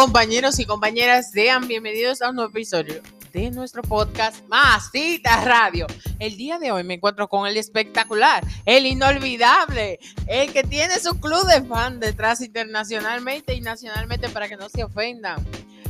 Compañeros 0.00 0.58
y 0.60 0.64
compañeras, 0.64 1.32
sean 1.32 1.66
bienvenidos 1.66 2.22
a 2.22 2.30
un 2.30 2.36
nuevo 2.36 2.50
episodio 2.50 3.02
de 3.32 3.50
nuestro 3.50 3.82
podcast 3.82 4.46
Masita 4.46 5.44
Radio. 5.44 5.88
El 6.20 6.36
día 6.36 6.60
de 6.60 6.70
hoy 6.70 6.84
me 6.84 6.94
encuentro 6.94 7.28
con 7.28 7.48
el 7.48 7.56
espectacular, 7.56 8.44
el 8.64 8.86
inolvidable, 8.86 9.98
el 10.28 10.52
que 10.52 10.62
tiene 10.62 11.00
su 11.00 11.18
club 11.18 11.44
de 11.48 11.64
fan 11.64 11.98
detrás 11.98 12.40
internacionalmente 12.40 13.54
y 13.54 13.60
nacionalmente 13.60 14.28
para 14.28 14.48
que 14.48 14.56
no 14.56 14.68
se 14.68 14.84
ofendan. 14.84 15.44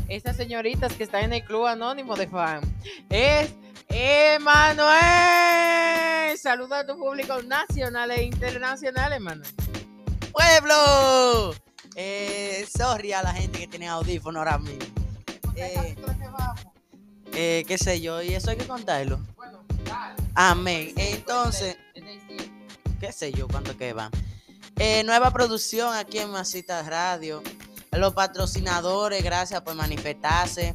Estas 0.09 0.39
señoritas 0.39 0.95
que 0.95 1.05
están 1.05 1.25
en 1.25 1.35
el 1.35 1.45
club 1.45 1.67
anónimo 1.67 2.17
de 2.17 2.29
fan 2.29 2.63
es 3.11 3.51
Emanuel. 3.91 4.89
Saluda 6.39 6.79
a 6.79 6.87
tu 6.87 6.97
público 6.97 7.43
nacional 7.43 8.11
e 8.13 8.23
internacional, 8.23 9.13
Emanuel. 9.13 9.47
pueblo. 10.33 11.68
Eh, 11.95 12.67
sorry 12.77 13.13
a 13.13 13.23
la 13.23 13.33
gente 13.33 13.59
que 13.59 13.67
tiene 13.67 13.89
audífono 13.89 14.39
ahora 14.39 14.59
mismo. 14.59 14.85
Eh, 15.57 15.97
eh, 17.33 17.65
qué 17.67 17.79
sé 17.79 18.01
yo, 18.01 18.23
y 18.23 18.35
eso 18.35 18.51
hay 18.51 18.57
que 18.57 18.67
contarlo. 18.67 19.21
Amén. 20.35 20.93
Entonces, 20.97 21.77
qué 23.01 23.13
sé 23.13 23.33
yo, 23.33 23.49
cuánto 23.49 23.77
que 23.77 23.93
van. 23.93 24.11
Eh, 24.77 25.03
nueva 25.05 25.33
producción 25.33 25.95
aquí 25.95 26.19
en 26.19 26.31
Masita 26.31 26.83
Radio. 26.83 27.43
Los 27.93 28.15
patrocinadores, 28.15 29.25
gracias 29.25 29.61
por 29.63 29.75
manifestarse. 29.75 30.75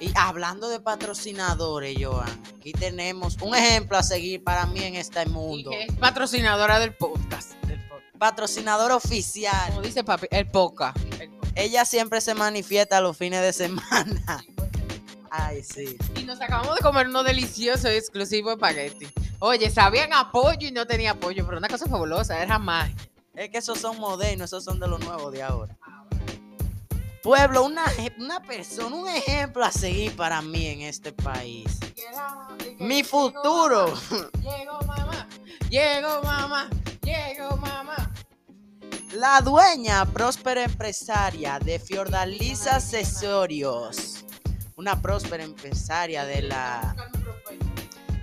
Y 0.00 0.12
hablando 0.14 0.68
de 0.68 0.78
patrocinadores, 0.80 1.96
Joan, 2.00 2.28
aquí 2.56 2.72
tenemos 2.72 3.36
un 3.42 3.54
ejemplo 3.54 3.98
a 3.98 4.02
seguir 4.02 4.42
para 4.44 4.64
mí 4.66 4.82
en 4.84 4.94
este 4.94 5.22
Y 5.24 5.26
mundo. 5.26 5.70
que 5.70 5.82
es 5.84 5.92
patrocinadora 5.96 6.78
del 6.78 6.94
podcast. 6.94 7.17
Patrocinador 8.18 8.92
oficial. 8.92 9.70
Como 9.70 9.82
dice 9.82 10.04
papi, 10.04 10.26
el 10.30 10.46
poca. 10.50 10.92
el 11.20 11.30
poca. 11.30 11.48
Ella 11.54 11.84
siempre 11.84 12.20
se 12.20 12.34
manifiesta 12.34 13.00
los 13.00 13.16
fines 13.16 13.42
de 13.42 13.52
semana. 13.52 14.44
Ay, 15.30 15.62
sí. 15.62 15.98
Y 16.16 16.22
nos 16.22 16.40
acabamos 16.40 16.76
de 16.76 16.82
comer 16.82 17.08
uno 17.08 17.22
delicioso 17.22 17.90
y 17.90 17.96
exclusivo 17.96 18.52
espagueti. 18.52 19.08
Oye, 19.40 19.68
sabían 19.70 20.12
a 20.12 20.30
pollo 20.30 20.68
y 20.68 20.70
no 20.70 20.86
tenía 20.86 21.14
pollo, 21.18 21.44
pero 21.44 21.58
una 21.58 21.68
cosa 21.68 21.86
fabulosa, 21.86 22.40
era 22.40 22.58
magia. 22.58 22.94
Es 23.34 23.50
que 23.50 23.58
esos 23.58 23.78
son 23.78 23.98
modernos, 23.98 24.50
esos 24.50 24.64
son 24.64 24.80
de 24.80 24.88
los 24.88 25.00
nuevos 25.00 25.32
de 25.32 25.42
ahora. 25.42 25.76
Pueblo, 27.22 27.64
una, 27.64 27.84
una 28.18 28.40
persona, 28.40 28.94
un 28.94 29.08
ejemplo 29.08 29.64
a 29.64 29.72
seguir 29.72 30.14
para 30.14 30.40
mí 30.40 30.66
en 30.66 30.82
este 30.82 31.12
país. 31.12 31.78
Mi 32.78 33.02
futuro. 33.02 33.94
Llegó 34.40 34.80
mamá, 34.86 35.28
llegó 35.68 36.22
mamá, 36.22 36.70
llegó 37.02 37.56
mamá. 37.56 37.87
La 39.14 39.40
dueña, 39.40 40.04
próspera 40.04 40.64
empresaria 40.64 41.58
de 41.58 41.78
Fiordaliza 41.78 42.76
Accesorios. 42.76 44.24
Una 44.76 45.00
próspera 45.00 45.44
empresaria 45.44 46.26
de 46.26 46.42
la... 46.42 46.94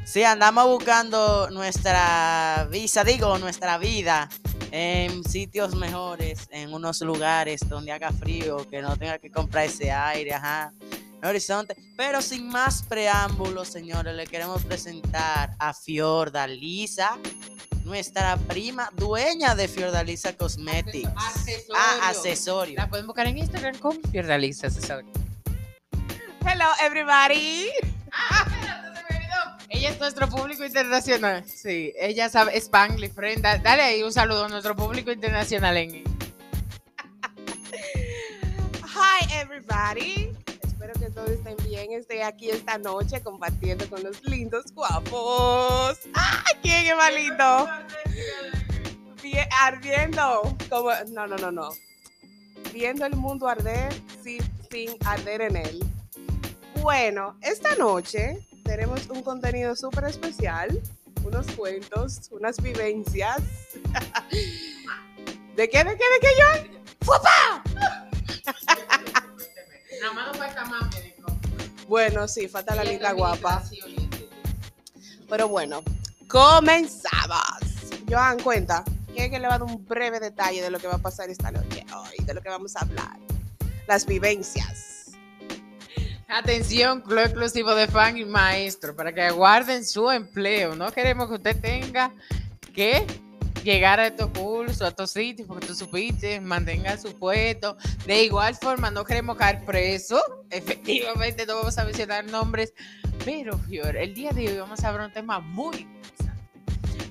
Sí, 0.06 0.24
andamos 0.24 0.68
buscando 0.68 1.50
nuestra 1.50 2.68
visa, 2.70 3.04
digo, 3.04 3.40
nuestra 3.40 3.80
vida 3.80 4.30
en 4.70 5.24
sitios 5.24 5.74
mejores, 5.74 6.48
en 6.52 6.72
unos 6.72 7.02
lugares 7.02 7.62
donde 7.68 7.92
haga 7.92 8.12
frío, 8.12 8.70
que 8.70 8.82
no 8.84 8.96
tenga 8.96 9.18
que 9.18 9.32
comprar 9.32 9.66
ese 9.66 9.92
aire, 9.92 10.36
ajá. 10.36 10.72
Horizonte. 11.24 11.76
Pero 11.98 12.22
sin 12.22 12.48
más 12.48 12.84
preámbulos, 12.84 13.70
señores, 13.70 14.16
le 14.16 14.28
queremos 14.28 14.64
presentar 14.64 15.56
a 15.58 15.74
Fiordalisa, 15.74 17.18
nuestra 17.86 18.36
prima 18.36 18.90
dueña 18.96 19.56
de 19.56 19.68
Fiordalisa 19.68 20.34
Cosmetics. 20.36 21.08
Accesorios. 21.16 21.78
Ah, 21.78 22.10
accesorios. 22.10 22.76
La 22.78 22.90
pueden 22.90 23.06
buscar 23.08 23.28
en 23.28 23.38
Instagram 23.38 23.78
como 23.78 24.00
Fiordalisa, 24.12 24.70
se 24.70 24.82
sabe. 24.82 25.06
Hello, 26.46 26.66
everybody. 26.84 27.70
Ella 29.70 29.90
es 29.90 30.00
nuestro 30.00 30.28
público 30.30 30.64
internacional. 30.66 31.44
Sí, 31.48 31.94
ella 32.00 32.30
sabe 32.30 32.58
Spanglish, 32.58 33.14
friend. 33.14 33.42
Da- 33.44 33.58
Dale 33.58 33.82
ahí 33.84 34.04
un 34.04 34.12
saludo 34.14 34.46
a 34.46 34.50
nuestro 34.50 34.76
público 34.76 35.12
internacional 35.12 35.78
en 35.78 36.04
Hi 38.84 39.28
everybody. 39.34 40.32
Espero 40.86 41.08
que 41.08 41.12
todos 41.16 41.30
estén 41.32 41.58
bien. 41.68 41.94
Estoy 41.94 42.20
aquí 42.20 42.52
esta 42.52 42.78
noche 42.78 43.20
compartiendo 43.24 43.90
con 43.90 44.04
los 44.04 44.24
lindos 44.24 44.72
guapos. 44.72 45.98
¡Ay, 46.14 46.54
quién 46.62 46.86
es 46.86 46.96
más 46.96 47.12
lindo! 47.12 47.68
Bien- 49.24 49.48
ardiendo. 49.64 50.56
No, 51.08 51.26
no, 51.26 51.38
no, 51.38 51.52
no. 51.52 51.72
Viendo 52.72 53.04
el 53.08 53.16
mundo 53.16 53.48
arder 53.48 53.92
sin, 54.24 54.44
sin 54.70 54.96
arder 55.06 55.42
en 55.42 55.56
él. 55.56 55.84
Bueno, 56.84 57.36
esta 57.42 57.76
noche 57.78 58.46
tenemos 58.64 59.08
un 59.08 59.24
contenido 59.24 59.76
súper 59.76 60.04
especial. 60.04 60.80
Unos 61.24 61.48
cuentos, 61.54 62.30
unas 62.30 62.62
vivencias. 62.62 63.40
¿De 65.56 65.68
qué, 65.68 65.84
de 65.84 65.98
qué, 65.98 65.98
de 66.04 66.20
qué 66.22 66.28
yo? 66.38 66.46
¡Fupa! 67.02 67.64
Nada 70.02 70.14
más 70.14 70.28
no 70.28 70.34
falta 70.34 70.66
más, 70.66 70.96
médico. 70.96 71.38
Bueno, 71.88 72.28
sí, 72.28 72.48
falta 72.48 72.76
la 72.76 72.84
linda 72.84 73.12
guapa. 73.14 73.64
Pero 75.30 75.48
bueno, 75.48 75.84
comenzamos. 76.28 77.40
Joan, 78.10 78.40
cuenta. 78.40 78.84
¿Quién 79.08 79.26
es 79.26 79.32
que 79.32 79.40
le 79.40 79.48
va 79.48 79.56
a 79.56 79.60
dar 79.60 79.68
un 79.68 79.86
breve 79.86 80.20
detalle 80.20 80.62
de 80.62 80.70
lo 80.70 80.78
que 80.78 80.88
va 80.88 80.96
a 80.96 81.02
pasar 81.02 81.30
esta 81.30 81.50
noche 81.52 81.86
hoy? 81.96 82.26
De 82.26 82.34
lo 82.34 82.42
que 82.42 82.50
vamos 82.50 82.76
a 82.76 82.82
hablar. 82.82 83.18
Las 83.88 84.06
vivencias. 84.06 85.12
Atención, 86.28 87.02
club 87.02 87.20
exclusivo 87.20 87.76
de 87.76 87.88
fan 87.88 88.18
y 88.18 88.26
maestro, 88.26 88.96
para 88.96 89.14
que 89.14 89.30
guarden 89.30 89.86
su 89.86 90.12
empleo. 90.12 90.76
No 90.76 90.92
queremos 90.92 91.30
que 91.30 91.36
usted 91.36 91.62
tenga 91.62 92.12
que 92.74 93.06
llegar 93.66 94.00
a 94.00 94.08
estos 94.08 94.30
cursos, 94.30 94.82
a 94.82 94.90
estos 94.90 95.12
sitios, 95.12 95.48
porque 95.48 95.68
tú 95.68 95.76
supiste, 95.76 96.40
mantenga 96.40 96.98
su 96.98 97.18
puesto. 97.18 97.76
De 98.06 98.24
igual 98.24 98.56
forma, 98.56 98.92
no 98.92 99.04
queremos 99.04 99.36
caer 99.36 99.66
preso. 99.66 100.22
Efectivamente, 100.50 101.46
no 101.46 101.56
vamos 101.56 101.78
a 101.78 101.84
mencionar 101.84 102.24
nombres. 102.26 102.74
Pero, 103.26 103.58
Fior, 103.58 103.98
el 103.98 104.14
día 104.14 104.32
de 104.32 104.48
hoy 104.48 104.58
vamos 104.58 104.84
a 104.84 104.90
hablar 104.90 105.08
un 105.08 105.14
tema 105.14 105.40
muy 105.40 105.78
interesante. 105.78 106.36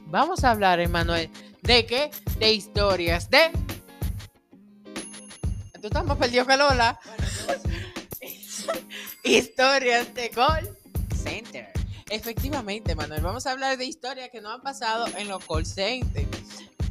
Vamos 0.06 0.44
a 0.44 0.52
hablar, 0.52 0.80
Emanuel, 0.80 1.28
¿de 1.62 1.84
qué? 1.84 2.10
De 2.38 2.52
historias 2.52 3.28
de... 3.28 3.50
Tú 5.80 5.88
estás 5.88 6.06
más 6.06 6.16
perdido 6.16 6.46
que 6.46 6.56
Lola. 6.56 6.98
Historias 9.24 10.14
de 10.14 10.30
call 10.30 10.68
center. 11.14 11.74
Efectivamente, 12.10 12.94
Manuel, 12.94 13.22
vamos 13.22 13.46
a 13.46 13.52
hablar 13.52 13.76
de 13.76 13.86
historias 13.86 14.30
que 14.30 14.40
nos 14.40 14.54
han 14.54 14.62
pasado 14.62 15.06
en 15.16 15.28
los 15.28 15.44
call 15.44 15.66
centers. 15.66 16.43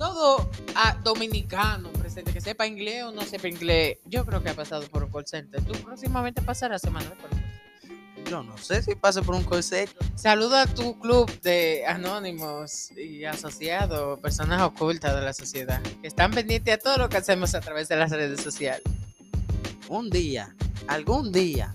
Todo 0.04 0.50
ah, 0.76 0.98
dominicano 1.02 1.90
presente, 1.94 2.34
que 2.34 2.42
sepa 2.42 2.68
inglés 2.68 3.04
o 3.04 3.14
no 3.14 3.22
sepa 3.22 3.48
inglés, 3.48 4.00
yo 4.04 4.26
creo 4.26 4.44
que 4.44 4.50
ha 4.50 4.54
pasado 4.54 4.86
por 4.90 5.02
un 5.02 5.10
call 5.10 5.26
center. 5.26 5.64
Tú 5.64 5.72
próximamente 5.82 6.42
pasarás, 6.42 6.82
call 6.82 7.02
center. 7.02 7.54
Yo 8.30 8.44
no 8.44 8.58
sé 8.58 8.84
si 8.84 8.96
pase 8.96 9.22
por 9.22 9.34
un 9.34 9.46
corset. 9.46 9.90
Saluda 10.16 10.64
a 10.64 10.66
tu 10.66 11.00
club 11.00 11.32
de 11.40 11.86
anónimos 11.86 12.92
y 12.92 13.24
asociados, 13.24 14.20
personas 14.20 14.62
ocultas 14.64 15.16
de 15.16 15.22
la 15.22 15.32
sociedad, 15.32 15.82
que 16.02 16.08
están 16.10 16.32
pendientes 16.32 16.74
a 16.74 16.78
todo 16.80 16.98
lo 16.98 17.08
que 17.08 17.16
hacemos 17.16 17.56
a 17.56 17.62
través 17.62 17.88
de 17.88 17.96
las 17.96 18.12
redes 18.12 18.42
sociales. 18.42 18.84
Un 19.88 20.10
día, 20.10 20.54
algún 20.88 21.32
día, 21.32 21.74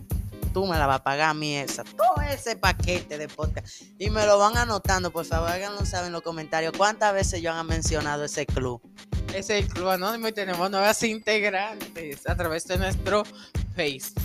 tú 0.58 0.66
me 0.66 0.76
la 0.76 0.88
vas 0.88 0.96
a 1.00 1.04
pagar 1.04 1.30
a 1.30 1.34
mí 1.34 1.54
esa, 1.56 1.84
todo 1.84 2.20
ese 2.28 2.56
paquete 2.56 3.16
de 3.16 3.28
podcast. 3.28 3.82
Y 3.96 4.10
me 4.10 4.26
lo 4.26 4.38
van 4.38 4.56
anotando, 4.56 5.12
por 5.12 5.24
favor, 5.24 5.48
háganlo 5.50 5.86
saber 5.86 6.08
en 6.08 6.12
los 6.14 6.22
comentarios 6.22 6.72
cuántas 6.76 7.14
veces 7.14 7.40
yo 7.40 7.52
han 7.52 7.64
mencionado 7.66 8.24
ese 8.24 8.44
club. 8.44 8.80
Ese 9.32 9.64
Club 9.68 9.88
Anónimo 9.90 10.26
y 10.26 10.32
tenemos 10.32 10.68
nuevas 10.68 11.00
integrantes 11.04 12.28
a 12.28 12.34
través 12.34 12.64
de 12.66 12.76
nuestro 12.78 13.22
Facebook. 13.76 14.24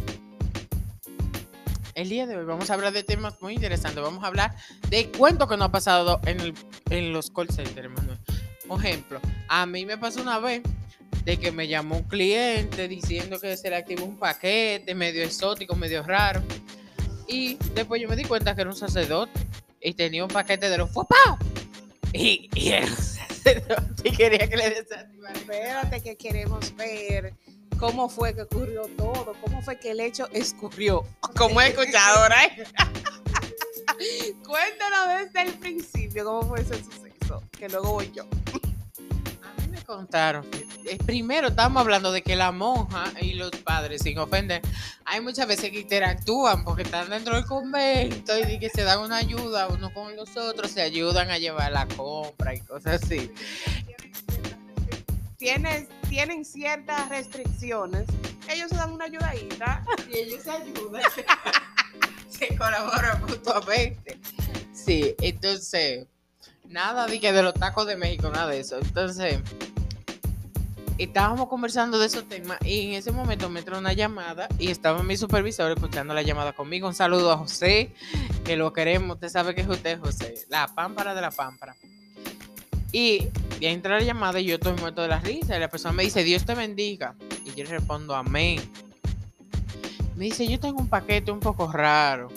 El 1.93 2.09
día 2.09 2.25
de 2.25 2.35
hoy 2.35 2.45
vamos 2.45 2.71
a 2.71 2.73
hablar 2.73 2.93
de 2.93 3.03
temas 3.03 3.39
muy 3.39 3.53
interesantes. 3.53 4.01
Vamos 4.01 4.23
a 4.23 4.27
hablar 4.27 4.55
de 4.89 5.11
cuentos 5.11 5.47
que 5.47 5.55
nos 5.57 5.67
ha 5.67 5.71
pasado 5.71 6.19
en, 6.25 6.39
el- 6.39 6.53
en 6.89 7.13
los 7.13 7.29
call 7.29 7.49
centers, 7.51 7.91
Manuel. 7.91 8.17
Por 8.67 8.83
ejemplo, 8.83 9.19
a 9.49 9.67
mí 9.67 9.85
me 9.85 9.99
pasó 9.99 10.21
una 10.23 10.39
vez 10.39 10.63
de 11.25 11.37
que 11.37 11.51
me 11.51 11.67
llamó 11.67 11.97
un 11.97 12.03
cliente 12.03 12.87
diciendo 12.87 13.39
que 13.39 13.55
se 13.55 13.69
le 13.69 13.77
activó 13.77 14.05
un 14.05 14.17
paquete 14.17 14.93
medio 14.95 15.23
exótico, 15.23 15.75
medio 15.75 16.03
raro. 16.03 16.41
Y 17.27 17.55
después 17.73 18.01
yo 18.01 18.09
me 18.09 18.15
di 18.15 18.23
cuenta 18.23 18.55
que 18.55 18.61
era 18.61 18.69
un 18.69 18.75
sacerdote 18.75 19.39
y 19.81 19.93
tenía 19.93 20.23
un 20.23 20.29
paquete 20.29 20.69
de 20.69 20.77
los 20.77 20.91
¡Fopao! 20.91 21.37
Y, 22.11 22.49
y 22.53 22.69
era 22.69 22.85
un 22.85 22.95
sacerdote 22.95 24.09
y 24.09 24.11
quería 24.11 24.49
que 24.49 24.57
le 24.57 24.69
desactivara. 24.69 25.33
Espérate 25.33 26.01
que 26.01 26.15
queremos 26.15 26.75
ver 26.75 27.33
cómo 27.79 28.09
fue 28.09 28.33
que 28.33 28.43
ocurrió 28.43 28.83
todo, 28.97 29.35
cómo 29.41 29.61
fue 29.61 29.79
que 29.79 29.91
el 29.91 29.99
hecho 29.99 30.27
escurrió, 30.31 31.05
como 31.35 31.61
he 31.61 31.69
escuchado 31.69 32.19
ahora. 32.19 32.45
¿eh? 32.45 32.65
Cuéntanos 34.45 35.33
desde 35.33 35.49
el 35.49 35.53
principio 35.59 36.25
cómo 36.25 36.43
fue 36.43 36.61
ese 36.61 36.75
suceso, 36.83 37.43
que 37.51 37.69
luego 37.69 37.93
voy 37.93 38.11
yo. 38.13 38.23
A 38.23 39.61
mí 39.61 39.67
me 39.69 39.81
contaron. 39.83 40.45
Eh, 40.85 40.97
Primero 41.05 41.49
estamos 41.49 41.81
hablando 41.81 42.11
de 42.11 42.21
que 42.21 42.35
la 42.35 42.51
monja 42.51 43.05
y 43.21 43.33
los 43.33 43.51
padres, 43.51 44.01
sin 44.01 44.17
ofender, 44.17 44.61
hay 45.05 45.21
muchas 45.21 45.47
veces 45.47 45.71
que 45.71 45.81
interactúan 45.81 46.63
porque 46.63 46.83
están 46.83 47.09
dentro 47.09 47.35
del 47.35 47.45
convento 47.45 48.33
y 48.39 48.59
que 48.59 48.69
se 48.69 48.83
dan 48.83 48.99
una 48.99 49.17
ayuda 49.17 49.67
uno 49.67 49.93
con 49.93 50.15
los 50.15 50.35
otros, 50.37 50.71
se 50.71 50.81
ayudan 50.81 51.31
a 51.31 51.37
llevar 51.37 51.71
la 51.71 51.87
compra 51.87 52.55
y 52.55 52.61
cosas 52.61 53.03
así. 53.03 53.31
Tienes, 55.37 55.87
tienen 56.09 56.45
ciertas 56.45 57.09
restricciones. 57.09 58.05
Ellos 58.47 58.69
se 58.69 58.75
dan 58.75 58.93
una 58.93 59.05
ayudadita. 59.05 59.83
Y 60.09 60.17
ellos 60.17 60.43
se 60.43 60.51
ayudan. 60.51 61.01
se 62.29 62.55
colaboran 62.55 63.21
mutuamente. 63.25 64.19
Sí, 64.73 65.15
entonces, 65.19 66.07
nada 66.65 67.07
de 67.07 67.19
que 67.19 67.31
de 67.31 67.43
los 67.43 67.53
tacos 67.53 67.87
de 67.87 67.95
México, 67.95 68.29
nada 68.29 68.47
de 68.47 68.59
eso. 68.59 68.77
Entonces, 68.79 69.39
estábamos 70.97 71.47
conversando 71.47 71.99
de 71.99 72.07
esos 72.07 72.27
temas 72.27 72.57
y 72.63 72.87
en 72.87 72.93
ese 72.93 73.11
momento 73.11 73.49
me 73.49 73.59
entró 73.59 73.77
una 73.77 73.93
llamada 73.93 74.47
y 74.59 74.69
estaba 74.69 75.01
mi 75.03 75.17
supervisor 75.17 75.71
escuchando 75.71 76.13
la 76.13 76.21
llamada 76.21 76.53
conmigo. 76.53 76.87
Un 76.87 76.93
saludo 76.93 77.31
a 77.31 77.37
José, 77.37 77.93
que 78.43 78.55
lo 78.55 78.73
queremos. 78.73 79.15
Usted 79.15 79.29
sabe 79.29 79.55
que 79.55 79.61
es 79.61 79.67
usted, 79.67 79.99
José. 79.99 80.35
La 80.49 80.67
pámpara 80.67 81.15
de 81.15 81.21
la 81.21 81.31
pámpara. 81.31 81.75
Y, 82.91 83.29
entra 83.59 83.97
la 83.97 84.03
llamada 84.03 84.39
y 84.39 84.45
yo 84.45 84.55
estoy 84.55 84.73
muerto 84.73 85.01
de 85.01 85.07
la 85.07 85.19
risa. 85.19 85.57
Y 85.57 85.59
la 85.59 85.69
persona 85.69 85.93
me 85.93 86.03
dice, 86.03 86.23
Dios 86.23 86.45
te 86.45 86.53
bendiga. 86.53 87.15
Y 87.45 87.53
yo 87.55 87.63
le 87.63 87.71
respondo, 87.71 88.15
amén. 88.15 88.61
Me 90.15 90.25
dice, 90.25 90.47
yo 90.47 90.59
tengo 90.59 90.79
un 90.79 90.87
paquete 90.87 91.31
un 91.31 91.39
poco 91.39 91.71
raro. 91.71 92.29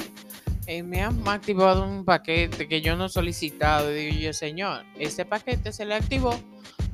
Eh, 0.66 0.82
me 0.82 1.02
han 1.02 1.28
activado 1.28 1.86
un 1.86 2.04
paquete 2.04 2.66
que 2.66 2.80
yo 2.80 2.96
no 2.96 3.06
he 3.06 3.08
solicitado. 3.08 3.90
Y 3.90 4.06
digo 4.06 4.18
yo, 4.18 4.32
señor, 4.32 4.84
ese 4.98 5.26
paquete 5.26 5.72
se 5.72 5.84
le 5.84 5.94
activó 5.94 6.38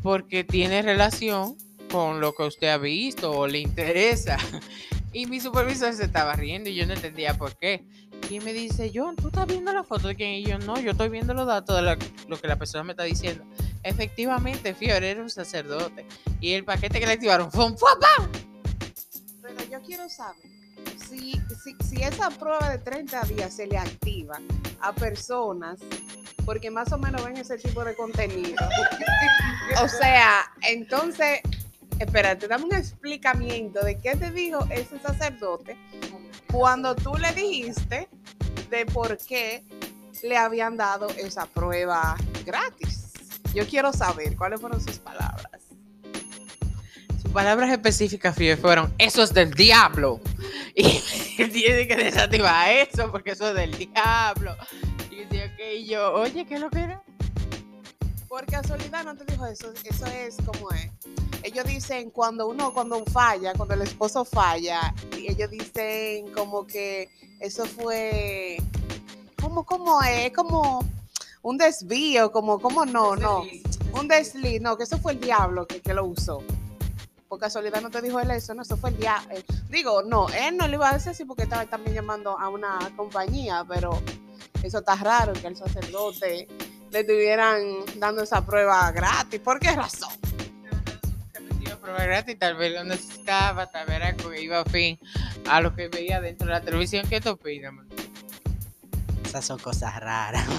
porque 0.03 0.45
tiene 0.45 0.83
relación 0.83 1.57
con 1.91 2.21
lo 2.21 2.35
que 2.35 2.45
usted 2.45 2.69
ha 2.69 2.79
visto 2.79 3.31
o 3.31 3.47
le 3.47 3.59
interesa. 3.59 4.39
Y 5.15 5.27
mi 5.27 5.41
supervisor 5.41 5.93
se 5.93 6.05
estaba 6.05 6.33
riendo 6.33 6.71
y 6.71 6.75
yo 6.75 6.87
no 6.87 6.95
entendía 6.95 7.37
por 7.37 7.55
qué. 7.59 7.85
Y 8.31 8.41
me 8.41 8.55
dice, 8.55 8.91
John, 8.95 9.15
¿tú 9.15 9.29
estás 9.29 9.47
viendo 9.47 9.71
la 9.71 9.85
foto 9.85 10.09
de 10.09 10.17
quién? 10.17 10.31
Y 10.31 10.45
yo, 10.45 10.59
no, 10.59 10.81
yo 10.81 10.93
estoy 10.93 11.11
viendo 11.11 11.35
los 11.35 11.47
datos 11.47 11.77
de 11.77 11.99
lo 12.29 12.41
que 12.41 12.49
la 12.49 12.57
persona 12.57 12.83
me 12.83 12.93
está 12.93 13.03
diciendo. 13.03 13.45
Efectivamente, 13.83 14.73
Fiore 14.73 15.11
era 15.11 15.21
un 15.21 15.29
sacerdote. 15.29 16.07
Y 16.41 16.53
el 16.53 16.65
paquete 16.65 16.99
que 16.99 17.05
le 17.05 17.13
activaron 17.13 17.53
fue 17.53 17.67
un 17.67 17.77
¡Fua! 17.77 17.99
Pero 19.43 19.71
yo 19.71 19.83
quiero 19.83 20.09
saber 20.09 20.47
si, 21.07 21.39
si 21.85 22.03
esa 22.03 22.31
prueba 22.31 22.71
de 22.71 22.79
30 22.79 23.23
días 23.25 23.55
se 23.55 23.67
le 23.67 23.77
activa 23.77 24.41
a 24.81 24.95
personas 24.95 25.79
porque 26.45 26.71
más 26.71 26.93
o 26.93 26.99
menos 26.99 27.25
ven 27.25 27.37
ese 27.37 27.59
tipo 27.59 27.85
de 27.85 27.95
contenido. 27.95 28.57
o 29.83 29.89
sea, 29.89 30.51
entonces, 30.69 31.41
espérate, 31.99 32.49
dame 32.49 32.65
un 32.65 32.75
explicamiento 32.75 33.85
de 33.85 33.99
qué 33.99 34.17
te 34.17 34.31
dijo 34.31 34.67
ese 34.71 34.99
sacerdote 35.01 35.77
cuando 36.51 36.95
tú 36.95 37.15
le 37.15 37.33
dijiste 37.33 38.09
de 38.71 38.87
por 38.87 39.17
qué 39.19 39.65
le 40.23 40.37
habían 40.37 40.77
dado 40.77 41.09
esa 41.11 41.47
prueba 41.47 42.17
gratis. 42.45 43.13
Yo 43.55 43.67
quiero 43.67 43.93
saber 43.93 44.37
cuáles 44.37 44.61
fueron 44.61 44.81
sus 44.81 44.99
palabras. 44.99 45.63
Sus 47.21 47.31
palabras 47.33 47.71
específicas 47.71 48.37
fueron, 48.61 48.93
eso 48.99 49.23
es 49.23 49.33
del 49.33 49.53
diablo. 49.53 50.21
Y 50.75 51.49
tiene 51.49 51.87
que 51.87 51.97
desactivar 51.97 52.71
eso 52.71 53.11
porque 53.11 53.33
eso 53.33 53.49
es 53.49 53.55
del 53.55 53.77
diablo. 53.77 54.57
Yo 55.31 55.45
ok, 55.45 55.61
y 55.77 55.87
yo, 55.87 56.13
oye, 56.15 56.45
¿qué 56.47 56.55
es 56.55 56.61
lo 56.61 56.71
que 56.71 56.81
era? 56.81 57.03
Por 58.29 58.47
casualidad 58.47 59.05
no 59.05 59.17
te 59.17 59.25
dijo 59.25 59.47
eso, 59.47 59.73
eso 59.85 60.07
es 60.07 60.37
como 60.45 60.71
es. 60.73 60.91
Ellos 61.43 61.65
dicen 61.65 62.11
cuando 62.11 62.49
uno, 62.49 62.73
cuando 62.73 63.05
falla, 63.05 63.53
cuando 63.55 63.75
el 63.75 63.83
esposo 63.83 64.25
falla, 64.25 64.95
y 65.17 65.31
ellos 65.31 65.51
dicen 65.51 66.33
como 66.33 66.67
que 66.67 67.11
eso 67.41 67.65
fue, 67.67 68.57
como, 69.41 69.65
como 69.65 70.03
es, 70.03 70.33
como 70.33 70.85
un 71.43 71.59
desvío, 71.59 72.33
como, 72.33 72.59
como 72.59 72.85
no, 72.85 73.17
no, 73.17 73.45
un 73.93 74.09
desliz, 74.09 74.61
no, 74.61 74.77
que 74.77 74.85
eso 74.85 74.99
fue 74.99 75.13
el 75.13 75.21
diablo 75.21 75.67
que, 75.67 75.81
que 75.81 75.95
lo 75.95 76.07
usó. 76.07 76.43
Por 77.29 77.39
casualidad 77.39 77.81
no 77.81 77.91
te 77.91 78.03
dijo 78.03 78.21
él 78.21 78.31
eso, 78.31 78.55
no, 78.55 78.63
eso 78.63 78.77
fue 78.77 78.91
el 78.91 78.97
diablo. 78.99 79.35
Digo, 79.69 80.03
no, 80.03 80.29
él 80.29 80.57
no 80.57 80.67
le 80.69 80.75
iba 80.75 80.91
a 80.91 80.95
decir 80.95 81.11
así 81.11 81.25
porque 81.25 81.45
estaba 81.45 81.65
también 81.67 81.95
llamando 81.95 82.39
a 82.39 82.49
una 82.49 82.79
compañía, 82.97 83.65
pero 83.69 84.03
eso 84.67 84.79
está 84.79 84.95
raro 84.97 85.33
que 85.33 85.47
el 85.47 85.57
sacerdote 85.57 86.49
le 86.91 87.01
estuvieran 87.01 87.63
dando 87.97 88.23
esa 88.23 88.45
prueba 88.45 88.91
gratis. 88.93 89.41
¿Por 89.41 89.59
qué 89.61 89.73
razón? 89.73 90.13
Iba 91.61 91.73
a 91.75 91.79
probar 91.79 92.07
gratis, 92.07 92.39
tal 92.39 92.57
vez 92.57 92.73
lo 92.73 92.85
necesitaba, 92.85 93.67
tal 93.71 93.87
vez 93.87 93.97
era 93.97 94.13
que 94.15 94.43
iba 94.43 94.61
a 94.61 94.65
fin 94.65 94.99
a 95.49 95.61
lo 95.61 95.75
que 95.75 95.89
veía 95.89 96.21
dentro 96.21 96.47
de 96.47 96.53
la 96.53 96.61
televisión. 96.61 97.07
¿Qué 97.09 97.21
te 97.21 97.31
opinas? 97.31 97.73
man? 97.73 97.87
Esas 99.25 99.45
son 99.47 99.59
cosas 99.59 99.99
raras. 99.99 100.47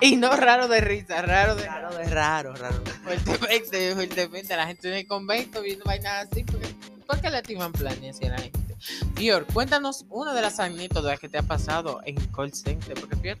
Y 0.00 0.16
no 0.16 0.34
raro 0.36 0.68
de 0.68 0.80
risa, 0.80 1.22
raro 1.22 1.54
de 1.54 1.66
Raro 1.66 1.94
de 1.96 2.04
raro, 2.04 2.54
raro. 2.54 2.82
fuertemente, 3.02 3.94
fuertemente. 3.94 4.56
La 4.56 4.66
gente 4.66 4.88
en 4.88 4.94
el 4.94 5.06
convento 5.06 5.62
viendo 5.62 5.84
vainas 5.84 6.28
así. 6.30 6.44
porque- 6.44 6.74
¿Por 7.06 7.20
qué 7.20 7.30
le 7.30 7.38
activan 7.38 7.72
planes 7.72 8.16
así 8.16 8.26
a 8.26 8.30
la 8.30 8.38
gente? 8.38 8.59
Fior, 9.14 9.46
cuéntanos 9.52 10.06
una 10.08 10.34
de 10.34 10.42
las 10.42 10.60
anécdotas 10.60 11.18
que 11.18 11.28
te 11.28 11.38
ha 11.38 11.42
pasado 11.42 12.00
en 12.04 12.16
call 12.32 12.52
center. 12.52 12.94
Porque 12.98 13.16
Fior, 13.16 13.38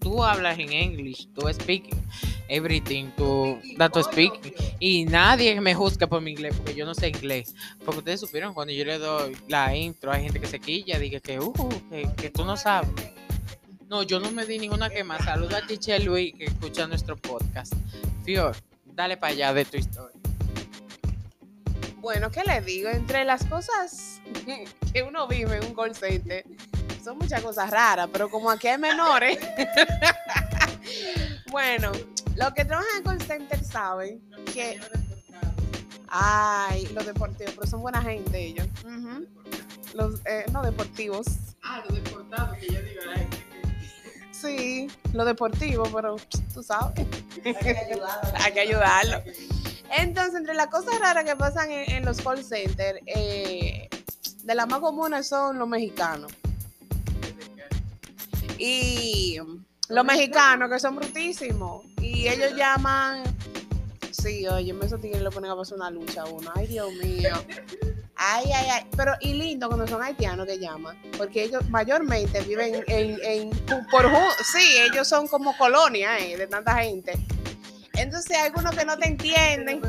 tú, 0.00 0.24
hablas 0.24 0.58
en 0.58 0.72
English, 0.72 1.28
tú 1.34 1.48
speaking 1.52 2.02
everything, 2.52 3.06
tú 3.16 3.58
da 3.76 3.88
tu 3.88 4.02
speaking. 4.02 4.52
Y 4.78 5.04
nadie 5.06 5.60
me 5.60 5.74
juzga 5.74 6.06
por 6.06 6.20
mi 6.20 6.32
inglés, 6.32 6.54
porque 6.56 6.74
yo 6.74 6.84
no 6.84 6.94
sé 6.94 7.08
inglés. 7.08 7.54
Porque 7.84 7.98
ustedes 7.98 8.20
supieron, 8.20 8.54
cuando 8.54 8.72
yo 8.72 8.84
le 8.84 8.98
doy 8.98 9.36
la 9.48 9.74
intro, 9.74 10.12
hay 10.12 10.24
gente 10.24 10.40
que 10.40 10.46
se 10.46 10.60
quilla, 10.60 10.98
diga 10.98 11.20
que, 11.20 11.40
uh, 11.40 11.54
que 12.16 12.30
tú 12.30 12.44
no 12.44 12.56
sabes. 12.56 12.90
No, 13.88 14.02
yo 14.02 14.20
no 14.20 14.30
me 14.30 14.46
di 14.46 14.58
ninguna 14.58 14.90
quema. 14.90 15.18
Saluda 15.18 15.58
a 15.58 15.66
Tiche 15.66 15.98
Luis 16.00 16.34
que 16.34 16.44
escucha 16.44 16.86
nuestro 16.86 17.16
podcast. 17.16 17.74
Fior, 18.24 18.56
dale 18.86 19.16
para 19.16 19.32
allá 19.32 19.52
de 19.52 19.64
tu 19.64 19.76
historia. 19.76 20.21
Bueno, 22.02 22.32
¿qué 22.32 22.42
le 22.42 22.60
digo? 22.62 22.90
Entre 22.90 23.24
las 23.24 23.44
cosas 23.44 24.20
que 24.92 25.02
uno 25.04 25.28
vive 25.28 25.56
en 25.56 25.64
un 25.64 25.74
call 25.74 25.94
center, 25.94 26.44
son 27.02 27.16
muchas 27.16 27.40
cosas 27.40 27.70
raras, 27.70 28.08
pero 28.12 28.28
como 28.28 28.50
aquí 28.50 28.66
hay 28.66 28.78
menores. 28.78 29.38
bueno, 31.52 31.92
los 32.34 32.52
que 32.54 32.64
trabajan 32.64 32.96
en 32.98 33.04
call 33.04 33.22
center 33.22 33.64
saben 33.64 34.20
que. 34.52 34.80
Ay, 36.08 36.88
los 36.92 37.06
deportivos, 37.06 37.54
pero 37.54 37.66
son 37.68 37.80
buena 37.80 38.02
gente 38.02 38.46
ellos. 38.46 38.66
Los, 39.94 40.20
eh, 40.26 40.44
no 40.52 40.62
deportivos. 40.62 41.26
Ah, 41.62 41.82
lo 41.88 41.94
deportado 41.94 42.54
que 42.56 42.66
yo 42.66 42.82
digo 42.82 43.02
a 43.02 43.06
la 43.06 43.18
gente. 43.18 43.46
Sí, 44.32 44.88
lo 45.12 45.24
deportivo, 45.24 45.84
pero 45.84 46.16
tú 46.52 46.64
sabes. 46.64 47.06
Hay 47.44 48.52
que 48.52 48.60
ayudarlo. 48.60 49.22
Entonces, 49.96 50.34
entre 50.34 50.54
las 50.54 50.68
cosas 50.68 50.98
raras 51.00 51.24
que 51.24 51.36
pasan 51.36 51.70
en, 51.70 51.90
en 51.90 52.04
los 52.04 52.20
call 52.20 52.42
centers, 52.44 52.98
eh, 53.06 53.88
de 54.44 54.54
las 54.54 54.66
más 54.68 54.80
comunes 54.80 55.26
son 55.28 55.58
los 55.58 55.68
mexicanos. 55.68 56.32
Y 58.58 59.38
los 59.88 60.04
mexicanos 60.04 60.70
que 60.70 60.78
son 60.78 60.96
brutísimos. 60.96 61.84
Y 62.00 62.28
ellos 62.28 62.54
llaman. 62.56 63.22
Sí, 64.10 64.46
oye, 64.46 64.74
esos 64.82 65.00
tigres 65.00 65.22
le 65.22 65.30
ponen 65.30 65.50
a 65.50 65.56
pasar 65.56 65.78
una 65.78 65.90
lucha 65.90 66.22
a 66.22 66.26
uno. 66.26 66.50
Ay, 66.54 66.66
Dios 66.68 66.92
mío. 67.02 67.30
Ay, 68.14 68.44
ay, 68.54 68.66
ay. 68.70 68.86
Pero, 68.96 69.14
y 69.20 69.32
lindo 69.34 69.68
cuando 69.68 69.86
son 69.86 70.02
haitianos 70.02 70.46
que 70.46 70.58
llaman. 70.58 71.00
Porque 71.18 71.42
ellos 71.44 71.68
mayormente 71.70 72.40
viven 72.42 72.84
en. 72.86 73.18
en 73.24 73.50
por, 73.90 74.04
ju- 74.04 74.34
sí, 74.52 74.76
ellos 74.90 75.08
son 75.08 75.26
como 75.26 75.56
colonia 75.56 76.18
eh, 76.18 76.36
de 76.36 76.46
tanta 76.46 76.76
gente. 76.82 77.12
Entonces, 78.02 78.36
hay 78.36 78.46
algunos 78.46 78.74
que 78.74 78.84
no 78.84 78.98
te 78.98 79.08
entienden. 79.08 79.80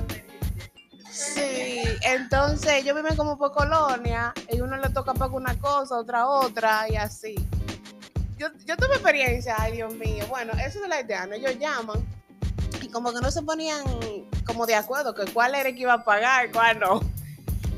Sí, 1.14 1.84
entonces 2.02 2.74
ellos 2.74 2.96
viven 2.96 3.16
como 3.16 3.38
por 3.38 3.52
colonia 3.52 4.34
y 4.52 4.62
uno 4.62 4.78
le 4.78 4.90
toca 4.90 5.14
pagar 5.14 5.36
una 5.36 5.60
cosa, 5.60 5.96
otra 5.98 6.28
otra 6.28 6.90
y 6.90 6.96
así. 6.96 7.36
Yo, 8.38 8.48
yo 8.66 8.76
tuve 8.78 8.96
experiencia, 8.96 9.56
ay 9.60 9.74
Dios 9.74 9.94
mío. 9.94 10.26
Bueno, 10.28 10.54
eso 10.54 10.82
de 10.82 10.88
la 10.88 10.96
haitiana, 10.96 11.36
ellos 11.36 11.58
llaman 11.60 12.04
y 12.82 12.90
como 12.90 13.14
que 13.14 13.22
no 13.22 13.30
se 13.30 13.44
ponían 13.44 13.84
como 14.44 14.66
de 14.66 14.74
acuerdo 14.74 15.14
que 15.14 15.32
cuál 15.32 15.54
era 15.54 15.70
el 15.70 15.76
que 15.76 15.82
iba 15.82 15.94
a 15.94 16.04
pagar, 16.04 16.52
cuál 16.52 16.80
no. 16.80 17.02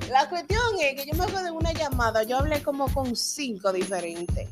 La 0.09 0.29
cuestión 0.29 0.61
es 0.79 0.95
que 0.95 1.05
yo 1.05 1.17
me 1.17 1.25
acuerdo 1.25 1.43
de 1.43 1.51
una 1.51 1.73
llamada, 1.73 2.23
yo 2.23 2.37
hablé 2.37 2.63
como 2.63 2.87
con 2.93 3.15
cinco 3.17 3.73
diferentes. 3.73 4.47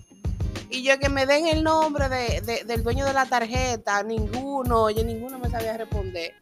Y 0.74 0.84
yo 0.84 0.98
que 1.00 1.08
me 1.10 1.26
den 1.26 1.46
el 1.48 1.64
nombre 1.64 2.10
de, 2.10 2.42
de- 2.42 2.64
del 2.64 2.82
dueño 2.84 3.06
de 3.06 3.14
la 3.14 3.26
tarjeta, 3.28 4.02
ninguno, 4.04 4.90
yo 4.90 5.04
ninguno 5.04 5.38
me 5.38 5.50
sabía 5.50 5.78
responder. 5.78 6.34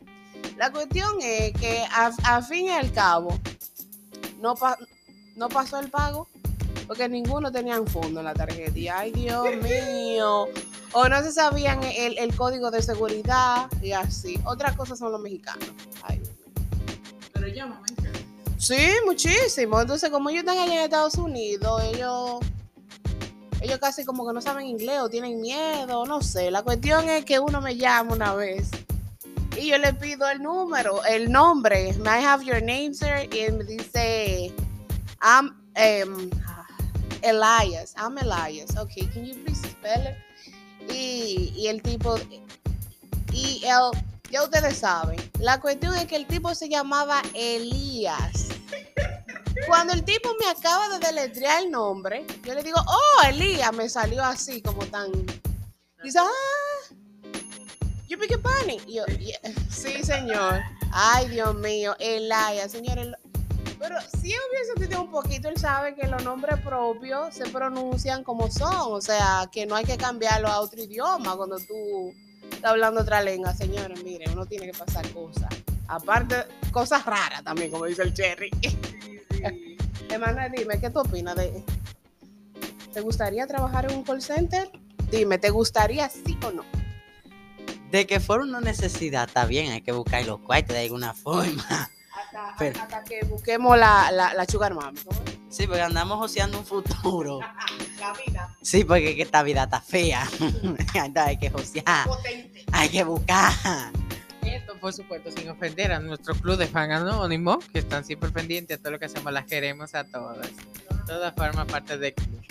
La 0.57 0.71
cuestión 0.71 1.17
es 1.21 1.51
que 1.53 1.83
a, 1.91 2.11
a 2.23 2.41
fin 2.41 2.67
y 2.67 2.69
al 2.69 2.91
cabo 2.93 3.37
no, 4.39 4.55
pa- 4.55 4.77
no 5.35 5.49
pasó 5.49 5.79
el 5.79 5.89
pago 5.89 6.27
porque 6.87 7.09
ninguno 7.09 7.51
tenía 7.51 7.79
un 7.79 7.87
fondo 7.87 8.21
en 8.21 8.25
la 8.25 8.33
tarjeta. 8.33 8.77
Y 8.79 8.87
ay, 8.87 9.11
Dios 9.11 9.45
mío. 9.63 10.47
O 10.93 11.07
no 11.09 11.21
se 11.23 11.31
sabían 11.31 11.81
el, 11.83 12.17
el 12.17 12.35
código 12.35 12.71
de 12.71 12.81
seguridad 12.81 13.69
y 13.81 13.91
así. 13.91 14.39
Otra 14.45 14.75
cosa 14.75 14.95
son 14.95 15.11
los 15.11 15.21
mexicanos. 15.21 15.65
Ay, 16.03 16.19
Dios 16.19 16.29
mío. 16.37 17.29
Pero 17.33 17.47
llámame. 17.47 17.87
Sí, 18.57 18.77
muchísimo. 19.05 19.81
Entonces, 19.81 20.09
como 20.09 20.29
ellos 20.29 20.41
están 20.41 20.57
allá 20.57 20.73
en 20.75 20.81
Estados 20.83 21.15
Unidos, 21.15 21.81
ellos, 21.83 22.39
ellos 23.61 23.79
casi 23.79 24.03
como 24.05 24.27
que 24.27 24.33
no 24.33 24.41
saben 24.41 24.65
inglés 24.65 24.99
o 24.99 25.09
tienen 25.09 25.39
miedo, 25.39 26.05
no 26.05 26.21
sé. 26.21 26.51
La 26.51 26.63
cuestión 26.63 27.07
es 27.09 27.25
que 27.25 27.39
uno 27.39 27.61
me 27.61 27.77
llama 27.77 28.13
una 28.13 28.33
vez 28.33 28.69
y 29.57 29.67
yo 29.69 29.77
le 29.77 29.93
pido 29.93 30.27
el 30.29 30.41
número, 30.41 31.03
el 31.05 31.31
nombre. 31.31 31.93
May 31.99 32.21
I 32.21 32.25
have 32.25 32.43
your 32.43 32.61
name, 32.61 32.93
sir? 32.93 33.29
Y 33.31 33.51
me 33.51 33.63
dice, 33.63 34.53
I'm 35.21 35.55
um, 35.75 36.29
Elias. 37.21 37.93
I'm 37.97 38.17
Elias. 38.17 38.75
Okay, 38.77 39.07
can 39.07 39.25
you 39.25 39.35
please 39.43 39.61
spell 39.61 40.01
it? 40.07 40.15
Y, 40.89 41.53
y 41.55 41.67
el 41.67 41.81
tipo, 41.81 42.17
y 43.31 43.61
él, 43.63 43.91
ya 44.31 44.43
ustedes 44.43 44.77
saben, 44.77 45.19
la 45.39 45.59
cuestión 45.59 45.95
es 45.95 46.05
que 46.05 46.15
el 46.15 46.25
tipo 46.25 46.55
se 46.55 46.67
llamaba 46.67 47.21
Elías. 47.35 48.47
Cuando 49.67 49.93
el 49.93 50.03
tipo 50.03 50.29
me 50.39 50.47
acaba 50.49 50.89
de 50.97 51.05
deletrear 51.05 51.63
el 51.63 51.71
nombre, 51.71 52.25
yo 52.43 52.53
le 52.53 52.63
digo, 52.63 52.77
oh, 52.85 53.23
Elías, 53.27 53.71
me 53.73 53.87
salió 53.89 54.23
así, 54.23 54.61
como 54.61 54.85
tan. 54.87 55.11
Dice, 56.03 56.19
ah, 56.19 56.93
you 58.07 58.17
pick 58.17 58.41
bunny. 58.41 58.79
Y 58.87 58.95
yo, 58.95 59.05
"Yeah". 59.05 59.39
sí, 59.69 60.03
señor. 60.03 60.59
Ay, 60.91 61.27
Dios 61.29 61.55
mío, 61.55 61.95
Elias, 61.99 62.71
señor. 62.71 62.97
el- 62.97 63.15
Pero 63.79 63.95
si 64.01 64.27
hubiese 64.49 64.73
tenido 64.77 65.01
un 65.01 65.11
poquito, 65.11 65.47
él 65.49 65.57
sabe 65.57 65.95
que 65.95 66.07
los 66.07 66.23
nombres 66.23 66.59
propios 66.61 67.33
se 67.33 67.45
pronuncian 67.49 68.23
como 68.23 68.49
son. 68.51 68.75
O 68.93 69.01
sea, 69.01 69.49
que 69.51 69.65
no 69.65 69.75
hay 69.75 69.85
que 69.85 69.97
cambiarlo 69.97 70.47
a 70.49 70.59
otro 70.59 70.81
idioma 70.83 71.35
cuando 71.35 71.57
tú 71.59 72.13
estás 72.51 72.71
hablando 72.71 73.01
otra 73.01 73.21
lengua. 73.21 73.53
Señores, 73.55 74.03
miren, 74.03 74.31
uno 74.33 74.45
tiene 74.45 74.69
que 74.71 74.77
pasar 74.77 75.07
cosas. 75.11 75.49
Aparte, 75.87 76.45
cosas 76.71 77.05
raras 77.05 77.43
también, 77.43 77.71
como 77.71 77.85
dice 77.85 78.03
el 78.03 78.13
Cherry. 78.13 78.49
Hermana, 80.09 80.49
dime, 80.49 80.79
¿qué 80.79 80.89
tú 80.89 80.99
opinas 80.99 81.35
de... 81.35 81.63
¿Te 82.93 83.01
gustaría 83.01 83.47
trabajar 83.47 83.89
en 83.89 83.97
un 83.97 84.03
call 84.03 84.21
center? 84.21 84.69
Dime, 85.09 85.37
¿te 85.37 85.49
gustaría 85.49 86.09
sí 86.09 86.37
o 86.45 86.51
no? 86.51 86.63
De 87.89 88.05
que 88.07 88.19
fuera 88.19 88.43
una 88.43 88.61
necesidad, 88.61 89.27
está 89.27 89.45
bien, 89.45 89.71
hay 89.71 89.81
que 89.81 89.91
buscar 89.91 90.25
los 90.25 90.39
cuartos 90.39 90.75
de 90.75 90.83
alguna 90.83 91.13
forma. 91.13 91.63
Hasta, 92.13 92.55
Pero- 92.59 92.81
hasta 92.81 93.03
que 93.03 93.21
busquemos 93.25 93.77
la, 93.77 94.11
la, 94.11 94.33
la 94.33 94.45
sugar. 94.45 94.73
Sí, 95.49 95.67
porque 95.67 95.81
andamos 95.81 96.17
joseando 96.17 96.59
un 96.59 96.65
futuro. 96.65 97.39
La 97.99 98.13
vida 98.13 98.55
Sí, 98.63 98.83
porque 98.83 99.11
es 99.11 99.15
que 99.15 99.21
esta 99.21 99.43
vida 99.43 99.65
está 99.65 99.79
fea. 99.79 100.27
Entonces 100.41 101.17
hay 101.17 101.37
que 101.37 101.51
josear, 101.51 102.07
potente. 102.07 102.65
hay 102.71 102.89
que 102.89 103.03
buscar. 103.03 103.51
Esto, 104.71 104.79
por 104.79 104.93
supuesto, 104.93 105.29
sin 105.31 105.49
ofender 105.49 105.91
a 105.91 105.99
nuestro 105.99 106.33
club 106.33 106.55
de 106.55 106.65
fan 106.65 106.93
anónimo, 106.93 107.59
que 107.73 107.79
están 107.79 108.05
siempre 108.05 108.29
pendientes 108.29 108.77
a 108.77 108.81
todo 108.81 108.93
lo 108.93 108.99
que 108.99 109.05
hacemos, 109.05 109.33
las 109.33 109.45
queremos 109.45 109.93
a 109.95 110.05
todas. 110.05 110.47
Todas 111.05 111.35
forman 111.35 111.67
parte 111.67 111.97
del 111.97 112.13
club. 112.13 112.41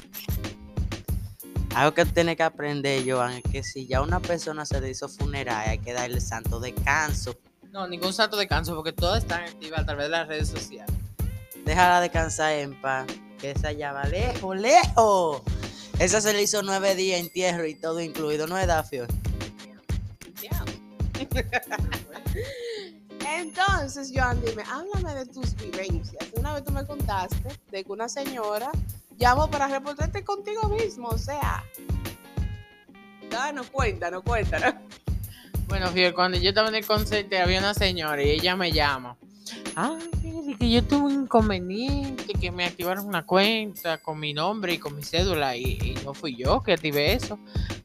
Algo 1.74 1.94
que 1.94 2.04
tiene 2.04 2.36
que 2.36 2.42
aprender, 2.42 3.10
Joan, 3.10 3.32
es 3.32 3.42
que 3.50 3.62
si 3.62 3.86
ya 3.86 4.02
una 4.02 4.20
persona 4.20 4.66
se 4.66 4.82
le 4.82 4.90
hizo 4.90 5.08
funeraria, 5.08 5.70
hay 5.70 5.78
que 5.78 5.94
darle 5.94 6.20
santo 6.20 6.60
descanso. 6.60 7.38
No, 7.72 7.88
ningún 7.88 8.12
santo 8.12 8.36
descanso, 8.36 8.74
porque 8.74 8.92
todas 8.92 9.22
están 9.22 9.44
activas 9.44 9.80
a 9.80 9.86
través 9.86 10.04
de 10.04 10.10
las 10.10 10.28
redes 10.28 10.48
sociales. 10.48 10.94
Déjala 11.64 12.02
descansar 12.02 12.52
en 12.52 12.78
paz. 12.82 13.06
Que 13.38 13.52
esa 13.52 13.72
ya 13.72 13.94
va 13.94 14.04
lejos, 14.04 14.58
lejos. 14.58 15.40
Esa 15.98 16.20
se 16.20 16.34
le 16.34 16.42
hizo 16.42 16.62
nueve 16.62 16.94
días 16.94 17.18
entierro 17.18 17.64
y 17.66 17.74
todo 17.74 18.02
incluido, 18.02 18.46
¿no 18.46 18.58
es 18.58 18.66
Dafio? 18.66 19.06
Entonces, 23.36 24.12
Joan, 24.14 24.40
dime, 24.44 24.62
háblame 24.70 25.14
de 25.14 25.26
tus 25.26 25.54
vivencias. 25.56 26.24
Una 26.36 26.54
vez 26.54 26.64
tú 26.64 26.72
me 26.72 26.84
contaste 26.84 27.48
de 27.70 27.84
que 27.84 27.92
una 27.92 28.08
señora 28.08 28.70
llamó 29.16 29.50
para 29.50 29.68
reportarte 29.68 30.24
contigo 30.24 30.68
mismo, 30.68 31.08
o 31.08 31.18
sea. 31.18 31.64
No 33.54 33.64
cuenta, 33.64 34.10
no 34.10 34.22
cuenta. 34.22 34.82
Bueno, 35.68 35.86
Fiel, 35.88 36.14
cuando 36.14 36.36
yo 36.36 36.48
estaba 36.48 36.68
en 36.68 36.74
el 36.74 36.84
concierto 36.84 37.36
había 37.38 37.60
una 37.60 37.74
señora 37.74 38.22
y 38.22 38.30
ella 38.30 38.56
me 38.56 38.72
llama. 38.72 39.16
Ay, 39.76 40.56
que 40.58 40.68
yo 40.68 40.82
tuve 40.82 41.14
un 41.14 41.22
inconveniente, 41.22 42.34
que 42.34 42.50
me 42.50 42.64
activaron 42.64 43.06
una 43.06 43.24
cuenta 43.24 43.98
con 43.98 44.18
mi 44.18 44.34
nombre 44.34 44.74
y 44.74 44.78
con 44.78 44.96
mi 44.96 45.04
cédula 45.04 45.56
y 45.56 45.96
no 46.04 46.12
fui 46.12 46.36
yo 46.36 46.62
que 46.62 46.72
activé 46.72 47.12
eso. 47.12 47.38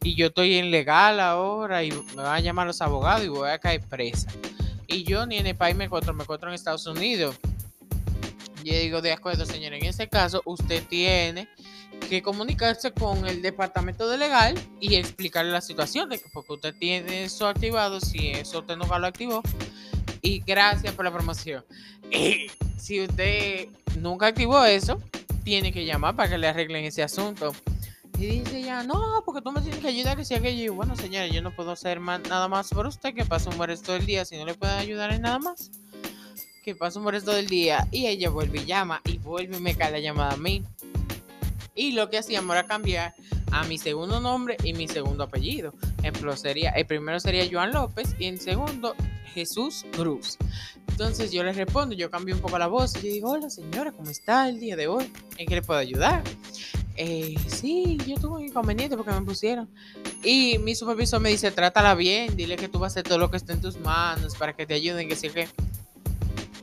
Y 0.05 0.13
yo 0.13 0.27
estoy 0.27 0.53
en 0.59 0.69
legal 0.69 1.19
ahora 1.19 1.83
y 1.83 1.91
me 1.91 2.21
van 2.21 2.35
a 2.35 2.39
llamar 2.39 2.67
los 2.67 2.79
abogados 2.79 3.25
y 3.25 3.27
voy 3.27 3.49
a 3.49 3.57
caer 3.57 3.81
presa. 3.81 4.29
Y 4.85 5.03
yo 5.03 5.25
ni 5.25 5.37
en 5.37 5.47
el 5.47 5.55
país 5.55 5.75
me 5.75 5.85
encuentro, 5.85 6.13
me 6.13 6.21
encuentro 6.21 6.47
en 6.47 6.53
Estados 6.53 6.85
Unidos. 6.85 7.35
Yo 8.63 8.73
digo, 8.73 9.01
de 9.01 9.13
acuerdo, 9.13 9.47
señora, 9.47 9.77
en 9.77 9.85
ese 9.85 10.07
caso 10.07 10.43
usted 10.45 10.83
tiene 10.87 11.49
que 12.07 12.21
comunicarse 12.21 12.91
con 12.91 13.25
el 13.25 13.41
departamento 13.41 14.07
de 14.07 14.19
legal 14.19 14.53
y 14.79 14.93
explicarle 14.93 15.51
la 15.51 15.61
situación 15.61 16.07
de 16.07 16.19
que 16.19 16.29
porque 16.31 16.53
usted 16.53 16.75
tiene 16.77 17.23
eso 17.23 17.47
activado, 17.47 17.99
si 17.99 18.29
eso 18.29 18.59
usted 18.59 18.77
nunca 18.77 18.99
lo 18.99 19.07
activó. 19.07 19.41
Y 20.21 20.39
gracias 20.41 20.93
por 20.93 21.05
la 21.05 21.11
promoción. 21.11 21.65
Eh, 22.11 22.45
si 22.77 23.01
usted 23.01 23.69
nunca 23.97 24.27
activó 24.27 24.63
eso, 24.65 25.01
tiene 25.43 25.73
que 25.73 25.83
llamar 25.83 26.15
para 26.15 26.29
que 26.29 26.37
le 26.37 26.47
arreglen 26.47 26.85
ese 26.85 27.01
asunto. 27.01 27.53
Y 28.17 28.27
dice 28.27 28.61
ya, 28.61 28.83
no, 28.83 29.21
porque 29.25 29.41
tú 29.41 29.51
me 29.51 29.61
tienes 29.61 29.79
que 29.79 29.87
ayudar, 29.87 30.15
que 30.15 30.23
si 30.23 30.33
aquello. 30.33 30.73
Bueno, 30.73 30.95
señora, 30.95 31.27
yo 31.27 31.41
no 31.41 31.53
puedo 31.53 31.71
hacer 31.71 31.99
más, 31.99 32.21
nada 32.29 32.47
más 32.47 32.69
por 32.69 32.87
usted, 32.87 33.13
que 33.13 33.25
pase 33.25 33.49
un 33.49 33.57
resto 33.57 33.91
del 33.91 34.05
día, 34.05 34.23
si 34.23 34.37
no 34.37 34.45
le 34.45 34.53
pueden 34.53 34.77
ayudar 34.77 35.11
en 35.11 35.23
nada 35.23 35.39
más. 35.39 35.71
Que 36.63 36.75
pase 36.75 36.97
un 36.97 37.07
resto 37.07 37.31
del 37.31 37.47
día. 37.47 37.87
Y 37.91 38.07
ella 38.07 38.29
vuelve 38.29 38.59
y 38.59 38.65
llama, 38.65 39.01
y 39.05 39.17
vuelve 39.17 39.57
y 39.57 39.59
me 39.59 39.75
cae 39.75 39.91
la 39.91 39.99
llamada 39.99 40.33
a 40.33 40.37
mí. 40.37 40.63
Y 41.75 41.91
lo 41.91 42.09
que 42.09 42.17
hacíamos 42.17 42.55
era 42.55 42.65
cambiar 42.65 43.13
a 43.51 43.63
mi 43.65 43.77
segundo 43.77 44.21
nombre 44.21 44.55
y 44.63 44.73
mi 44.73 44.87
segundo 44.87 45.25
apellido. 45.25 45.73
Ejemplo, 45.99 46.35
sería, 46.37 46.69
el 46.71 46.85
primero 46.85 47.19
sería 47.19 47.45
Joan 47.51 47.73
López 47.73 48.15
y 48.17 48.25
el 48.25 48.39
segundo 48.39 48.95
Jesús 49.33 49.85
Cruz. 49.91 50.37
Entonces 50.87 51.31
yo 51.33 51.43
le 51.43 51.51
respondo, 51.51 51.93
yo 51.93 52.09
cambio 52.09 52.35
un 52.35 52.41
poco 52.41 52.57
la 52.57 52.67
voz 52.67 52.95
y 52.95 53.07
yo 53.07 53.13
digo, 53.13 53.31
hola 53.31 53.49
señora, 53.49 53.91
¿cómo 53.91 54.09
está 54.09 54.47
el 54.47 54.61
día 54.61 54.77
de 54.77 54.87
hoy? 54.87 55.11
¿En 55.37 55.47
qué 55.47 55.55
le 55.55 55.61
puedo 55.61 55.79
ayudar? 55.79 56.23
"Eh, 56.95 57.35
sí, 57.47 57.97
yo 58.07 58.15
tuve 58.15 58.37
un 58.37 58.45
inconveniente 58.45 58.95
porque 58.95 59.11
me 59.11 59.21
pusieron. 59.21 59.69
Y 60.23 60.57
mi 60.59 60.75
supervisor 60.75 61.19
me 61.19 61.29
dice, 61.29 61.51
trátala 61.51 61.93
bien, 61.95 62.35
dile 62.35 62.55
que 62.55 62.67
tú 62.67 62.79
vas 62.79 62.91
a 62.91 62.93
hacer 62.93 63.03
todo 63.03 63.17
lo 63.17 63.29
que 63.29 63.37
esté 63.37 63.53
en 63.53 63.61
tus 63.61 63.77
manos 63.79 64.35
para 64.35 64.53
que 64.53 64.65
te 64.65 64.73
ayuden, 64.73 65.07
que 65.07 65.15
sí 65.15 65.29
que... 65.29 65.47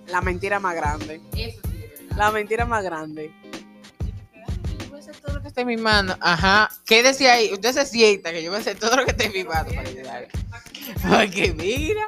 La 0.08 0.20
mentira 0.20 0.58
más 0.60 0.74
grande. 0.74 1.20
Eso 1.36 1.60
sí, 1.70 1.76
de 1.78 1.88
verdad. 1.88 2.16
La 2.16 2.30
mentira 2.32 2.66
más 2.66 2.82
grande. 2.84 3.32
Yo 4.80 4.88
voy 4.90 4.98
a 4.98 5.00
hacer 5.00 5.16
todo 5.16 5.36
lo 5.36 5.42
que 5.42 5.48
esté 5.48 5.60
en 5.62 5.66
mi 5.68 5.76
mano. 5.76 6.16
Ajá. 6.20 6.70
¿Qué 6.84 7.02
decía 7.02 7.34
ahí? 7.34 7.52
Usted 7.52 7.72
se 7.72 7.86
sienta 7.86 8.32
que 8.32 8.42
yo 8.42 8.50
voy 8.50 8.58
a 8.58 8.60
hacer 8.60 8.78
todo 8.78 8.96
lo 8.96 9.04
que 9.04 9.12
esté 9.12 9.26
en 9.26 9.32
mi 9.32 9.44
mano 9.44 9.70
para 9.74 9.88
ayudarle. 9.88 10.28
Porque 11.08 11.54
mira. 11.54 12.02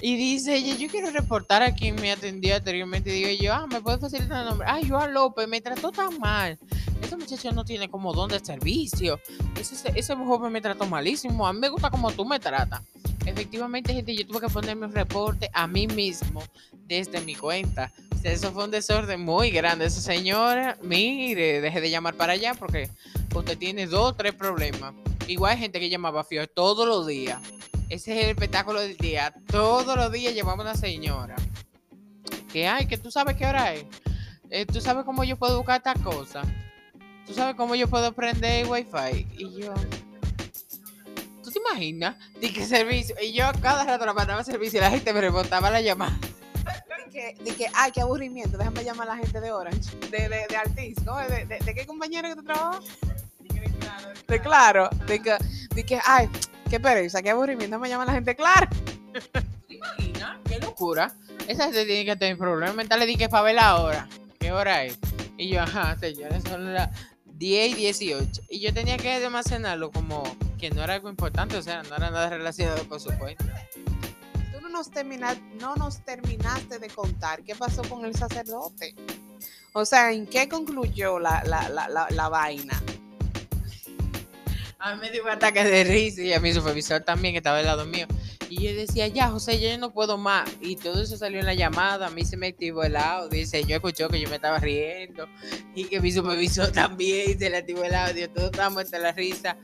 Y 0.00 0.16
dice 0.16 0.56
ella, 0.56 0.76
yo 0.76 0.88
quiero 0.88 1.10
reportar 1.10 1.62
a 1.62 1.74
quien 1.74 1.96
me 1.96 2.12
atendió 2.12 2.54
anteriormente. 2.54 3.10
Y 3.10 3.24
digo 3.24 3.42
yo, 3.42 3.54
ah, 3.54 3.66
¿me 3.66 3.80
puede 3.80 3.98
facilitar 3.98 4.42
el 4.42 4.48
nombre? 4.50 4.66
Ah, 4.70 4.78
Joan 4.86 5.12
López, 5.12 5.48
me 5.48 5.60
trató 5.60 5.90
tan 5.90 6.18
mal. 6.18 6.58
Ese 7.02 7.16
muchacho 7.16 7.50
no 7.52 7.64
tiene 7.64 7.88
como 7.88 8.12
don 8.12 8.28
de 8.28 8.38
servicio. 8.38 9.20
Ese, 9.58 9.92
ese 9.94 10.14
joven 10.14 10.52
me 10.52 10.60
trató 10.60 10.86
malísimo. 10.86 11.46
A 11.46 11.52
mí 11.52 11.58
me 11.58 11.68
gusta 11.68 11.90
como 11.90 12.12
tú 12.12 12.24
me 12.24 12.38
tratas. 12.38 12.82
Efectivamente, 13.26 13.92
gente, 13.92 14.14
yo 14.14 14.26
tuve 14.26 14.40
que 14.40 14.48
ponerme 14.48 14.86
un 14.86 14.94
reporte 14.94 15.50
a 15.52 15.66
mí 15.66 15.86
mismo 15.86 16.42
desde 16.86 17.20
mi 17.20 17.34
cuenta. 17.34 17.92
Eso 18.22 18.52
fue 18.52 18.64
un 18.64 18.70
desorden 18.70 19.20
muy 19.20 19.50
grande. 19.50 19.86
Esa 19.86 20.00
señora, 20.00 20.78
mire, 20.82 21.60
deje 21.60 21.80
de 21.80 21.90
llamar 21.90 22.14
para 22.14 22.32
allá 22.32 22.54
porque 22.54 22.90
usted 23.34 23.58
tiene 23.58 23.86
dos 23.86 24.12
o 24.12 24.14
tres 24.14 24.34
problemas. 24.34 24.94
Igual 25.26 25.52
hay 25.52 25.58
gente 25.58 25.78
que 25.78 25.90
llamaba 25.90 26.24
Fio 26.24 26.46
todos 26.48 26.86
los 26.86 27.06
días. 27.06 27.38
Ese 27.88 28.18
es 28.18 28.24
el 28.24 28.30
espectáculo 28.30 28.80
del 28.80 28.96
día. 28.96 29.34
Todos 29.50 29.96
los 29.96 30.12
días 30.12 30.34
llamaba 30.34 30.62
una 30.62 30.74
señora. 30.74 31.36
Que 32.52 32.68
hay, 32.68 32.86
que 32.86 32.98
tú 32.98 33.10
sabes 33.10 33.36
qué 33.36 33.46
hora 33.46 33.74
es. 33.74 33.86
Eh, 34.50 34.66
tú 34.66 34.80
sabes 34.80 35.04
cómo 35.04 35.24
yo 35.24 35.36
puedo 35.36 35.56
buscar 35.56 35.78
esta 35.78 35.94
cosa. 35.94 36.42
Tú 37.26 37.34
sabes 37.34 37.54
cómo 37.56 37.74
yo 37.74 37.88
puedo 37.88 38.12
prender 38.12 38.64
el 38.64 38.70
wifi. 38.70 39.26
Y 39.36 39.60
yo. 39.60 39.74
¿tú 41.42 41.50
te 41.50 41.58
imaginas? 41.58 42.16
Di 42.40 42.52
que 42.52 42.66
servicio. 42.66 43.14
Y 43.22 43.32
yo 43.32 43.44
cada 43.62 43.84
rato 43.84 44.04
la 44.04 44.12
mandaba 44.12 44.40
a 44.40 44.44
servicio 44.44 44.78
y 44.78 44.82
la 44.82 44.90
gente 44.90 45.12
me 45.12 45.20
rebotaba 45.22 45.70
la 45.70 45.80
llamada. 45.80 46.18
De 47.06 47.10
que, 47.10 47.42
de 47.42 47.56
que, 47.56 47.66
ay, 47.72 47.90
qué 47.90 48.02
aburrimiento, 48.02 48.58
déjame 48.58 48.84
llamar 48.84 49.08
a 49.08 49.14
la 49.14 49.22
gente 49.22 49.40
de 49.40 49.50
Orange, 49.50 49.96
de, 50.10 50.28
de, 50.28 50.46
de 50.46 50.56
Altis, 50.56 51.02
¿no? 51.04 51.16
¿De, 51.16 51.46
de, 51.46 51.58
de 51.58 51.74
qué 51.74 51.86
compañero 51.86 52.28
que 52.28 52.36
tú 52.36 52.44
trabajas? 52.44 52.84
De 54.28 54.40
claro, 54.42 54.90
de 55.06 55.22
que, 55.22 55.36
de 55.74 55.86
que, 55.86 55.98
ay, 56.04 56.28
qué 56.68 56.80
pereza, 56.80 57.22
qué 57.22 57.30
aburrimiento, 57.30 57.76
déjame 57.76 57.88
llamar 57.88 58.08
a 58.08 58.10
la 58.12 58.14
gente 58.16 58.36
claro. 58.36 58.68
¿Te 59.68 59.74
imaginas? 59.74 60.38
Qué 60.48 60.58
locura. 60.60 61.12
Esa 61.46 61.64
gente 61.64 61.84
tiene 61.86 62.04
que 62.04 62.16
tener 62.16 62.36
problemas 62.38 62.74
mentales. 62.74 63.06
Di 63.06 63.16
que 63.16 63.28
para 63.28 63.42
ver 63.44 63.54
la 63.56 63.76
hora. 63.80 64.08
¿Qué 64.38 64.52
hora 64.52 64.84
es? 64.84 64.98
Y 65.36 65.48
yo, 65.48 65.62
ajá, 65.62 65.96
señores, 65.98 66.42
son 66.48 66.72
las 66.74 66.90
10 67.24 67.72
y 67.72 67.74
18. 67.74 68.42
Y 68.50 68.60
yo 68.60 68.72
tenía 68.74 68.96
que 68.96 69.12
almacenarlo 69.14 69.90
como 69.90 70.22
que 70.58 70.70
no 70.70 70.82
era 70.82 70.94
algo 70.94 71.08
importante, 71.08 71.56
o 71.56 71.62
sea, 71.62 71.82
no 71.84 71.94
era 71.96 72.10
nada 72.10 72.28
relacionado 72.30 72.86
con 72.88 73.00
su 73.00 73.10
cuenta. 73.18 73.44
Tú 74.52 74.60
no 74.60 74.68
nos, 74.68 74.90
termina- 74.90 75.36
no 75.60 75.74
nos 75.76 76.04
terminaste 76.04 76.78
de 76.78 76.88
contar 76.88 77.42
qué 77.44 77.54
pasó 77.54 77.82
con 77.82 78.04
el 78.04 78.14
sacerdote. 78.14 78.94
O 79.72 79.84
sea, 79.84 80.12
¿en 80.12 80.26
qué 80.26 80.48
concluyó 80.48 81.18
la, 81.20 81.42
la, 81.44 81.68
la, 81.68 82.08
la 82.10 82.28
vaina? 82.28 82.82
A 84.80 84.94
mí 84.94 85.00
me 85.00 85.10
dio 85.10 85.24
un 85.24 85.30
ataque 85.30 85.64
de 85.64 85.82
risa 85.82 86.22
y 86.22 86.32
a 86.32 86.38
mi 86.38 86.52
supervisor 86.52 87.00
también, 87.02 87.34
que 87.34 87.38
estaba 87.38 87.58
al 87.58 87.66
lado 87.66 87.84
mío. 87.84 88.06
Y 88.48 88.62
yo 88.62 88.74
decía, 88.74 89.08
ya, 89.08 89.28
José, 89.28 89.60
yo 89.60 89.76
no 89.76 89.92
puedo 89.92 90.16
más. 90.16 90.48
Y 90.60 90.76
todo 90.76 91.02
eso 91.02 91.16
salió 91.16 91.40
en 91.40 91.46
la 91.46 91.54
llamada. 91.54 92.06
A 92.06 92.10
mí 92.10 92.24
se 92.24 92.36
me 92.36 92.46
activó 92.46 92.82
el 92.84 92.96
audio. 92.96 93.28
Dice, 93.28 93.64
yo 93.64 93.76
escuchó 93.76 94.08
que 94.08 94.20
yo 94.20 94.28
me 94.28 94.36
estaba 94.36 94.58
riendo. 94.58 95.28
Y 95.74 95.84
que 95.84 96.00
mi 96.00 96.12
supervisor 96.12 96.68
también 96.72 97.38
se 97.38 97.50
le 97.50 97.58
activó 97.58 97.84
el 97.84 97.94
audio. 97.94 98.30
Todos 98.30 98.52
estábamos 98.52 98.84
entre 98.84 99.00
la 99.00 99.12
risa. 99.12 99.56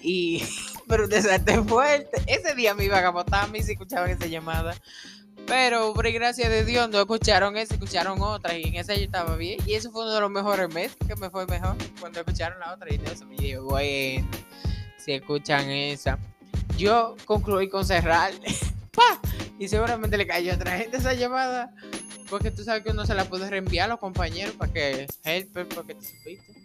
Y, 0.00 0.42
pero 0.88 1.04
un 1.04 1.10
desastre 1.10 1.62
fuerte. 1.64 2.22
Ese 2.26 2.54
día 2.54 2.74
me 2.74 2.84
iba 2.84 2.98
a 2.98 3.02
capotar 3.02 3.44
a 3.44 3.48
mí 3.48 3.62
si 3.62 3.72
escuchaban 3.72 4.10
esa 4.10 4.26
llamada. 4.26 4.74
Pero, 5.46 5.92
por 5.92 6.10
gracia 6.10 6.48
de 6.48 6.64
Dios, 6.64 6.88
no 6.88 7.00
escucharon 7.00 7.56
esa, 7.56 7.74
escucharon 7.74 8.20
otra. 8.20 8.56
Y 8.56 8.64
en 8.64 8.76
esa 8.76 8.94
yo 8.94 9.02
estaba 9.02 9.36
bien. 9.36 9.60
Y 9.66 9.74
eso 9.74 9.90
fue 9.90 10.02
uno 10.02 10.14
de 10.14 10.20
los 10.20 10.30
mejores 10.30 10.72
meses 10.72 10.96
que 11.06 11.16
me 11.16 11.30
fue 11.30 11.46
mejor. 11.46 11.76
Cuando 12.00 12.20
escucharon 12.20 12.58
la 12.60 12.74
otra. 12.74 12.92
Y 12.92 12.98
se 13.16 13.24
me 13.24 13.36
dijo, 13.36 13.64
bueno, 13.64 14.28
si 14.98 15.12
escuchan 15.12 15.68
esa. 15.70 16.18
Yo 16.76 17.16
concluí 17.24 17.68
con 17.68 17.84
cerrar. 17.84 18.32
¡Pa! 18.92 19.20
Y 19.58 19.68
seguramente 19.68 20.16
le 20.16 20.26
cayó 20.26 20.52
a 20.52 20.56
otra 20.56 20.76
gente 20.78 20.96
esa 20.96 21.14
llamada. 21.14 21.74
Porque 22.30 22.50
tú 22.50 22.64
sabes 22.64 22.82
que 22.82 22.90
uno 22.90 23.04
se 23.04 23.14
la 23.14 23.24
puede 23.24 23.50
reenviar 23.50 23.86
a 23.86 23.92
los 23.92 24.00
compañeros 24.00 24.54
para 24.54 24.72
que 24.72 25.06
help, 25.24 25.52
para 25.52 25.86
que 25.86 25.94
te 25.94 26.02
supiste. 26.02 26.62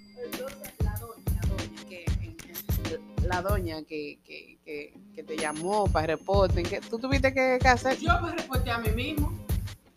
La 3.27 3.41
doña 3.41 3.83
que, 3.83 4.19
que, 4.23 4.57
que, 4.63 4.93
que 5.15 5.23
te 5.23 5.37
llamó 5.37 5.87
para 5.87 6.07
reporte, 6.07 6.63
que 6.63 6.81
tú 6.81 6.97
tuviste 6.97 7.33
que, 7.33 7.59
hacer. 7.67 7.97
Yo 7.99 8.19
me 8.21 8.31
reporté 8.31 8.71
a 8.71 8.79
mí 8.79 8.89
mismo. 8.89 9.31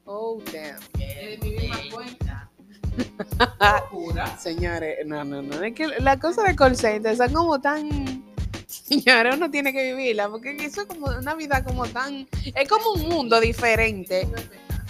Oh, 0.05 0.41
damn. 0.53 0.81
De 0.99 1.39
mi 1.43 1.51
misma 1.51 1.79
cuenta. 1.93 2.51
Señores, 4.39 4.99
no, 5.07 5.25
no, 5.25 5.43
no. 5.43 5.63
Es 5.63 5.75
que 5.75 5.87
las 6.01 6.19
cosas 6.19 6.47
de 6.47 6.57
call 6.57 6.77
center 6.77 7.17
son 7.17 7.33
como 7.33 7.61
tan. 7.61 8.25
Señores, 8.67 9.37
uno 9.37 9.51
tiene 9.51 9.73
que 9.73 9.95
vivirla, 9.95 10.29
porque 10.29 10.51
eso 10.65 10.83
es 10.83 10.87
como 10.87 11.07
una 11.07 11.35
vida 11.35 11.63
como 11.65 11.87
tan. 11.87 12.27
Es 12.55 12.69
como 12.69 12.93
un 12.93 13.09
mundo 13.09 13.41
diferente. 13.41 14.29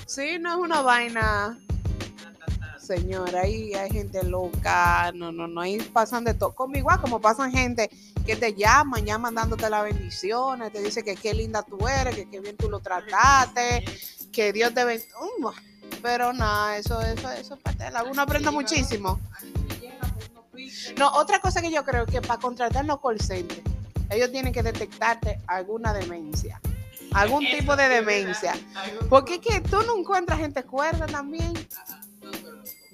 Sí, 0.07 0.39
no 0.41 0.53
es 0.53 0.59
una 0.59 0.83
vaina. 0.83 1.59
Señora, 3.01 3.43
ahí 3.43 3.73
hay 3.73 3.89
gente 3.89 4.21
loca, 4.25 5.13
no, 5.15 5.31
no, 5.31 5.47
no, 5.47 5.61
ahí 5.61 5.79
pasan 5.79 6.25
de 6.25 6.35
todo. 6.35 6.57
Como 6.57 6.77
igual 6.77 7.01
como 7.01 7.21
pasan 7.21 7.53
gente 7.53 7.89
que 8.27 8.35
te 8.35 8.53
llaman, 8.53 9.05
llaman 9.05 9.33
dándote 9.33 9.71
las 9.71 9.85
bendiciones, 9.85 10.73
te 10.73 10.83
dice 10.83 11.05
que 11.05 11.15
qué 11.15 11.33
linda 11.33 11.63
tú 11.63 11.87
eres, 11.87 12.17
que 12.17 12.29
qué 12.29 12.41
bien 12.41 12.57
tú 12.57 12.69
lo 12.69 12.81
trataste, 12.81 13.85
que 14.33 14.53
Dios 14.53 14.75
te 14.75 14.85
bendiga. 14.85 15.09
Pero 16.03 16.33
nada, 16.33 16.79
eso, 16.79 17.01
eso, 17.01 17.31
eso 17.31 17.55
es 17.55 17.61
parte 17.61 17.85
de 17.85 17.91
la- 17.93 18.03
Uno 18.03 18.23
aprende 18.23 18.51
muchísimo. 18.51 19.21
No, 20.97 21.13
otra 21.13 21.39
cosa 21.39 21.63
que 21.63 21.71
yo 21.71 21.85
creo 21.85 22.07
que 22.07 22.21
para 22.21 22.41
contratar 22.41 22.85
los 22.87 23.01
call 23.01 23.21
centers, 23.21 23.63
ellos 24.11 24.33
tienen 24.33 24.53
que 24.53 24.65
detectarte 24.65 25.39
alguna 25.47 25.93
demencia, 25.93 26.61
algún 27.13 27.49
tipo 27.51 27.77
de 27.77 27.89
demencia. 27.89 28.55
Porque 29.09 29.35
es 29.37 29.41
que 29.41 29.61
tú 29.61 29.77
no 29.87 29.97
encuentras 29.97 30.41
gente 30.41 30.65
cuerda 30.65 31.07
también. 31.07 31.53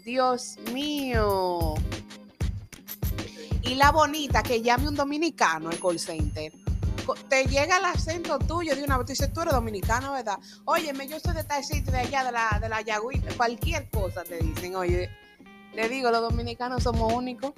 Dios 0.07 0.57
mío. 0.73 1.75
Y 3.62 3.75
la 3.75 3.90
bonita 3.90 4.40
que 4.40 4.62
llame 4.62 4.87
un 4.87 4.95
dominicano 4.95 5.69
al 5.69 5.81
call 5.81 5.99
center. 5.99 6.53
Te 7.29 7.45
llega 7.47 7.79
el 7.79 7.85
acento 7.87 8.38
tuyo 8.38 8.77
de 8.77 8.85
una 8.85 8.99
vez. 8.99 9.07
Tú 9.07 9.12
dices, 9.14 9.33
tú 9.33 9.40
eres 9.40 9.53
dominicano, 9.53 10.12
¿verdad? 10.12 10.38
Óyeme, 10.64 11.09
yo 11.09 11.19
soy 11.19 11.35
de 11.35 11.42
tal 11.42 11.64
sitio 11.64 11.90
de 11.90 11.99
allá, 11.99 12.23
de 12.23 12.31
la, 12.31 12.59
de 12.61 12.69
la 12.69 12.83
Yagüita. 12.83 13.35
Cualquier 13.37 13.90
cosa 13.90 14.23
te 14.23 14.38
dicen. 14.38 14.77
Oye, 14.77 15.11
le 15.75 15.88
digo, 15.88 16.12
los 16.12 16.23
dominicanos 16.23 16.85
somos 16.85 17.12
únicos. 17.12 17.53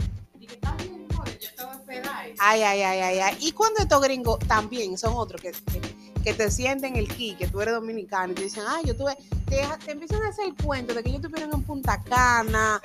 Ay, 2.38 2.62
ay, 2.62 2.80
ay, 2.80 3.00
ay, 3.00 3.18
ay. 3.18 3.36
Y 3.40 3.52
cuando 3.52 3.80
estos 3.80 4.00
gringos 4.00 4.38
también 4.38 4.96
son 4.96 5.12
otros 5.16 5.42
que, 5.42 5.52
que, 5.52 5.80
que 6.24 6.32
te 6.32 6.50
sienten 6.50 6.96
el 6.96 7.08
ki, 7.08 7.34
que 7.34 7.46
tú 7.46 7.60
eres 7.60 7.74
dominicano, 7.74 8.32
y 8.32 8.36
te 8.36 8.42
dicen, 8.44 8.64
ay, 8.66 8.84
yo 8.86 8.96
tuve, 8.96 9.18
te, 9.48 9.66
te 9.84 9.92
empiezan 9.92 10.22
a 10.22 10.28
hacer 10.28 10.46
el 10.46 10.54
cuento 10.54 10.94
de 10.94 11.02
que 11.02 11.10
ellos 11.10 11.22
estuvieron 11.24 11.54
en 11.54 11.62
Punta 11.62 12.02
Cana. 12.02 12.80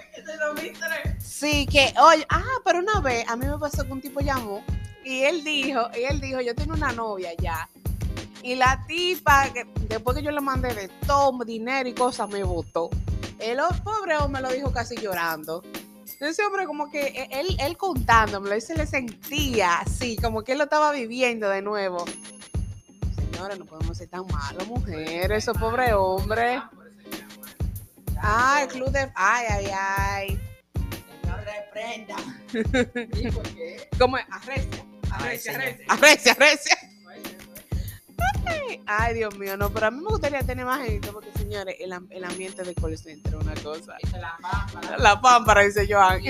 Sí, 1.20 1.66
que, 1.68 1.94
oye, 2.02 2.26
ah, 2.30 2.44
pero 2.66 2.80
una 2.80 3.00
vez 3.00 3.28
a 3.28 3.36
mí 3.36 3.46
me 3.46 3.58
pasó 3.58 3.86
que 3.86 3.92
un 3.92 4.02
tipo 4.02 4.20
llamó 4.20 4.64
y 5.04 5.24
él 5.24 5.44
dijo, 5.44 5.82
y 5.98 6.04
él 6.04 6.22
dijo, 6.22 6.42
yo 6.42 6.56
tengo 6.56 6.74
una 6.74 6.92
novia 6.92 7.32
ya. 7.40 7.68
Y 8.42 8.56
la 8.56 8.84
tipa, 8.88 9.52
que 9.54 9.66
después 9.88 10.18
que 10.18 10.24
yo 10.24 10.32
le 10.32 10.42
mandé 10.42 10.74
de 10.74 10.90
todo, 11.08 11.44
dinero 11.46 11.88
y 11.88 11.94
cosas, 11.94 12.30
me 12.30 12.44
votó. 12.44 12.90
El 13.40 13.60
pobre 13.84 14.18
hombre 14.18 14.42
lo 14.42 14.50
dijo 14.52 14.72
casi 14.72 14.96
llorando. 14.96 15.64
Ese 16.20 16.46
hombre 16.46 16.66
como 16.66 16.90
que 16.90 17.08
e- 17.08 17.30
él, 17.32 17.58
él 17.60 17.78
contándomelo, 17.78 18.56
él 18.56 18.62
se 18.62 18.76
le 18.76 18.88
sentía 18.88 19.80
así, 19.80 20.16
como 20.18 20.44
que 20.44 20.54
él 20.54 20.58
lo 20.58 20.66
estaba 20.66 20.92
viviendo 20.92 21.50
de 21.50 21.62
nuevo. 21.62 22.06
No 23.58 23.66
podemos 23.66 23.98
ser 23.98 24.08
tan 24.08 24.26
malos, 24.28 24.68
mujeres, 24.68 25.44
esos 25.44 25.58
pobre 25.58 25.94
hombre. 25.94 26.62
Ah, 28.18 28.62
el 28.64 28.70
club 28.70 28.90
de... 28.90 29.12
Ay, 29.16 29.46
ay, 29.50 29.68
ay. 29.78 30.40
Señor, 31.22 31.44
reprenda. 31.44 32.16
¿Cómo 34.00 34.18
es? 34.18 34.26
Arrecia. 34.32 34.86
Arrecia, 35.12 35.56
arrecia. 35.56 35.86
Arrecia, 35.90 36.32
arrecia. 36.32 36.78
Ay, 38.86 39.14
Dios 39.16 39.38
mío, 39.38 39.58
no, 39.58 39.70
pero 39.72 39.88
a 39.88 39.92
mí 39.92 40.00
me 40.02 40.08
gustaría 40.10 40.42
tener 40.42 40.66
más 40.66 40.86
gente 40.86 41.12
porque, 41.12 41.32
señores, 41.38 41.76
el, 41.80 41.94
el 42.10 42.24
ambiente 42.24 42.64
de 42.64 42.74
call 42.74 42.98
center 42.98 43.34
es 43.34 43.40
una 43.42 43.54
cosa. 43.56 43.98
La 44.98 45.20
pámpara, 45.20 45.62
dice 45.62 45.86
Joan. 45.90 46.22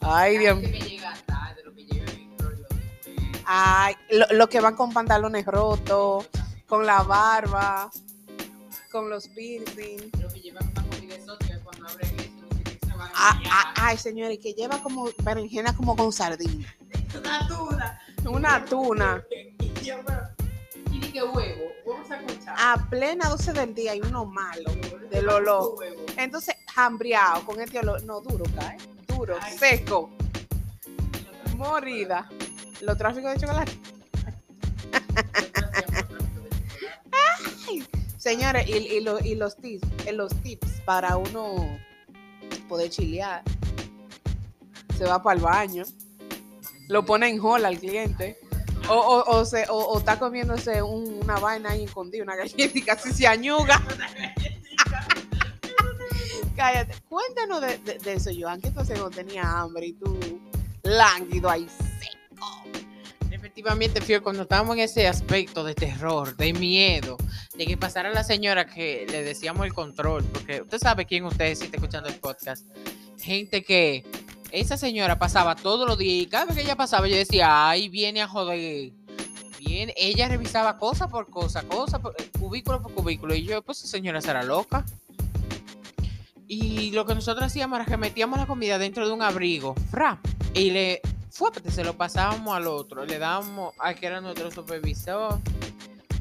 Ay, 0.00 0.38
Dios 0.38 0.58
mío. 0.58 0.91
Ay, 3.44 3.94
lo, 4.10 4.26
lo 4.30 4.48
que 4.48 4.60
van 4.60 4.76
con 4.76 4.92
pantalones 4.92 5.44
rotos, 5.46 6.28
con 6.66 6.86
la 6.86 7.02
barba, 7.02 7.90
con 8.90 9.08
los 9.08 9.28
piercing. 9.28 10.10
Ah, 13.14 13.40
ah, 13.50 13.74
ay, 13.76 13.96
señores, 13.98 14.38
que 14.42 14.52
lleva 14.52 14.82
como 14.82 15.08
berenjena 15.22 15.76
como 15.76 15.94
con 15.94 16.12
sardina. 16.12 16.74
Una 17.18 17.46
tuna. 17.46 18.00
Una 18.24 18.64
tuna. 18.64 19.24
Y 20.90 20.98
dije 20.98 21.22
huevo. 21.22 21.62
Vamos 21.86 22.10
a 22.10 22.16
escuchar. 22.16 22.54
A 22.58 22.86
plena 22.90 23.28
12 23.28 23.52
del 23.52 23.74
día 23.74 23.94
y 23.94 24.00
uno 24.00 24.24
malo 24.24 24.70
del 25.10 25.28
olor. 25.28 25.76
Entonces, 26.16 26.56
hambriado 26.74 27.44
con 27.44 27.60
este 27.60 27.78
olor. 27.80 28.02
No, 28.04 28.20
duro, 28.20 28.44
cae. 28.56 28.78
Duro, 29.06 29.36
Ay. 29.40 29.56
seco. 29.58 30.10
Morida. 31.56 32.28
Los 32.82 32.98
tráficos 32.98 33.32
de 33.34 33.40
chocolate. 33.40 33.72
Señores, 38.18 38.68
y, 38.68 38.72
y 38.72 39.00
lo- 39.00 39.18
y 39.20 39.34
los 39.34 39.56
tips, 39.56 39.88
eh, 40.06 40.12
los 40.12 40.32
tips 40.42 40.80
para 40.84 41.16
uno 41.16 41.78
poder 42.68 42.90
chilear. 42.90 43.42
Se 44.96 45.04
va 45.04 45.22
para 45.22 45.36
el 45.36 45.42
baño. 45.42 45.84
Lo 46.88 47.04
pone 47.04 47.28
en 47.28 47.40
hold 47.40 47.64
al 47.64 47.78
cliente. 47.78 48.38
O, 48.88 48.94
o, 48.94 49.38
o, 49.38 49.44
se, 49.44 49.64
o, 49.68 49.98
está 49.98 50.18
comiéndose 50.18 50.82
un- 50.82 51.20
una 51.22 51.38
vaina 51.38 51.70
ahí 51.70 51.84
escondida, 51.84 52.22
una 52.22 52.36
galleta 52.36 52.78
y 52.78 52.82
casi 52.82 53.12
se 53.12 53.26
añuga. 53.26 53.80
Cállate. 56.56 56.94
Cuéntanos 57.08 57.60
de, 57.60 57.78
de- 57.78 57.98
de 57.98 58.12
eso, 58.14 58.30
Joan. 58.38 58.60
¿Qué 58.60 58.70
tú 58.70 58.82
cuando 58.84 59.10
tenía 59.10 59.42
hambre 59.60 59.86
y 59.86 59.92
tú 59.94 60.40
lánguido 60.82 61.48
ahí 61.50 61.66
Efectivamente, 63.30 64.20
cuando 64.20 64.42
estábamos 64.42 64.76
en 64.76 64.82
ese 64.82 65.08
aspecto 65.08 65.64
de 65.64 65.74
terror, 65.74 66.36
de 66.36 66.52
miedo, 66.52 67.16
de 67.56 67.66
que 67.66 67.76
pasara 67.76 68.10
la 68.10 68.24
señora 68.24 68.66
que 68.66 69.06
le 69.10 69.22
decíamos 69.22 69.66
el 69.66 69.74
control, 69.74 70.24
porque 70.24 70.62
usted 70.62 70.78
sabe 70.78 71.06
quién 71.06 71.24
usted 71.24 71.54
si 71.54 71.64
está 71.64 71.76
escuchando 71.76 72.08
el 72.08 72.14
podcast. 72.16 72.66
Gente 73.18 73.62
que 73.62 74.04
esa 74.52 74.76
señora 74.76 75.18
pasaba 75.18 75.56
todos 75.56 75.88
los 75.88 75.98
días 75.98 76.22
y 76.22 76.26
cada 76.26 76.44
vez 76.46 76.56
que 76.56 76.62
ella 76.62 76.76
pasaba 76.76 77.08
yo 77.08 77.16
decía, 77.16 77.68
ay, 77.68 77.88
viene 77.88 78.22
a 78.22 78.28
joder. 78.28 78.92
Viene, 79.58 79.94
ella 79.96 80.28
revisaba 80.28 80.76
cosa 80.76 81.08
por 81.08 81.30
cosa, 81.30 81.62
cosa 81.62 82.00
por 82.00 82.14
eh, 82.18 82.30
cubículo 82.38 82.82
por 82.82 82.92
cubículo. 82.94 83.34
Y 83.34 83.44
yo, 83.44 83.62
pues 83.62 83.78
esa 83.78 83.88
señora 83.88 84.20
será 84.20 84.42
loca. 84.42 84.84
Y 86.46 86.90
lo 86.90 87.06
que 87.06 87.14
nosotros 87.14 87.46
hacíamos 87.46 87.80
era 87.80 87.86
que 87.86 87.96
metíamos 87.96 88.38
la 88.38 88.46
comida 88.46 88.78
dentro 88.78 89.06
de 89.06 89.14
un 89.14 89.22
abrigo, 89.22 89.74
fra, 89.90 90.20
y 90.52 90.70
le 90.70 91.00
fue, 91.32 91.50
se 91.70 91.82
lo 91.82 91.96
pasábamos 91.96 92.54
al 92.54 92.66
otro, 92.66 93.06
le 93.06 93.18
dábamos 93.18 93.74
al 93.78 93.94
que 93.94 94.06
era 94.06 94.20
nuestro 94.20 94.50
supervisor. 94.50 95.38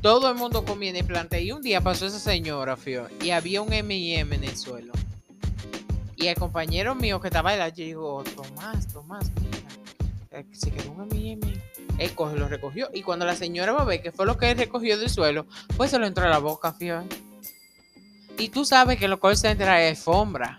Todo 0.02 0.30
el 0.30 0.36
mundo 0.36 0.64
comía 0.64 0.90
en 0.90 0.96
el 0.96 1.06
plante. 1.06 1.42
Y 1.42 1.52
un 1.52 1.62
día 1.62 1.82
pasó 1.82 2.08
esa 2.08 2.18
señora, 2.18 2.78
fío, 2.78 3.08
y 3.22 3.32
había 3.32 3.62
un 3.62 3.72
M&M 3.72 4.36
en 4.36 4.44
el 4.44 4.56
suelo. 4.56 4.94
Y 6.16 6.28
el 6.28 6.36
compañero 6.36 6.96
mío 6.96 7.20
que 7.20 7.28
estaba 7.28 7.52
allá, 7.52 7.68
yo 7.68 7.84
digo, 7.84 8.24
Tomás, 8.36 8.88
Tomás, 8.88 9.30
mira, 9.42 9.58
eh, 10.32 10.46
se 10.54 10.72
quedó 10.72 10.92
un 10.92 11.02
M&M. 11.12 11.62
Él 11.98 12.16
coge, 12.16 12.38
lo 12.38 12.48
recogió. 12.48 12.90
Y 12.94 13.04
cuando 13.04 13.26
la 13.26 13.36
señora 13.36 13.74
va 13.74 13.82
a 13.82 13.86
ver 13.86 14.02
que 14.02 14.14
fue 14.14 14.26
lo 14.26 14.38
que 14.38 14.52
él 14.52 14.58
recogió 14.58 14.98
del 14.98 15.10
suelo, 15.10 15.46
pues 15.76 15.92
se 15.92 16.00
lo 16.00 16.08
entró 16.08 16.26
a 16.26 16.30
la 16.30 16.40
boca, 16.40 16.72
fío. 16.72 17.04
Y 18.38 18.48
tú 18.50 18.64
sabes 18.64 18.98
que 18.98 19.10
lo 19.10 19.20
que 19.20 19.36
se 19.36 19.50
entra 19.50 19.84
es 19.84 20.00
alfombra. 20.00 20.58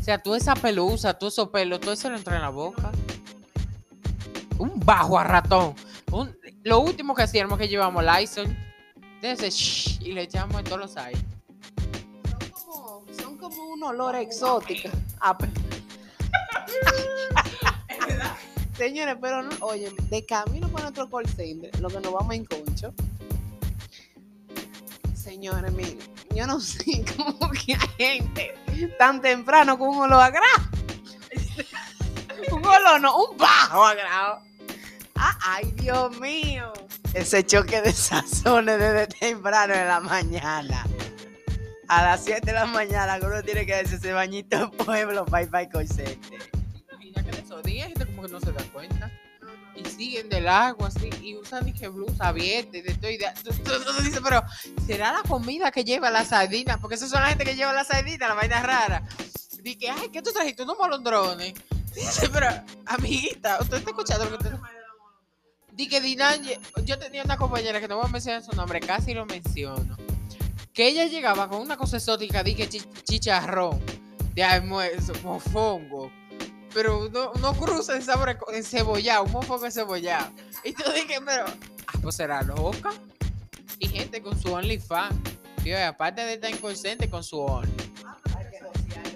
O 0.00 0.02
sea, 0.02 0.22
tú 0.22 0.34
esa 0.34 0.54
pelusa, 0.54 1.18
tú 1.18 1.26
esos 1.26 1.48
pelos, 1.48 1.80
todo 1.80 1.92
eso 1.92 2.08
lo 2.08 2.16
entra 2.16 2.36
en 2.36 2.42
la 2.42 2.48
boca. 2.48 2.92
Un 4.60 4.78
bajo 4.80 5.18
a 5.18 5.24
ratón. 5.24 5.74
Un- 6.12 6.36
lo 6.64 6.80
último 6.80 7.14
que 7.14 7.22
hacíamos 7.22 7.58
que 7.58 7.66
llevamos 7.68 8.04
Lysol. 8.04 8.46
De 9.22 9.32
ese 9.32 9.50
shh, 9.50 10.00
y 10.02 10.12
le 10.12 10.22
echamos 10.22 10.58
en 10.58 10.64
todos 10.64 10.78
los 10.80 10.96
aires. 10.96 11.22
Son 12.30 12.50
como, 12.64 13.04
son 13.18 13.36
como 13.38 13.64
un 13.72 13.82
olor 13.82 14.14
exótico. 14.16 14.88
Ah, 15.20 15.36
pe- 15.38 15.48
Señores, 18.76 19.16
pero 19.20 19.42
no, 19.42 19.50
oye, 19.60 19.92
de 20.08 20.24
camino 20.24 20.68
para 20.68 20.84
nuestro 20.84 21.08
call 21.10 21.28
center, 21.28 21.78
lo 21.80 21.88
que 21.88 22.00
nos 22.00 22.12
vamos 22.14 22.34
en 22.34 22.46
concho. 22.46 22.94
Señores, 25.14 25.70
miren, 25.72 25.98
yo 26.34 26.46
no 26.46 26.60
sé 26.60 27.04
cómo 27.16 27.50
que 27.50 27.74
hay 27.74 27.88
gente 27.98 28.54
tan 28.98 29.20
temprano 29.20 29.78
con 29.78 29.88
un 29.90 29.98
olor 30.02 30.22
a 30.22 30.30
grado. 30.30 30.70
un 32.52 32.64
olor, 32.64 33.00
no, 33.02 33.24
un 33.24 33.36
bajo 33.36 33.84
a 33.84 33.94
grado. 33.94 34.40
Ay, 35.42 35.72
Dios 35.76 36.18
mío. 36.20 36.72
Ese 37.14 37.44
choque 37.44 37.80
de 37.80 37.92
sazones 37.92 38.78
desde 38.78 39.06
temprano 39.06 39.74
en 39.74 39.88
la 39.88 40.00
mañana. 40.00 40.86
A 41.88 42.04
las 42.04 42.24
7 42.24 42.46
de 42.46 42.52
la 42.52 42.66
mañana 42.66 43.18
uno 43.20 43.42
tiene 43.42 43.66
que 43.66 43.72
darse 43.72 43.96
ese 43.96 44.12
bañito 44.12 44.56
en 44.56 44.70
pueblo 44.70 45.24
para 45.26 45.42
ir 45.42 45.50
para 45.50 45.62
el 45.62 45.88
de 45.88 47.38
esos 47.38 47.62
días 47.62 47.88
gente 47.88 48.06
como 48.06 48.22
que 48.22 48.28
no 48.28 48.40
se 48.40 48.52
da 48.52 48.62
cuenta. 48.72 49.10
Y 49.74 49.84
siguen 49.84 50.28
del 50.28 50.46
agua 50.46 50.88
así 50.88 51.10
y 51.22 51.36
usan 51.36 51.72
que 51.72 51.88
blusa 51.88 52.28
abierta 52.28 52.76
y 52.76 52.82
de 52.82 52.94
todo. 52.94 53.10
Y 53.10 53.16
de, 53.16 54.20
pero 54.22 54.42
¿será 54.86 55.12
la 55.12 55.22
comida 55.22 55.70
que 55.70 55.84
lleva 55.84 56.10
la 56.10 56.24
sardina? 56.24 56.78
Porque 56.78 56.96
esas 56.96 57.10
son 57.10 57.22
la 57.22 57.28
gente 57.28 57.44
que 57.44 57.56
lleva 57.56 57.72
la 57.72 57.84
sardina, 57.84 58.28
la 58.28 58.34
vaina 58.34 58.62
rara. 58.62 59.02
Dice, 59.62 59.90
ay, 59.90 60.10
¿qué 60.10 60.22
tú 60.22 60.32
trajiste? 60.32 60.62
Unos 60.62 60.76
molondrones. 60.78 61.54
Dice, 61.94 62.28
pero, 62.28 62.48
amiguita, 62.86 63.58
¿usted 63.60 63.78
está 63.78 63.90
escuchando 63.90 64.24
lo 64.24 64.38
que 64.38 64.48
usted... 64.48 64.79
Dice 65.80 65.92
que 65.92 66.00
Dinan, 66.02 66.42
yo 66.84 66.98
tenía 66.98 67.22
una 67.22 67.38
compañera 67.38 67.80
que 67.80 67.88
no 67.88 67.96
voy 67.96 68.04
a 68.04 68.08
mencionar 68.08 68.44
su 68.44 68.54
nombre, 68.54 68.80
casi 68.80 69.14
lo 69.14 69.24
menciono. 69.24 69.96
Que 70.74 70.88
ella 70.88 71.06
llegaba 71.06 71.48
con 71.48 71.62
una 71.62 71.78
cosa 71.78 71.96
exótica, 71.96 72.42
dije 72.42 72.68
chicharrón 72.68 73.80
de 74.34 74.44
almuerzo, 74.44 75.14
mofongo. 75.22 76.12
Pero 76.74 77.06
uno, 77.06 77.32
uno 77.34 77.54
cruza 77.54 77.96
en 77.96 78.02
sabor 78.02 78.38
en 78.52 78.62
cebollado, 78.62 79.24
un 79.24 79.32
mofongo 79.32 79.64
encebollado. 79.64 80.30
Y 80.64 80.74
tú 80.74 80.82
dije, 80.92 81.18
pero, 81.24 81.46
ah, 81.46 81.98
pues 82.02 82.14
será 82.14 82.42
loca. 82.42 82.90
Y 83.78 83.88
gente 83.88 84.20
con 84.20 84.38
su 84.38 84.52
OnlyFans. 84.52 85.16
Aparte 85.88 86.20
de 86.26 86.34
estar 86.34 86.50
inconsciente 86.50 87.08
con 87.08 87.24
su 87.24 87.40
Only. 87.40 87.72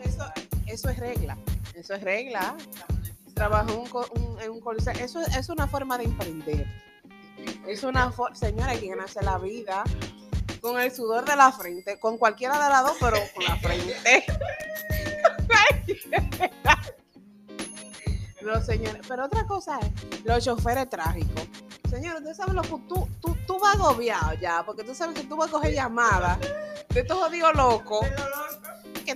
Eso, 0.03 0.33
eso 0.65 0.89
es 0.89 0.99
regla. 0.99 1.37
Eso 1.75 1.93
es 1.93 2.03
regla. 2.03 2.57
Trabajo 3.35 3.71
en 3.71 3.79
un, 3.79 3.89
un- 4.23 4.51
un 4.51 4.61
call. 4.61 4.77
Eso 5.01 5.21
es 5.21 5.49
una 5.49 5.67
forma 5.67 5.99
de 5.99 6.05
emprender. 6.05 6.67
Es 7.67 7.83
una 7.83 8.11
forma, 8.13 8.35
señora, 8.37 8.69
hay 8.73 8.81
que 8.81 8.89
ganarse 8.89 9.23
la 9.23 9.39
vida 9.39 9.83
con 10.61 10.81
el 10.81 10.91
sudor 10.95 11.25
de 11.25 11.37
la 11.37 11.53
frente, 11.53 11.99
con 11.99 12.17
cualquiera 12.17 12.55
de 12.63 12.71
las 12.71 12.83
dos, 12.85 12.97
pero 13.01 13.17
con 13.35 13.45
la 13.45 13.57
frente. 13.57 14.25
No, 18.43 18.61
señores, 18.63 19.01
pero 19.09 19.25
otra 19.25 19.47
cosa 19.47 19.79
es 19.81 19.91
los 20.25 20.45
choferes 20.45 20.91
trágicos. 20.91 21.49
Señores, 21.89 22.19
ustedes 22.19 22.37
saben 22.37 22.55
lo 22.57 22.61
que 22.61 22.69
tú, 22.87 23.09
tú, 23.21 23.35
tú 23.47 23.59
vas 23.59 23.75
agobiado 23.77 24.35
ya, 24.35 24.63
porque 24.67 24.85
tú 24.85 24.95
sabes 24.95 25.19
que 25.19 25.27
tú 25.27 25.35
vas 25.37 25.49
a 25.49 25.53
coger 25.53 25.73
llamadas 25.73 26.39
de 26.91 27.01
estos 27.01 27.17
jodidos 27.17 27.55
locos 27.55 28.07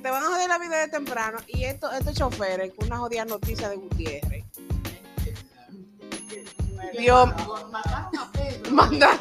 te 0.00 0.11
van 0.11 0.22
a 0.22 0.26
joder 0.26 0.48
la 0.48 0.58
vida 0.58 0.78
de 0.78 0.88
temprano 0.88 1.38
y 1.46 1.64
estos, 1.64 1.92
estos 1.94 2.14
choferes 2.14 2.72
con 2.74 2.87
una 2.87 2.98
jodida 2.98 3.24
noticia 3.24 3.68
de 3.68 3.76
Gutiérrez. 3.76 4.44
Dios, 6.96 7.28
mandaron. 8.70 9.18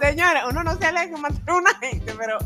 Señores, 0.00 0.42
uno 0.48 0.62
no 0.62 0.78
se 0.78 0.86
alegra 0.86 1.14
que 1.14 1.20
mataron 1.20 1.48
a 1.48 1.70
una 1.70 1.74
gente, 1.78 2.14
pero 2.16 2.38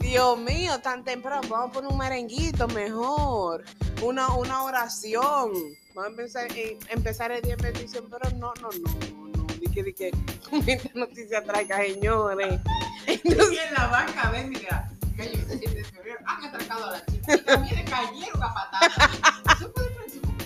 Dios 0.00 0.38
mío, 0.38 0.78
tan 0.80 1.04
temprano, 1.04 1.46
vamos 1.48 1.70
a 1.70 1.72
poner 1.72 1.90
un 1.90 1.98
merenguito 1.98 2.68
mejor, 2.68 3.64
una, 4.02 4.28
una 4.28 4.62
oración. 4.62 5.52
Vamos 5.94 6.04
a 6.04 6.06
empezar, 6.08 6.52
eh, 6.56 6.78
empezar 6.88 7.32
el 7.32 7.42
día 7.42 7.54
en 7.54 7.62
bendición, 7.62 8.08
pero 8.08 8.30
no, 8.36 8.52
no, 8.60 8.68
no, 8.70 9.08
no, 9.36 9.46
di 9.58 9.66
que, 9.66 9.82
di 9.82 9.92
que 10.78 10.90
noticia 10.94 11.42
traiga, 11.42 11.78
señores. 11.78 12.60
Y 13.06 13.28
en 13.28 13.74
la 13.74 13.86
banca, 13.88 14.30
ven, 14.30 14.50
mira, 14.50 14.90
que 15.18 15.24
ellos 15.24 15.46
se 15.48 15.58
sienten 15.58 15.84
superior. 15.84 16.18
Han 16.24 16.44
atracado 16.44 16.86
a 16.86 16.90
la 16.92 17.06
chica. 17.06 17.34
Y 17.34 17.38
también 17.38 17.76
le 17.76 17.84
cayeron 17.84 18.42
a 18.42 18.54
patadas. 18.54 19.56
Eso 19.56 19.72
puede 19.72 19.90
parecer 19.90 20.20
un 20.24 20.36
poco 20.36 20.44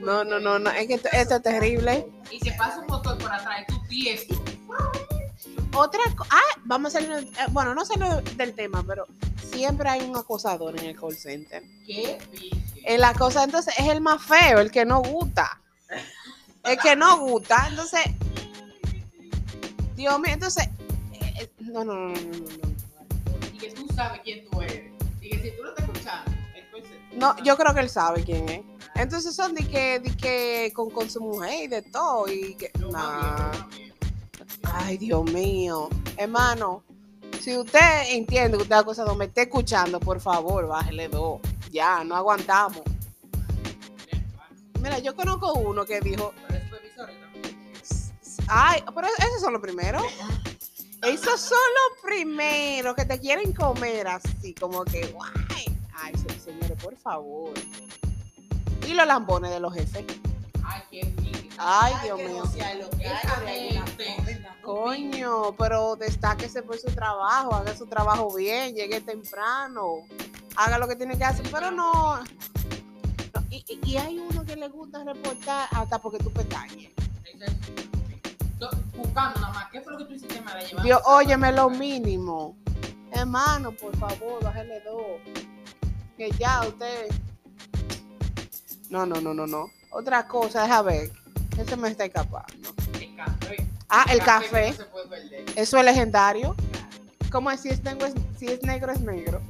No, 0.00 0.24
no, 0.24 0.40
no, 0.40 0.58
no, 0.58 0.70
es 0.70 0.86
que 0.86 0.94
esto, 0.94 1.08
esto 1.12 1.36
es 1.36 1.42
terrible. 1.42 2.06
Y 2.30 2.40
se 2.40 2.52
pasa 2.52 2.80
un 2.80 2.86
motor 2.86 3.16
por 3.18 3.32
atrás 3.32 3.60
y 3.62 3.72
tú 3.72 3.80
tieso. 3.88 4.44
Otra 5.74 6.02
cosa, 6.16 6.30
ah, 6.32 6.60
vamos 6.64 6.94
a 6.94 7.00
salir, 7.00 7.12
eh, 7.12 7.46
bueno, 7.50 7.74
no 7.74 7.84
salir 7.84 8.22
del 8.36 8.54
tema, 8.54 8.82
pero 8.86 9.06
siempre 9.50 9.88
hay 9.88 10.02
un 10.02 10.16
acosador 10.16 10.76
en 10.78 10.86
el 10.86 10.98
call 10.98 11.14
center. 11.14 11.62
Qué. 11.86 12.18
El 12.84 13.04
acosador 13.04 13.48
entonces 13.48 13.74
es 13.78 13.86
el 13.86 14.00
más 14.00 14.20
feo, 14.22 14.58
el 14.58 14.70
que 14.72 14.84
no 14.84 15.02
gusta. 15.02 15.60
El 16.64 16.78
que 16.78 16.96
no 16.96 17.18
gusta, 17.18 17.66
entonces, 17.68 18.00
Dios 19.94 20.18
mío, 20.20 20.32
entonces, 20.34 20.68
eh, 21.12 21.32
eh, 21.40 21.50
no, 21.60 21.84
no, 21.84 21.94
no, 21.94 22.08
no, 22.08 22.14
no, 22.14 22.38
no. 22.38 22.77
Y 23.98 24.04
que 24.04 24.04
tú 24.04 24.04
sabes 24.04 24.20
quién 24.22 24.48
tú 24.48 24.62
eres. 24.62 24.92
Y 25.20 25.30
que 25.30 25.42
si 25.42 25.56
tú 25.56 25.62
lo 25.62 25.70
estás 25.70 25.88
escuchando, 25.88 26.30
entonces. 26.54 26.96
No, 27.12 27.36
yo 27.42 27.56
creo 27.56 27.74
que 27.74 27.80
él 27.80 27.90
sabe 27.90 28.24
quién 28.24 28.48
es. 28.48 28.60
Entonces 28.94 29.34
son 29.34 29.54
de 29.54 29.66
que, 29.66 30.00
de 30.00 30.16
que 30.16 30.72
con, 30.74 30.90
con 30.90 31.10
su 31.10 31.20
mujer 31.20 31.64
y 31.64 31.68
de 31.68 31.82
todo. 31.82 32.28
Y 32.28 32.54
que, 32.54 32.70
nah. 32.90 33.52
Ay, 34.62 34.98
Dios 34.98 35.24
mío. 35.32 35.88
Hermano, 36.16 36.82
si 37.40 37.56
usted 37.56 38.10
entiende 38.10 38.56
que 38.56 38.62
usted 38.62 38.76
es 38.76 38.82
acosador, 38.82 39.16
me 39.16 39.26
está 39.26 39.42
escuchando, 39.42 40.00
por 40.00 40.20
favor, 40.20 40.66
bájele 40.66 41.08
dos. 41.08 41.40
Ya, 41.70 42.04
no 42.04 42.16
aguantamos. 42.16 42.82
Mira, 44.80 44.98
yo 44.98 45.14
conozco 45.14 45.54
uno 45.54 45.84
que 45.84 46.00
dijo, 46.00 46.32
ay, 48.46 48.82
pero 48.94 49.08
esos 49.18 49.40
son 49.40 49.52
los 49.52 49.62
primeros. 49.62 50.02
Esos 51.02 51.40
son 51.40 51.58
los 51.58 52.02
primeros 52.02 52.94
que 52.96 53.04
te 53.04 53.18
quieren 53.20 53.52
comer 53.52 54.08
así, 54.08 54.54
como 54.54 54.84
que, 54.84 55.06
guay. 55.08 55.30
Ay, 55.94 56.12
se- 56.16 56.40
señores, 56.40 56.82
por 56.82 56.96
favor. 56.96 57.52
Y 58.86 58.94
los 58.94 59.06
lambones 59.06 59.50
de 59.50 59.60
los 59.60 59.72
jefes. 59.74 60.04
Ay, 60.64 60.82
qué. 60.90 61.14
Ay, 61.60 61.92
Dios 62.04 62.18
mío. 62.18 62.44
Coño, 64.62 65.56
pero 65.56 65.96
destáquese 65.96 66.62
por 66.62 66.78
su 66.78 66.86
trabajo, 66.92 67.54
haga 67.54 67.76
su 67.76 67.86
trabajo 67.86 68.32
bien, 68.34 68.74
llegue 68.74 69.00
temprano, 69.00 70.02
haga 70.56 70.78
lo 70.78 70.86
que 70.86 70.94
tiene 70.96 71.16
que 71.18 71.24
hacer, 71.24 71.46
pero 71.50 71.70
no. 71.70 72.16
no, 72.22 72.24
y, 73.50 73.64
y- 73.84 73.96
hay 73.96 74.18
uno 74.18 74.44
que 74.44 74.56
le 74.56 74.68
gusta 74.68 75.02
reportar 75.04 75.68
hasta 75.72 75.98
porque 75.98 76.18
tú 76.18 76.30
pestañes. 76.32 76.90
Buscando 78.96 79.40
nada 79.40 79.52
más. 79.52 79.70
¿Qué 79.70 79.80
fue 79.80 79.92
lo 79.92 79.98
que 79.98 80.04
tú 80.04 80.14
hiciste 80.14 80.40
para 80.42 80.62
llevar? 80.62 80.84
Dios, 80.84 81.00
óyeme 81.04 81.52
lo 81.52 81.70
mínimo. 81.70 82.56
Hermano, 83.12 83.72
por 83.72 83.96
favor, 83.96 84.42
bájale 84.42 84.80
dos. 84.80 85.20
Que 86.16 86.30
ya 86.32 86.62
usted. 86.66 87.08
No, 88.90 89.06
no, 89.06 89.20
no, 89.20 89.34
no, 89.34 89.46
no. 89.46 89.70
Otra 89.90 90.26
cosa, 90.26 90.62
deja 90.62 90.82
ver. 90.82 91.10
Ese 91.56 91.76
me 91.76 91.88
está 91.88 92.04
escapando. 92.04 92.74
El 93.00 93.16
café. 93.16 93.66
Ah, 93.88 94.04
el 94.10 94.18
café. 94.20 94.74
no. 94.78 95.52
Eso 95.56 95.78
es 95.78 95.84
legendario. 95.84 96.54
¿Cómo 97.30 97.50
es? 97.50 97.60
Si 97.60 97.68
es 97.68 97.82
negro, 97.82 98.06
es, 98.06 98.14
si 98.38 98.46
es 98.46 98.62
negro, 98.62 98.92
es 98.92 99.00
negro. 99.00 99.40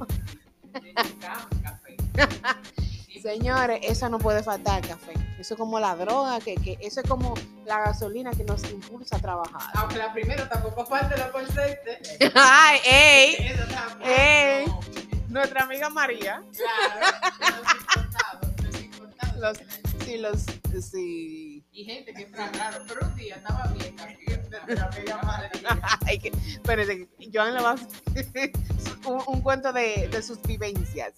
Café. 1.21 1.97
Señores, 3.21 3.79
eso 3.83 4.09
no 4.09 4.19
puede 4.19 4.43
faltar 4.43 4.85
café. 4.87 5.13
Eso 5.39 5.53
es 5.53 5.57
como 5.57 5.79
la 5.79 5.95
droga, 5.95 6.39
que, 6.39 6.55
que 6.55 6.77
eso 6.81 7.01
es 7.01 7.07
como 7.07 7.33
la 7.65 7.79
gasolina 7.79 8.31
que 8.31 8.43
nos 8.43 8.63
impulsa 8.69 9.17
a 9.17 9.19
trabajar. 9.19 9.61
Aunque 9.75 9.97
la 9.97 10.11
primera 10.11 10.47
tampoco 10.49 10.85
falta 10.85 11.15
la 11.17 11.31
consente. 11.31 11.99
Ay, 12.35 12.79
ey, 12.85 13.35
Eso. 13.47 13.63
Ey. 14.03 14.65
nuestra 15.29 15.63
amiga 15.63 15.89
María. 15.89 16.43
Claro. 16.55 17.17
Los 17.39 17.71
importados, 17.71 18.63
los 18.63 18.81
importados. 18.81 19.35
Los, 19.37 19.57
sí, 20.05 20.17
los, 20.17 20.45
sí. 20.91 21.65
Y 21.71 21.85
gente 21.85 22.13
que 22.13 22.23
está 22.23 22.49
raro, 22.51 22.83
pero 22.87 23.05
un 23.07 23.15
día 23.15 23.35
estaba 23.35 23.67
bien 23.67 23.95
pero. 24.65 24.89
Ay, 26.05 26.19
que, 26.19 26.31
espérate, 26.51 27.07
que 27.07 27.29
Joan 27.33 27.53
le 27.53 27.61
va 27.61 27.71
a 29.05 29.07
un, 29.09 29.23
un 29.27 29.41
cuento 29.41 29.71
de, 29.71 30.07
de 30.09 30.21
sus 30.21 30.41
vivencias. 30.41 31.13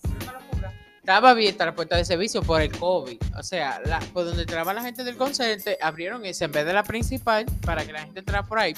Estaba 1.01 1.31
abierta 1.31 1.65
la 1.65 1.73
puerta 1.73 1.97
de 1.97 2.05
servicio 2.05 2.43
por 2.43 2.61
el 2.61 2.71
COVID. 2.77 3.17
O 3.35 3.41
sea, 3.41 3.81
por 4.13 4.23
donde 4.23 4.43
entraba 4.43 4.71
la 4.71 4.83
gente 4.83 5.03
del 5.03 5.17
concierto, 5.17 5.71
abrieron 5.81 6.23
esa 6.27 6.45
en 6.45 6.51
vez 6.51 6.63
de 6.63 6.73
la 6.73 6.83
principal 6.83 7.47
para 7.65 7.83
que 7.83 7.91
la 7.91 8.03
gente 8.03 8.19
entrara 8.19 8.45
por 8.45 8.59
ahí. 8.59 8.75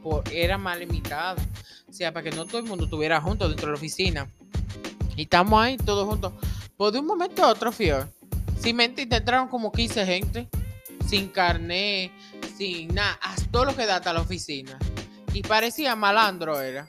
Por, 0.00 0.22
era 0.32 0.56
más 0.56 0.78
limitado. 0.78 1.42
O 1.88 1.92
sea, 1.92 2.12
para 2.12 2.22
que 2.22 2.36
no 2.36 2.46
todo 2.46 2.58
el 2.58 2.64
mundo 2.66 2.84
estuviera 2.84 3.20
junto 3.20 3.48
dentro 3.48 3.66
de 3.66 3.72
la 3.72 3.76
oficina. 3.76 4.30
Y 5.16 5.22
estamos 5.22 5.60
ahí 5.60 5.76
todos 5.76 6.08
juntos. 6.08 6.32
Pues 6.76 6.92
de 6.92 7.00
un 7.00 7.06
momento 7.06 7.42
a 7.42 7.48
otro, 7.48 7.72
Fior. 7.72 8.08
Sin 8.60 8.80
entraron 8.80 9.48
como 9.48 9.72
15 9.72 10.06
gente. 10.06 10.48
Sin 11.08 11.26
carnet, 11.26 12.12
sin 12.56 12.94
nada. 12.94 13.18
Hasta 13.20 13.64
lo 13.64 13.74
que 13.74 13.84
data 13.84 14.12
la 14.12 14.20
oficina. 14.20 14.78
Y 15.32 15.42
parecía 15.42 15.96
malandro 15.96 16.60
era. 16.60 16.88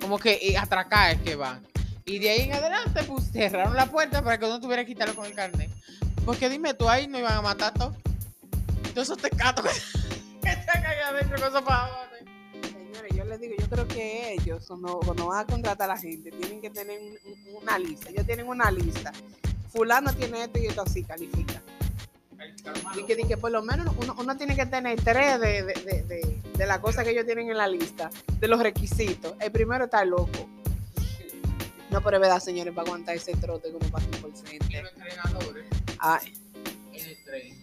Como 0.00 0.18
que 0.18 0.40
eh, 0.42 0.58
atracar 0.58 1.12
es 1.12 1.20
que 1.22 1.36
van. 1.36 1.64
Y 2.06 2.20
de 2.20 2.30
ahí 2.30 2.40
en 2.42 2.52
adelante, 2.52 3.02
pues 3.02 3.30
cerraron 3.32 3.74
la 3.74 3.86
puerta 3.86 4.22
para 4.22 4.38
que 4.38 4.44
uno 4.44 4.60
tuviera 4.60 4.84
que 4.84 4.92
quitarlo 4.92 5.14
con 5.16 5.26
el 5.26 5.34
carnet. 5.34 5.68
Porque 6.24 6.48
dime 6.48 6.72
tú, 6.72 6.88
ahí 6.88 7.08
no 7.08 7.18
iban 7.18 7.32
a 7.32 7.42
matar 7.42 7.74
todo. 7.74 7.94
Todos 8.94 9.08
esos 9.08 9.18
tecatos 9.18 9.64
que, 10.42 10.48
están 10.50 10.86
ahí 10.86 10.98
adentro 11.04 11.36
con 11.38 11.48
esos 11.48 11.62
pavones. 11.62 12.22
Señores, 12.72 13.12
yo 13.16 13.24
les 13.24 13.40
digo, 13.40 13.54
yo 13.58 13.68
creo 13.68 13.88
que 13.88 14.32
ellos, 14.34 14.64
cuando, 14.68 15.00
cuando 15.00 15.26
van 15.26 15.40
a 15.40 15.46
contratar 15.46 15.90
a 15.90 15.94
la 15.94 16.00
gente, 16.00 16.30
tienen 16.30 16.60
que 16.60 16.70
tener 16.70 16.98
un- 17.00 17.18
un- 17.32 17.62
una 17.62 17.76
lista. 17.78 18.08
Ellos 18.10 18.24
tienen 18.24 18.46
una 18.46 18.70
lista. 18.70 19.12
Fulano 19.72 20.12
tiene 20.12 20.44
esto 20.44 20.58
y 20.60 20.66
esto 20.66 20.82
así, 20.82 21.02
califica. 21.02 21.60
Y 22.96 23.04
que, 23.04 23.16
y 23.20 23.36
por 23.36 23.50
lo 23.50 23.62
menos 23.62 23.94
uno, 24.00 24.14
uno 24.18 24.36
tiene 24.36 24.54
que 24.54 24.66
tener 24.66 25.00
tres 25.02 25.40
de, 25.40 25.62
de, 25.64 25.74
de, 25.74 26.02
de, 26.04 26.40
de 26.56 26.66
las 26.66 26.78
cosas 26.78 27.04
que 27.04 27.10
ellos 27.10 27.26
tienen 27.26 27.50
en 27.50 27.56
la 27.56 27.66
lista, 27.66 28.10
de 28.38 28.46
los 28.48 28.60
requisitos. 28.60 29.34
El 29.40 29.50
primero 29.50 29.84
está 29.86 30.04
loco. 30.04 30.48
No, 31.90 32.00
pero 32.02 32.16
es 32.16 32.20
verdad, 32.20 32.40
señores, 32.40 32.74
para 32.74 32.86
aguantar 32.86 33.16
ese 33.16 33.32
trote 33.36 33.68
uno 33.70 33.78
pasa 33.90 34.06
los 34.22 34.42
entrenadores 34.52 35.66
Ay, 35.98 36.34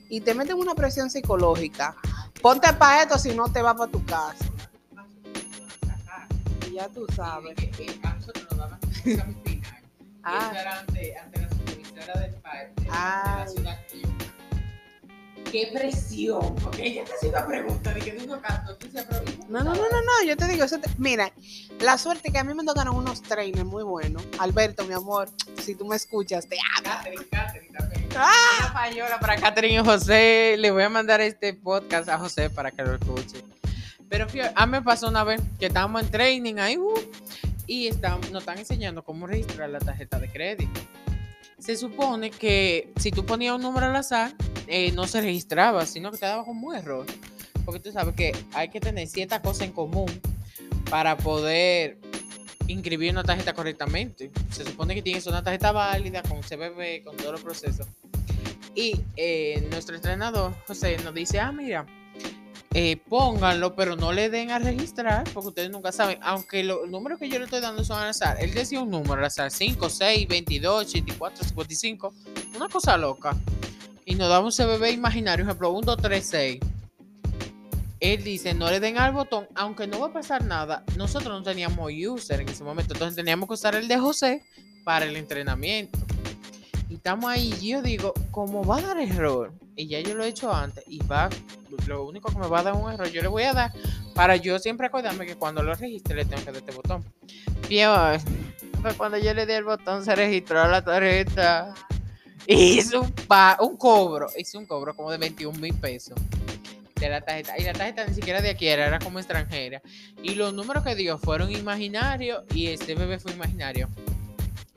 y 0.09 0.21
te 0.21 0.33
meten 0.33 0.57
una 0.57 0.75
presión 0.75 1.09
psicológica. 1.09 1.95
Ponte 2.41 2.71
para 2.73 3.01
esto 3.03 3.17
si 3.17 3.33
no 3.33 3.51
te 3.51 3.61
vas 3.61 3.75
para 3.75 3.91
tu 3.91 4.03
casa. 4.05 4.45
Y 6.69 6.73
ya 6.75 6.87
tú 6.89 7.05
sabes. 7.15 7.55
Un 9.05 9.43
Ah. 10.25 10.53
ante, 10.79 11.17
ante 11.17 11.41
la 11.41 11.49
supervisora 11.49 12.19
del 12.21 12.33
parque 12.35 12.81
de, 12.81 12.87
Ah. 12.89 13.43
la 13.45 13.51
ciudad. 13.51 13.79
Qué 15.53 15.69
presión, 15.71 16.55
porque 16.55 16.83
ella 16.83 17.03
te 17.05 17.13
hacía 17.13 17.29
una 17.29 17.45
pregunta 17.45 17.93
de 17.93 17.99
que 18.01 18.11
tú 18.13 18.25
no 18.25 18.41
canto, 18.41 18.75
tú 18.75 18.87
pero 18.91 19.05
No, 19.49 19.59
no, 19.59 19.65
no, 19.75 19.75
no, 19.75 20.01
no, 20.01 20.27
yo 20.27 20.35
te 20.35 20.47
digo, 20.47 20.63
eso 20.63 20.79
te- 20.79 20.89
mira, 20.97 21.31
la 21.79 21.99
suerte 21.99 22.31
que 22.31 22.39
a 22.39 22.43
mí 22.43 22.55
me 22.55 22.63
tocaron 22.65 22.95
unos 22.95 23.21
trainers 23.21 23.63
muy 23.63 23.83
buenos. 23.83 24.23
Alberto, 24.39 24.83
mi 24.85 24.95
amor, 24.95 25.29
si 25.61 25.75
tú 25.75 25.85
me 25.85 25.95
escuchas, 25.95 26.47
te 26.49 26.57
amo. 26.79 26.89
Catherine, 26.89 27.25
Catherine 27.29 27.77
también. 27.77 28.09
¡Ah! 28.17 28.31
Una 28.61 28.73
payola 28.73 29.19
para 29.19 29.35
Catherine 29.35 29.75
y 29.79 29.85
José. 29.85 30.55
Le 30.57 30.71
voy 30.71 30.81
a 30.81 30.89
mandar 30.89 31.21
este 31.21 31.53
podcast 31.53 32.09
a 32.09 32.17
José 32.17 32.49
para 32.49 32.71
que 32.71 32.81
lo 32.81 32.95
escuche. 32.95 33.43
Pero 34.09 34.27
fíjate, 34.27 34.53
a 34.55 34.65
mí 34.65 34.71
me 34.71 34.81
pasó 34.81 35.07
una 35.07 35.23
vez 35.23 35.39
que 35.59 35.67
estábamos 35.67 36.01
en 36.01 36.09
training 36.09 36.55
ahí 36.55 36.77
uh, 36.77 36.93
y 37.67 37.89
estábamos- 37.89 38.31
nos 38.31 38.41
están 38.41 38.57
enseñando 38.57 39.03
cómo 39.03 39.27
registrar 39.27 39.69
la 39.69 39.77
tarjeta 39.77 40.17
de 40.17 40.31
crédito. 40.31 40.81
Se 41.63 41.77
supone 41.77 42.29
que 42.29 42.91
si 42.97 43.09
tú 43.09 43.25
ponías 43.25 43.55
un 43.55 43.61
número 43.61 43.85
al 43.85 43.95
azar, 43.95 44.33
eh, 44.67 44.91
no 44.91 45.07
se 45.07 45.21
registraba, 45.21 45.85
sino 45.85 46.11
que 46.11 46.17
te 46.17 46.25
daba 46.25 46.43
como 46.43 46.67
un 46.67 46.75
error. 46.75 47.05
Porque 47.63 47.79
tú 47.79 47.89
sabes 47.89 48.15
que 48.15 48.35
hay 48.51 48.67
que 48.67 48.81
tener 48.81 49.07
ciertas 49.07 49.39
cosas 49.39 49.67
en 49.67 49.71
común 49.71 50.11
para 50.89 51.15
poder 51.15 51.99
inscribir 52.67 53.13
una 53.13 53.23
tarjeta 53.23 53.53
correctamente. 53.53 54.29
Se 54.51 54.65
supone 54.65 54.93
que 54.93 55.01
tienes 55.01 55.25
una 55.25 55.41
tarjeta 55.41 55.71
válida 55.71 56.21
con 56.23 56.41
CBB, 56.41 57.05
con 57.05 57.15
todos 57.15 57.31
los 57.31 57.41
procesos. 57.41 57.87
Y 58.75 58.99
eh, 59.15 59.65
nuestro 59.71 59.95
entrenador, 59.95 60.53
José, 60.67 60.97
nos 60.97 61.13
dice, 61.13 61.39
ah, 61.39 61.53
mira, 61.53 61.85
eh, 62.73 62.97
pónganlo, 63.07 63.75
pero 63.75 63.95
no 63.95 64.11
le 64.11 64.29
den 64.29 64.49
a 64.51 64.59
registrar, 64.59 65.23
porque 65.33 65.49
ustedes 65.49 65.69
nunca 65.69 65.91
saben, 65.91 66.17
aunque 66.21 66.63
lo- 66.63 66.81
los 66.81 66.89
números 66.91 67.19
que 67.19 67.29
yo 67.29 67.37
le 67.37 67.45
estoy 67.45 67.61
dando 67.61 67.83
son 67.83 67.99
al 67.99 68.09
azar, 68.09 68.37
él 68.39 68.53
decía 68.53 68.81
un 68.81 68.89
número 68.89 69.13
al 69.15 69.25
azar, 69.25 69.51
5, 69.51 69.89
6, 69.89 70.27
22, 70.27 70.87
84, 70.87 71.43
55, 71.43 72.13
una 72.55 72.69
cosa 72.69 72.97
loca. 72.97 73.35
Y 74.05 74.15
nos 74.15 74.27
daba 74.27 74.43
un 74.45 74.51
CBB 74.51 74.91
imaginario, 74.91 75.45
ejemplo, 75.45 75.71
1, 75.71 75.81
2, 75.85 75.97
3, 76.01 76.25
6. 76.25 76.59
Él 77.99 78.21
dice, 78.23 78.53
no 78.53 78.69
le 78.69 78.79
den 78.81 78.97
al 78.97 79.13
botón, 79.13 79.47
aunque 79.55 79.87
no 79.87 79.99
va 79.99 80.07
a 80.07 80.13
pasar 80.13 80.43
nada. 80.43 80.83
Nosotros 80.97 81.31
no 81.39 81.41
teníamos 81.43 81.89
user 82.05 82.41
en 82.41 82.49
ese 82.49 82.63
momento, 82.63 82.93
entonces 82.93 83.15
teníamos 83.15 83.47
que 83.47 83.53
usar 83.53 83.75
el 83.75 83.87
de 83.87 83.97
José 83.97 84.43
para 84.83 85.05
el 85.05 85.15
entrenamiento. 85.15 85.99
Estamos 87.03 87.29
ahí, 87.29 87.53
y 87.59 87.67
yo 87.67 87.81
digo, 87.81 88.13
como 88.31 88.63
va 88.63 88.77
a 88.77 88.81
dar 88.81 88.97
error, 88.97 89.51
y 89.75 89.87
ya 89.87 89.99
yo 89.99 90.15
lo 90.15 90.23
he 90.23 90.29
hecho 90.29 90.53
antes, 90.53 90.85
y 90.87 90.99
va, 90.99 91.29
lo 91.85 92.05
único 92.05 92.31
que 92.31 92.39
me 92.39 92.47
va 92.47 92.61
a 92.61 92.63
dar 92.63 92.75
un 92.75 92.89
error, 92.93 93.09
yo 93.09 93.21
le 93.21 93.27
voy 93.27 93.43
a 93.43 93.51
dar 93.51 93.73
para 94.15 94.37
yo 94.37 94.57
siempre 94.57 94.87
acordarme 94.87 95.25
que 95.25 95.35
cuando 95.35 95.61
lo 95.61 95.75
registre 95.75 96.15
le 96.15 96.23
tengo 96.23 96.39
que 96.45 96.51
dar 96.53 96.55
este 96.55 96.71
botón. 96.71 97.03
Cuando 98.95 99.17
yo 99.17 99.33
le 99.33 99.45
di 99.45 99.51
el 99.51 99.65
botón 99.65 100.05
se 100.05 100.15
registró 100.15 100.65
la 100.65 100.81
tarjeta. 100.81 101.73
Y 102.47 102.79
hizo 102.79 103.01
un, 103.01 103.13
un 103.59 103.75
cobro, 103.75 104.27
hizo 104.37 104.57
un 104.57 104.65
cobro 104.65 104.95
como 104.95 105.11
de 105.11 105.17
21 105.17 105.59
mil 105.59 105.73
pesos 105.73 106.17
de 106.95 107.09
la 107.09 107.19
tarjeta. 107.19 107.57
Y 107.57 107.65
la 107.65 107.73
tarjeta 107.73 108.07
ni 108.07 108.13
siquiera 108.13 108.39
de 108.39 108.51
aquí 108.51 108.69
era, 108.69 108.87
era 108.87 108.99
como 108.99 109.19
extranjera. 109.19 109.81
Y 110.23 110.35
los 110.35 110.53
números 110.53 110.85
que 110.85 110.95
dio 110.95 111.17
fueron 111.17 111.51
imaginarios 111.51 112.45
y 112.53 112.67
este 112.67 112.95
bebé 112.95 113.19
fue 113.19 113.33
imaginario. 113.33 113.89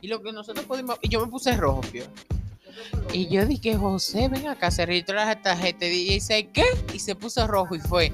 Y 0.00 0.08
lo 0.08 0.22
que 0.22 0.32
nosotros 0.32 0.66
pudimos, 0.66 0.98
y 1.02 1.08
yo 1.08 1.24
me 1.24 1.30
puse 1.30 1.56
rojo, 1.56 1.80
pio. 1.80 2.04
Y 3.12 3.28
yo 3.28 3.46
dije, 3.46 3.76
José, 3.76 4.28
ven 4.28 4.48
acá, 4.48 4.70
se 4.70 4.84
registró 4.84 5.16
la 5.16 5.40
tarjeta. 5.40 5.86
Y 5.86 6.10
dice, 6.10 6.48
¿qué? 6.52 6.64
Y 6.92 6.98
se 6.98 7.14
puso 7.14 7.46
rojo 7.46 7.74
y 7.74 7.80
fue. 7.80 8.12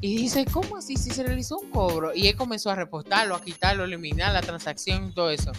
Y 0.00 0.16
dice, 0.16 0.44
¿cómo 0.44 0.76
así? 0.76 0.96
Si 0.96 1.10
se 1.10 1.22
realizó 1.22 1.58
un 1.58 1.70
cobro. 1.70 2.14
Y 2.14 2.28
él 2.28 2.36
comenzó 2.36 2.70
a 2.70 2.74
reportarlo, 2.74 3.34
a 3.34 3.42
quitarlo, 3.42 3.84
a 3.84 3.86
eliminar 3.86 4.32
la 4.32 4.42
transacción 4.42 5.08
y 5.08 5.14
todo 5.14 5.30
eso. 5.30 5.52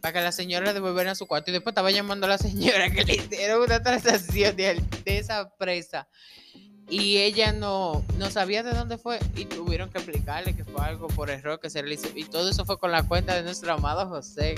Para 0.00 0.14
que 0.14 0.20
la 0.20 0.32
señora 0.32 0.72
devolviera 0.72 1.14
su 1.14 1.26
cuarto. 1.26 1.50
Y 1.50 1.54
después 1.54 1.72
estaba 1.72 1.90
llamando 1.90 2.26
a 2.26 2.30
la 2.30 2.38
señora 2.38 2.90
que 2.92 3.04
le 3.04 3.16
hicieron 3.16 3.62
una 3.62 3.82
transacción 3.82 4.56
de 4.56 4.82
esa 5.04 5.50
presa. 5.56 6.08
Y 6.90 7.18
ella 7.18 7.52
no, 7.52 8.04
no 8.16 8.30
sabía 8.30 8.62
de 8.62 8.72
dónde 8.72 8.98
fue. 8.98 9.18
Y 9.36 9.44
tuvieron 9.44 9.90
que 9.90 9.98
explicarle 9.98 10.56
que 10.56 10.64
fue 10.64 10.84
algo 10.84 11.08
por 11.08 11.30
error 11.30 11.60
que 11.60 11.68
se 11.70 11.82
realizó. 11.82 12.08
Y 12.14 12.24
todo 12.24 12.48
eso 12.48 12.64
fue 12.64 12.78
con 12.78 12.90
la 12.90 13.02
cuenta 13.02 13.34
de 13.34 13.42
nuestro 13.42 13.72
amado 13.72 14.08
José. 14.08 14.54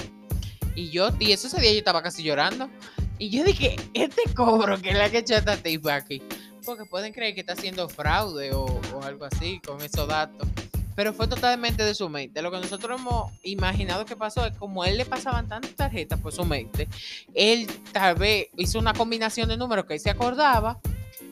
Y 0.74 0.90
yo, 0.90 1.10
y 1.18 1.32
eso 1.32 1.48
ese 1.48 1.60
día 1.60 1.72
yo 1.72 1.78
estaba 1.78 2.02
casi 2.02 2.22
llorando. 2.22 2.70
Y 3.18 3.30
yo 3.30 3.44
dije, 3.44 3.76
este 3.94 4.22
cobro 4.34 4.80
que 4.80 4.92
le 4.92 5.02
ha 5.02 5.06
hecho 5.06 5.34
esta 5.34 5.56
tipa 5.56 5.94
aquí. 5.94 6.22
Porque 6.64 6.84
pueden 6.84 7.12
creer 7.12 7.34
que 7.34 7.40
está 7.40 7.54
haciendo 7.54 7.88
fraude 7.88 8.52
o, 8.52 8.64
o 8.64 9.02
algo 9.02 9.24
así 9.24 9.60
con 9.66 9.82
esos 9.82 10.06
datos. 10.06 10.48
Pero 10.94 11.12
fue 11.14 11.26
totalmente 11.28 11.82
de 11.84 11.94
su 11.94 12.08
mente. 12.08 12.42
Lo 12.42 12.50
que 12.50 12.58
nosotros 12.58 13.00
hemos 13.00 13.32
imaginado 13.42 14.04
que 14.04 14.16
pasó 14.16 14.44
es 14.46 14.56
como 14.56 14.84
él 14.84 14.98
le 14.98 15.06
pasaban 15.06 15.48
tantas 15.48 15.74
tarjetas 15.74 16.20
por 16.20 16.32
su 16.32 16.44
mente, 16.44 16.88
él 17.34 17.66
tal 17.92 18.16
vez 18.16 18.48
hizo 18.56 18.78
una 18.78 18.92
combinación 18.92 19.48
de 19.48 19.56
números 19.56 19.86
que 19.86 19.94
él 19.94 20.00
se 20.00 20.10
acordaba. 20.10 20.78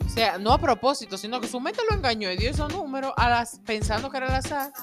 O 0.09 0.11
sea, 0.11 0.39
no 0.39 0.51
a 0.51 0.57
propósito, 0.57 1.19
sino 1.19 1.39
que 1.39 1.47
su 1.47 1.59
mente 1.59 1.81
lo 1.87 1.95
engañó 1.95 2.31
y 2.31 2.37
dio 2.37 2.49
esos 2.49 2.73
números 2.73 3.13
a 3.15 3.29
las, 3.29 3.59
pensando 3.59 4.09
que 4.09 4.17
era 4.17 4.27
al 4.27 4.35
azar. 4.35 4.73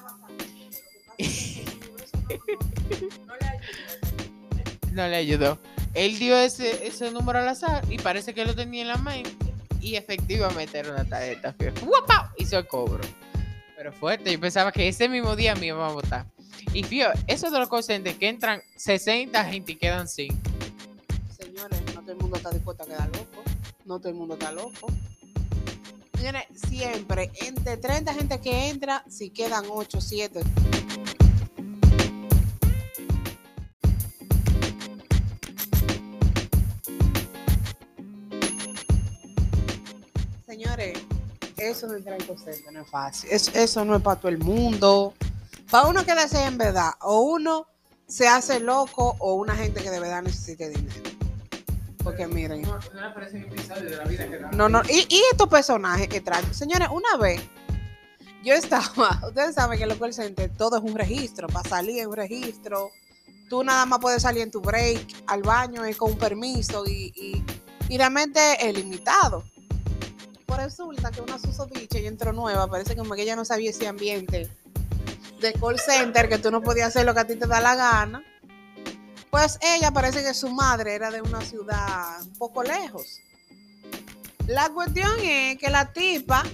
no 4.93 5.09
le 5.09 5.17
ayudó. 5.17 5.59
Él 5.95 6.17
dio 6.21 6.37
ese, 6.37 6.87
ese 6.87 7.11
número 7.11 7.41
al 7.41 7.49
azar 7.49 7.85
y 7.91 7.99
parece 7.99 8.35
que 8.35 8.45
lo 8.45 8.55
tenía 8.55 8.83
en 8.83 8.89
la 8.89 8.99
mente. 8.99 9.35
Y 9.81 9.97
efectivamente 9.97 10.79
era 10.79 10.93
una 10.93 11.05
tarjeta. 11.05 11.53
fío. 11.55 11.73
¡Guapau! 11.85 12.29
Hizo 12.37 12.59
el 12.59 12.67
cobro. 12.69 13.03
Pero 13.77 13.93
fuerte, 13.93 14.33
yo 14.33 14.41
pensaba 14.41 14.71
que 14.71 14.87
ese 14.87 15.09
mismo 15.09 15.35
día 15.35 15.57
me 15.57 15.67
iba 15.67 15.87
a 15.87 15.93
votar. 15.93 16.27
Y 16.73 16.85
fío, 16.85 17.09
eso 17.27 17.51
de 17.51 17.59
los 17.59 17.69
conscientes 17.69 18.17
que 18.17 18.29
entran 18.29 18.62
60 18.77 19.45
gente 19.45 19.73
y 19.73 19.77
quedan 19.77 20.07
5. 20.07 20.35
Señores, 21.37 21.83
no 21.95 22.01
todo 22.01 22.12
el 22.12 22.19
mundo 22.19 22.37
está 22.37 22.51
dispuesto 22.51 22.85
a 22.85 22.87
quedar 22.87 23.09
loco. 23.09 23.43
No 23.85 23.99
todo 23.99 24.09
el 24.11 24.15
mundo 24.15 24.35
está 24.35 24.53
loco. 24.53 24.87
Señores, 26.27 26.49
siempre, 26.69 27.31
entre 27.41 27.77
30 27.77 28.12
gente 28.12 28.41
que 28.41 28.69
entra, 28.69 29.05
si 29.09 29.31
quedan 29.31 29.65
8, 29.71 30.01
7. 30.01 30.41
Señores, 40.45 40.99
eso 41.59 41.87
de 41.87 41.99
entrar 41.99 42.21
en 42.21 42.27
concepto 42.27 42.73
no 42.73 42.81
es 42.81 42.91
fácil. 42.91 43.31
Es, 43.31 43.55
eso 43.55 43.85
no 43.85 43.95
es 43.95 44.03
para 44.03 44.19
todo 44.19 44.29
el 44.33 44.39
mundo. 44.39 45.15
Para 45.71 45.87
uno 45.87 46.05
que 46.05 46.17
le 46.17 46.27
sea 46.27 46.49
en 46.49 46.59
verdad, 46.59 46.91
o 47.03 47.21
uno 47.21 47.69
se 48.09 48.27
hace 48.27 48.59
loco, 48.59 49.15
o 49.21 49.35
una 49.35 49.55
gente 49.55 49.81
que 49.81 49.91
de 49.93 50.01
verdad 50.01 50.23
necesite 50.25 50.71
dinero. 50.71 51.15
Porque 52.07 52.25
miren. 52.29 52.62
No, 52.62 52.79
no 52.79 53.01
le 53.01 53.07
aparece 53.09 53.37
un 53.38 53.42
episodio 53.47 53.90
de 53.90 53.97
la 53.97 54.05
vida 54.05 54.31
que 54.31 54.38
No, 54.57 54.69
no. 54.69 54.81
Y, 54.88 55.12
y 55.12 55.21
estos 55.33 55.49
personajes 55.49 56.07
que 56.07 56.21
traen. 56.21 56.55
Señores, 56.55 56.87
una 56.92 57.16
vez 57.16 57.42
yo 58.45 58.55
estaba, 58.55 59.21
ustedes 59.27 59.57
saben 59.57 59.77
que 59.77 59.83
en 59.83 59.88
los 59.88 59.99
call 59.99 60.14
center 60.14 60.49
todo 60.57 60.77
es 60.77 60.85
un 60.85 60.95
registro. 60.97 61.49
Para 61.49 61.69
salir 61.69 61.99
es 61.99 62.07
un 62.07 62.14
registro. 62.14 62.92
Tú 63.51 63.64
nada 63.64 63.87
más 63.87 63.99
puedes 63.99 64.23
salir 64.23 64.42
en 64.42 64.53
tu 64.53 64.61
break 64.61 65.05
al 65.27 65.42
baño 65.42 65.85
es 65.85 65.97
con 65.97 66.12
un 66.12 66.19
permiso 66.19 66.85
y, 66.87 67.12
y, 67.16 67.45
y 67.88 67.99
realmente 67.99 68.40
es 68.61 68.73
limitado. 68.73 69.42
Por 70.47 70.59
resulta 70.59 71.11
que 71.11 71.23
una 71.23 71.40
susodicha 71.40 71.99
y 71.99 72.07
entró 72.07 72.33
nueva, 72.33 72.69
parece 72.69 72.95
como 72.95 73.16
que 73.16 73.23
ella 73.23 73.35
no 73.35 73.45
sabía 73.45 73.71
ese 73.71 73.88
ambiente 73.88 74.49
de 75.40 75.53
call 75.55 75.81
center, 75.81 76.29
que 76.29 76.38
tú 76.38 76.53
no 76.53 76.62
podías 76.62 76.87
hacer 76.87 77.05
lo 77.05 77.14
que 77.14 77.21
a 77.21 77.27
ti 77.27 77.35
te 77.35 77.49
da 77.49 77.61
la 77.61 77.75
gana. 77.75 78.23
Pues 79.31 79.59
ella 79.61 79.91
parece 79.91 80.23
que 80.23 80.35
su 80.35 80.49
madre 80.49 80.95
era 80.95 81.11
de 81.11 81.21
una 81.21 81.41
ciudad 81.41 82.23
un 82.23 82.33
poco 82.39 82.62
lejos. 82.62 83.21
La 84.47 84.69
cuestión 84.71 85.11
es 85.21 85.59
que 85.59 85.71
la 85.71 85.93
tipa 85.93 86.45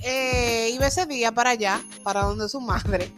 eh, 0.00 0.70
iba 0.72 0.86
ese 0.86 1.06
día 1.06 1.32
para 1.32 1.50
allá, 1.50 1.80
para 2.02 2.22
donde 2.22 2.48
su 2.48 2.60
madre, 2.60 3.12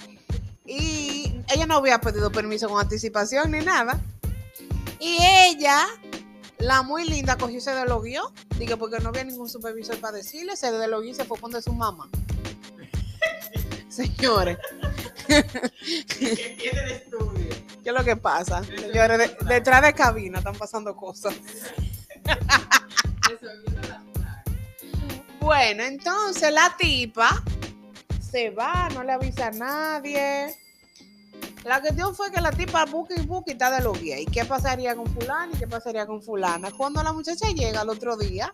y 0.66 1.42
ella 1.52 1.66
no 1.66 1.76
había 1.76 2.00
pedido 2.00 2.30
permiso 2.32 2.68
con 2.68 2.80
anticipación 2.80 3.50
ni 3.50 3.60
nada. 3.60 4.00
Y 4.98 5.18
ella, 5.20 5.86
la 6.58 6.82
muy 6.82 7.04
linda, 7.04 7.36
cogió 7.36 7.58
y 7.58 7.60
se 7.60 7.74
deloguió. 7.74 8.32
Dije, 8.58 8.76
porque 8.76 8.98
no 9.00 9.10
había 9.10 9.24
ningún 9.24 9.48
supervisor 9.48 9.98
para 9.98 10.16
decirle, 10.16 10.56
se 10.56 10.72
deloguió 10.72 11.10
y 11.10 11.14
se 11.14 11.24
fue 11.24 11.38
con 11.38 11.52
de 11.52 11.60
su 11.60 11.72
mamá. 11.72 12.08
Señores, 13.88 14.58
¿Qué 15.26 16.56
tiene 16.58 16.80
el 16.84 16.90
estudio? 16.92 17.33
¿Qué 17.84 17.90
es 17.90 17.94
lo 17.94 18.02
que 18.02 18.16
pasa? 18.16 18.64
Señores, 18.64 19.18
de- 19.18 19.36
detrás 19.46 19.82
de 19.82 19.92
cabina 19.92 20.38
están 20.38 20.56
pasando 20.56 20.96
cosas. 20.96 21.34
Bueno, 25.40 25.82
entonces 25.84 26.50
la 26.52 26.74
tipa 26.78 27.42
se 28.18 28.50
va, 28.50 28.88
no 28.94 29.04
le 29.04 29.12
avisa 29.12 29.48
a 29.48 29.50
nadie. 29.50 30.56
La 31.64 31.80
cuestión 31.80 32.14
fue 32.14 32.30
que 32.30 32.40
la 32.40 32.50
tipa 32.50 32.84
busca 32.86 33.14
y 33.14 33.24
busca 33.26 33.50
y 33.50 33.52
está 33.52 33.70
de 33.70 33.82
los 33.82 34.00
¿Y 34.02 34.26
qué 34.26 34.44
pasaría 34.44 34.94
con 34.94 35.06
fulana 35.06 35.52
y 35.54 35.58
qué 35.58 35.66
pasaría 35.66 36.06
con 36.06 36.22
fulana? 36.22 36.70
Cuando 36.72 37.02
la 37.02 37.12
muchacha 37.12 37.48
llega 37.48 37.82
al 37.82 37.88
otro 37.90 38.16
día, 38.16 38.52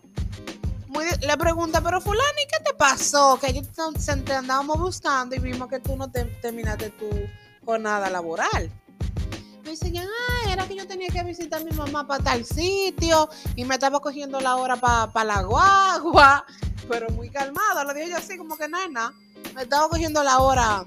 le 1.21 1.37
pregunta, 1.37 1.81
pero 1.81 1.99
fulana, 2.01 2.41
¿y 2.43 2.47
qué 2.47 2.63
te 2.63 2.73
pasó? 2.73 3.37
Que 3.39 3.53
yo 3.53 3.61
te, 3.63 4.15
te 4.21 4.33
andábamos 4.33 4.79
buscando 4.79 5.35
y 5.35 5.39
vimos 5.39 5.69
que 5.69 5.79
tú 5.79 5.95
no 5.95 6.09
te, 6.11 6.25
terminaste 6.41 6.89
tu 6.91 7.09
jornada 7.65 8.09
laboral. 8.09 8.69
Dice, 9.71 9.89
ah, 9.99 10.51
era 10.51 10.67
que 10.67 10.75
yo 10.75 10.85
tenía 10.85 11.07
que 11.07 11.23
visitar 11.23 11.61
a 11.61 11.63
mi 11.63 11.71
mamá 11.71 12.05
para 12.05 12.21
tal 12.21 12.43
sitio 12.43 13.29
y 13.55 13.63
me 13.63 13.75
estaba 13.75 14.01
cogiendo 14.01 14.41
la 14.41 14.57
hora 14.57 14.75
para 14.75 15.23
la 15.23 15.43
guagua, 15.43 16.45
pero 16.89 17.09
muy 17.11 17.29
calmada. 17.29 17.85
Lo 17.85 17.93
dije 17.93 18.09
yo 18.09 18.17
así, 18.17 18.37
como 18.37 18.57
que 18.57 18.67
nada. 18.67 19.13
Me 19.55 19.61
estaba 19.61 19.87
cogiendo 19.87 20.23
la 20.23 20.39
hora 20.39 20.83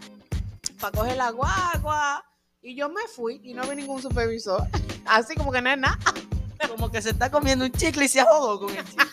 para 0.78 0.98
coger 0.98 1.16
la 1.16 1.30
guagua 1.30 2.26
y 2.60 2.76
yo 2.76 2.90
me 2.90 3.00
fui 3.08 3.40
y 3.42 3.54
no 3.54 3.62
vi 3.62 3.76
ningún 3.76 4.02
supervisor. 4.02 4.68
Así 5.06 5.34
como 5.34 5.50
que 5.50 5.62
nada. 5.62 5.98
Como 6.68 6.90
que 6.90 7.02
se 7.02 7.10
está 7.10 7.30
comiendo 7.30 7.64
un 7.66 7.72
chicle 7.72 8.06
y 8.06 8.08
se 8.08 8.20
ahogó 8.20 8.66
con 8.66 8.76
el 8.76 8.84
chicle. 8.84 9.04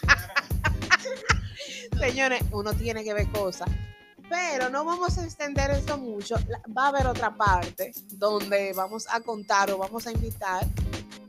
Señores, 1.98 2.42
uno 2.52 2.74
tiene 2.74 3.04
que 3.04 3.14
ver 3.14 3.28
cosas. 3.30 3.70
Pero 4.32 4.70
no 4.70 4.86
vamos 4.86 5.18
a 5.18 5.26
extender 5.26 5.72
esto 5.72 5.98
mucho. 5.98 6.36
Va 6.76 6.86
a 6.86 6.88
haber 6.88 7.06
otra 7.06 7.36
parte 7.36 7.92
donde 8.14 8.72
vamos 8.72 9.06
a 9.10 9.20
contar 9.20 9.70
o 9.72 9.78
vamos 9.78 10.08
a 10.08 10.12
invitar 10.14 10.66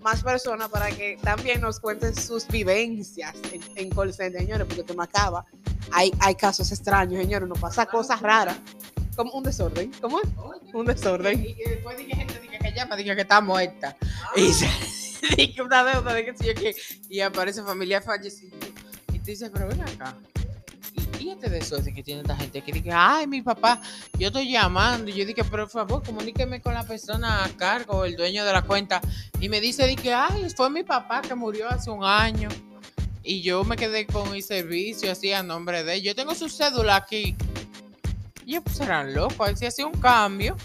más 0.01 0.23
personas 0.23 0.69
para 0.69 0.89
que 0.89 1.19
también 1.21 1.61
nos 1.61 1.81
cuenten 1.81 2.15
sus 2.15 2.47
vivencias 2.47 3.35
en, 3.51 3.61
en 3.75 3.91
call 3.91 4.15
center, 4.15 4.41
señores, 4.41 4.67
porque 4.69 4.83
esto 4.83 4.95
no 4.95 5.03
acaba. 5.03 5.45
Hay, 5.91 6.13
hay 6.21 6.37
casos 6.37 6.71
extraños, 6.71 7.21
señores, 7.21 7.49
nos 7.49 7.59
pasa 7.59 7.87
cosas 7.87 8.21
raras. 8.23 8.57
Como 9.17 9.33
un 9.33 9.43
desorden. 9.43 9.91
¿Cómo 10.01 10.21
es? 10.21 10.29
Un 10.73 10.87
desorden. 10.87 11.45
Y, 11.45 11.55
después 11.55 11.99
dije 11.99 12.15
gente 12.15 12.39
dije 12.39 12.59
que 12.61 12.73
llama, 12.73 12.95
dije 12.95 13.17
que 13.17 13.23
está 13.23 13.41
muerta. 13.41 13.97
Y 14.37 14.53
se 14.53 14.69
dije 15.37 15.61
una 15.61 15.83
deuda 15.83 16.15
de 16.15 16.25
que 16.25 16.75
y 17.09 17.19
aparece 17.19 17.65
familiar 17.65 18.01
fallecido. 18.01 18.57
Y 19.13 19.19
tú 19.19 19.25
dices, 19.25 19.51
pero 19.53 19.67
ven 19.67 19.83
acá. 19.83 20.17
Y, 21.23 21.27
y 21.27 21.31
este 21.31 21.49
desorden 21.49 21.95
que 21.95 22.03
tiene 22.03 22.23
esta 22.23 22.37
gente 22.37 22.63
que 22.63 22.73
dice, 22.73 22.91
ay, 22.93 23.27
mi 23.27 23.43
papá, 23.43 23.81
yo 24.19 24.29
estoy 24.29 24.51
llamando. 24.51 25.11
Y 25.11 25.15
yo 25.15 25.25
dije, 25.25 25.45
por 25.45 25.69
favor, 25.69 26.03
comuníqueme 26.03 26.61
con 26.61 26.75
la 26.75 26.85
persona 26.85 27.45
a 27.45 27.49
cargo, 27.51 28.05
el 28.05 28.17
dueño 28.17 28.45
de 28.45 28.53
la 28.53 28.63
cuenta. 28.63 29.01
Y 29.41 29.49
me 29.49 29.61
dice, 29.61 29.87
dije, 29.87 30.13
ay, 30.13 30.49
fue 30.57 30.71
mi 30.71 30.83
papá 30.83 31.23
que 31.23 31.35
murió 31.35 31.69
hace 31.69 31.91
un 31.91 32.05
año. 32.05 32.49
Y 33.23 33.41
yo 33.43 33.65
me 33.65 33.77
quedé 33.77 34.07
con 34.07 34.35
el 34.35 34.43
servicio 34.43 35.13
así 35.13 35.33
a 35.33 35.43
nombre 35.43 35.85
de 35.85 35.95
él. 35.95 36.03
Yo 36.03 36.15
tengo 36.15 36.35
su 36.35 36.49
cédula 36.49 36.97
aquí. 36.97 37.37
Y 38.45 38.53
ellos 38.53 38.65
pues 38.65 38.81
eran 38.81 39.15
locos. 39.15 39.39
Ver 39.39 39.57
si 39.57 39.67
hacía 39.67 39.87
un 39.87 40.01
cambio 40.01 40.57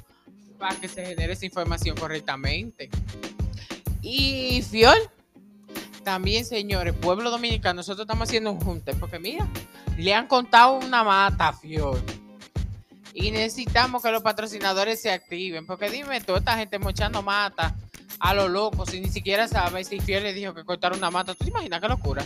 para 0.58 0.76
que 0.76 0.88
se 0.88 1.06
genere 1.06 1.34
esa 1.34 1.46
información 1.46 1.96
correctamente. 1.96 2.90
Y 4.02 4.64
Fiol, 4.64 4.98
también 6.08 6.46
señores, 6.46 6.94
pueblo 6.94 7.30
dominicano, 7.30 7.74
nosotros 7.74 8.06
estamos 8.06 8.30
haciendo 8.30 8.54
un 8.54 8.62
junte, 8.62 8.96
porque 8.96 9.20
mira, 9.20 9.46
le 9.98 10.14
han 10.14 10.26
contado 10.26 10.76
una 10.76 11.04
mata 11.04 11.50
a 11.50 11.54
Fiol. 11.54 12.02
Y 13.14 13.30
necesitamos 13.30 14.02
que 14.02 14.10
los 14.10 14.24
patrocinadores 14.24 15.02
se 15.02 15.12
activen, 15.12 15.66
porque 15.66 15.90
dime, 15.90 16.22
toda 16.22 16.40
esta 16.40 16.58
gente 16.58 16.80
mochando 16.80 17.22
mata 17.22 17.76
a 18.22 18.34
lo 18.34 18.48
loco, 18.48 18.86
si 18.86 19.02
ni 19.02 19.10
siquiera 19.10 19.50
sabe 19.50 19.84
si 19.84 20.00
Fiol 20.00 20.24
le 20.24 20.32
dijo 20.32 20.54
que 20.54 20.64
cortaron 20.64 21.00
una 21.00 21.12
mata. 21.12 21.34
¿Tú 21.34 21.44
te 21.44 21.50
imaginas 21.50 21.82
qué 21.82 21.90
locura? 21.90 22.24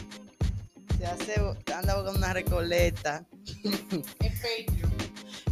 Se 0.99 1.05
hace, 1.07 1.41
anda 1.75 1.95
con 2.03 2.17
una 2.17 2.33
recoleta. 2.33 3.25
Es 4.19 4.41
Patreon. 4.41 4.93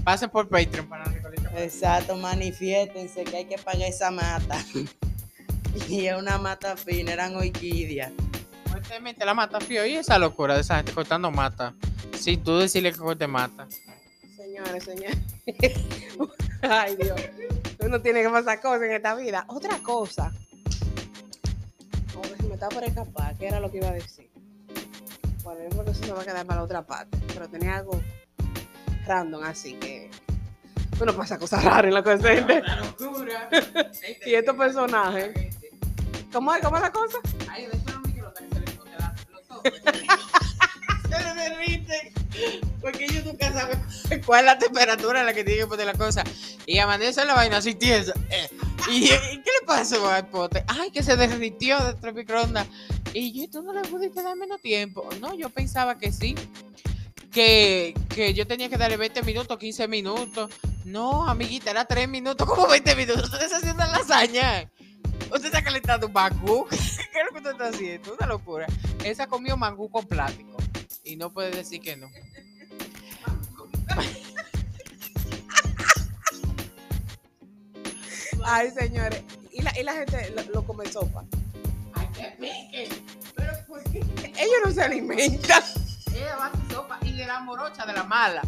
Pasen 0.03 0.29
por 0.29 0.47
Patreon 0.47 0.87
para 0.87 1.05
recolectar. 1.05 1.57
Exacto, 1.57 2.15
manifiéstense 2.15 3.23
que 3.23 3.37
hay 3.37 3.45
que 3.45 3.57
pagar 3.57 3.89
esa 3.89 4.11
mata. 4.11 4.63
Y 5.89 6.07
es 6.07 6.17
una 6.17 6.37
mata 6.37 6.75
fina, 6.77 7.13
eran 7.13 7.35
orquídeas. 7.35 8.11
Fuertemente 8.65 9.25
la 9.25 9.33
mata 9.33 9.59
y 9.69 9.95
esa 9.95 10.19
locura 10.19 10.55
de 10.55 10.61
esa 10.61 10.77
gente 10.77 10.93
cortando 10.93 11.31
mata. 11.31 11.73
Sin 12.17 12.43
tú 12.43 12.57
decirle 12.57 12.91
que 12.91 12.99
corte 12.99 13.27
mata. 13.27 13.67
Señores, 14.35 14.83
señores. 14.83 15.17
Ay, 16.61 16.95
Dios. 16.95 17.19
Uno 17.79 18.01
tiene 18.01 18.21
que 18.21 18.29
pasar 18.29 18.61
cosas 18.61 18.83
en 18.83 18.91
esta 18.91 19.15
vida. 19.15 19.45
Otra 19.47 19.79
cosa. 19.79 20.31
Se 22.37 22.43
me 22.43 22.53
estaba 22.53 22.73
por 22.73 22.83
escapar. 22.83 23.35
¿Qué 23.37 23.47
era 23.47 23.59
lo 23.59 23.71
que 23.71 23.77
iba 23.77 23.89
a 23.89 23.93
decir? 23.93 24.29
Bueno, 25.43 25.61
yo 25.63 25.69
creo 25.69 25.85
que 25.85 25.91
eso 25.91 26.03
se 26.03 26.11
va 26.11 26.21
a 26.21 26.25
quedar 26.25 26.45
para 26.45 26.59
la 26.59 26.65
otra 26.65 26.85
parte. 26.85 27.17
Pero 27.33 27.47
tenía 27.49 27.77
algo 27.77 28.01
random, 29.07 29.43
así 29.43 29.73
que. 29.73 30.11
Uno 31.01 31.15
pasa 31.15 31.39
cosas 31.39 31.63
raras 31.63 31.85
en 31.85 31.93
la 31.93 32.03
cosa. 32.03 32.29
gente. 32.29 32.61
Y 34.25 34.35
estos 34.35 34.55
personajes. 34.55 35.48
¿Cómo 36.31 36.53
es? 36.53 36.61
¿Cómo 36.61 36.77
es 36.77 36.81
la 36.81 36.91
cosa? 36.91 37.17
Ay, 37.49 37.65
de 37.65 37.77
hecho, 37.77 37.91
no 37.91 38.01
me 38.07 38.13
quiero 38.13 38.33
que 38.33 38.47
se 38.49 38.59
le 38.59 38.71
ponga 38.71 38.97
la-. 38.97 39.15
Se. 41.09 42.13
Porque 42.81 43.05
ellos 43.05 43.25
nunca 43.25 43.51
saben 43.51 43.79
cuál 44.25 44.41
es 44.41 44.45
la 44.45 44.57
temperatura 44.57 45.19
en 45.19 45.25
la 45.25 45.33
que 45.33 45.43
tienen 45.43 45.65
que 45.65 45.67
poner 45.67 45.85
la 45.85 45.93
cosa. 45.93 46.23
Y 46.65 46.77
amanece 46.79 47.25
la 47.25 47.33
vaina 47.33 47.57
así 47.57 47.75
tiesa. 47.75 48.13
Eh, 48.29 48.49
¿Y, 48.89 49.05
y 49.05 49.07
qué 49.07 49.51
le 49.59 49.65
pasó 49.65 50.07
al 50.07 50.27
pote? 50.27 50.63
Ay, 50.67 50.91
que 50.91 51.03
se 51.03 51.15
derritió 51.17 51.77
dentro 51.79 52.07
del 52.07 52.15
microondas. 52.15 52.67
Y 53.13 53.33
yo, 53.33 53.49
¿tú 53.49 53.61
no 53.61 53.73
le 53.73 53.81
pudiste 53.81 54.21
dar 54.23 54.35
menos 54.35 54.61
tiempo? 54.61 55.09
No, 55.19 55.33
yo 55.35 55.49
pensaba 55.49 55.97
que 55.97 56.11
sí. 56.11 56.35
Que, 57.31 57.93
que 58.09 58.33
yo 58.33 58.47
tenía 58.47 58.69
que 58.69 58.77
darle 58.77 58.97
20 58.97 59.23
minutos, 59.23 59.57
15 59.57 59.87
minutos. 59.87 60.51
No, 60.85 61.27
amiguita, 61.27 61.71
era 61.71 61.85
3 61.85 62.07
minutos, 62.07 62.47
como 62.47 62.67
20 62.67 62.95
minutos. 62.95 63.25
Usted 63.25 63.41
está 63.41 63.57
haciendo 63.57 63.85
lasaña. 63.85 64.69
Usted 65.25 65.45
está 65.45 65.61
calentando 65.63 66.07
un 66.07 66.13
mangú. 66.13 66.67
¿Qué 66.69 66.75
es 66.75 67.25
lo 67.25 67.31
que 67.31 67.37
usted 67.37 67.51
está 67.51 67.67
haciendo? 67.69 68.13
Una 68.15 68.25
locura. 68.27 68.65
Esa 69.03 69.27
comió 69.27 69.55
mangú 69.57 69.89
con 69.89 70.05
plástico. 70.07 70.57
Y 71.03 71.15
no 71.15 71.31
puede 71.31 71.51
decir 71.51 71.81
que 71.81 71.95
no. 71.95 72.07
Ay, 78.45 78.71
señores. 78.71 79.21
Y 79.51 79.61
la, 79.61 79.77
y 79.79 79.83
la 79.83 79.93
gente 79.93 80.31
lo, 80.35 80.43
lo 80.53 80.63
come 80.65 80.85
sopa. 80.91 81.23
¡Ay, 81.93 82.07
que 82.15 82.23
pique! 82.39 82.89
¿Pero 83.35 83.51
por 83.67 83.83
qué? 83.91 83.99
Ellos 83.99 84.59
no 84.65 84.71
se 84.71 84.81
alimentan. 84.81 85.63
Ella 86.13 86.35
va 86.37 86.45
a 86.45 86.47
hacer 86.47 86.71
sopa 86.71 86.99
y 87.03 87.13
de 87.13 87.25
la 87.25 87.39
morocha 87.41 87.85
de 87.85 87.93
la 87.93 88.03
mala. 88.03 88.41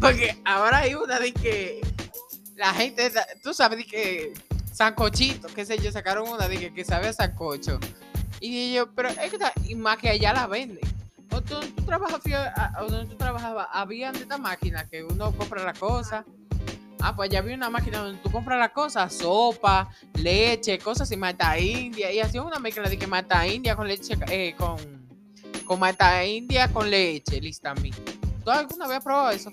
Porque 0.00 0.40
ahora 0.44 0.78
hay 0.78 0.94
una 0.94 1.18
de 1.18 1.32
que 1.32 1.80
la 2.56 2.72
gente, 2.74 3.08
da- 3.10 3.26
tú 3.42 3.54
sabes, 3.54 3.78
de 3.78 3.84
que 3.86 4.32
sancochito, 4.72 5.48
qué 5.48 5.64
sé 5.64 5.78
yo, 5.78 5.90
sacaron 5.92 6.28
una 6.28 6.48
de 6.48 6.58
que, 6.58 6.72
que 6.74 6.84
sabe 6.84 7.08
a 7.08 7.12
sancocho. 7.12 7.78
Y 8.40 8.72
yo, 8.74 8.90
pero 8.94 9.08
es 9.10 9.16
que 9.18 9.36
está- 9.36 9.52
y 9.68 9.74
más 9.74 9.98
que 9.98 10.08
allá 10.10 10.32
la 10.32 10.46
venden. 10.46 10.80
O 11.32 11.40
tú, 11.42 11.60
tú 11.76 11.82
trabajas, 11.84 12.20
a- 12.56 12.82
o 12.82 12.88
donde 12.88 13.10
tú 13.10 13.16
trabajabas, 13.16 13.68
había 13.72 14.10
de 14.12 14.20
esta 14.20 14.38
máquina 14.38 14.88
que 14.88 15.04
uno 15.04 15.32
compra 15.36 15.62
la 15.64 15.74
cosa. 15.74 16.24
Ah, 17.02 17.14
pues 17.16 17.30
ya 17.30 17.38
había 17.38 17.54
una 17.54 17.70
máquina 17.70 17.98
donde 18.00 18.20
tú 18.20 18.30
compras 18.30 18.58
la 18.58 18.70
cosa, 18.72 19.08
sopa, 19.08 19.88
leche, 20.14 20.78
cosas 20.78 21.10
y 21.12 21.16
mata 21.16 21.58
india. 21.58 22.12
Y 22.12 22.20
hacían 22.20 22.44
una 22.44 22.58
mezcla 22.58 22.88
de 22.88 22.98
que 22.98 23.06
mata 23.06 23.46
india 23.46 23.74
con 23.76 23.88
leche, 23.88 24.18
eh, 24.30 24.54
con, 24.58 24.76
con 25.64 25.78
mata 25.80 26.22
india 26.24 26.68
con 26.72 26.90
leche, 26.90 27.40
listamín. 27.40 27.94
¿Tú 28.44 28.50
alguna 28.50 28.86
vez 28.86 28.98
has 28.98 29.04
probado 29.04 29.30
eso? 29.30 29.50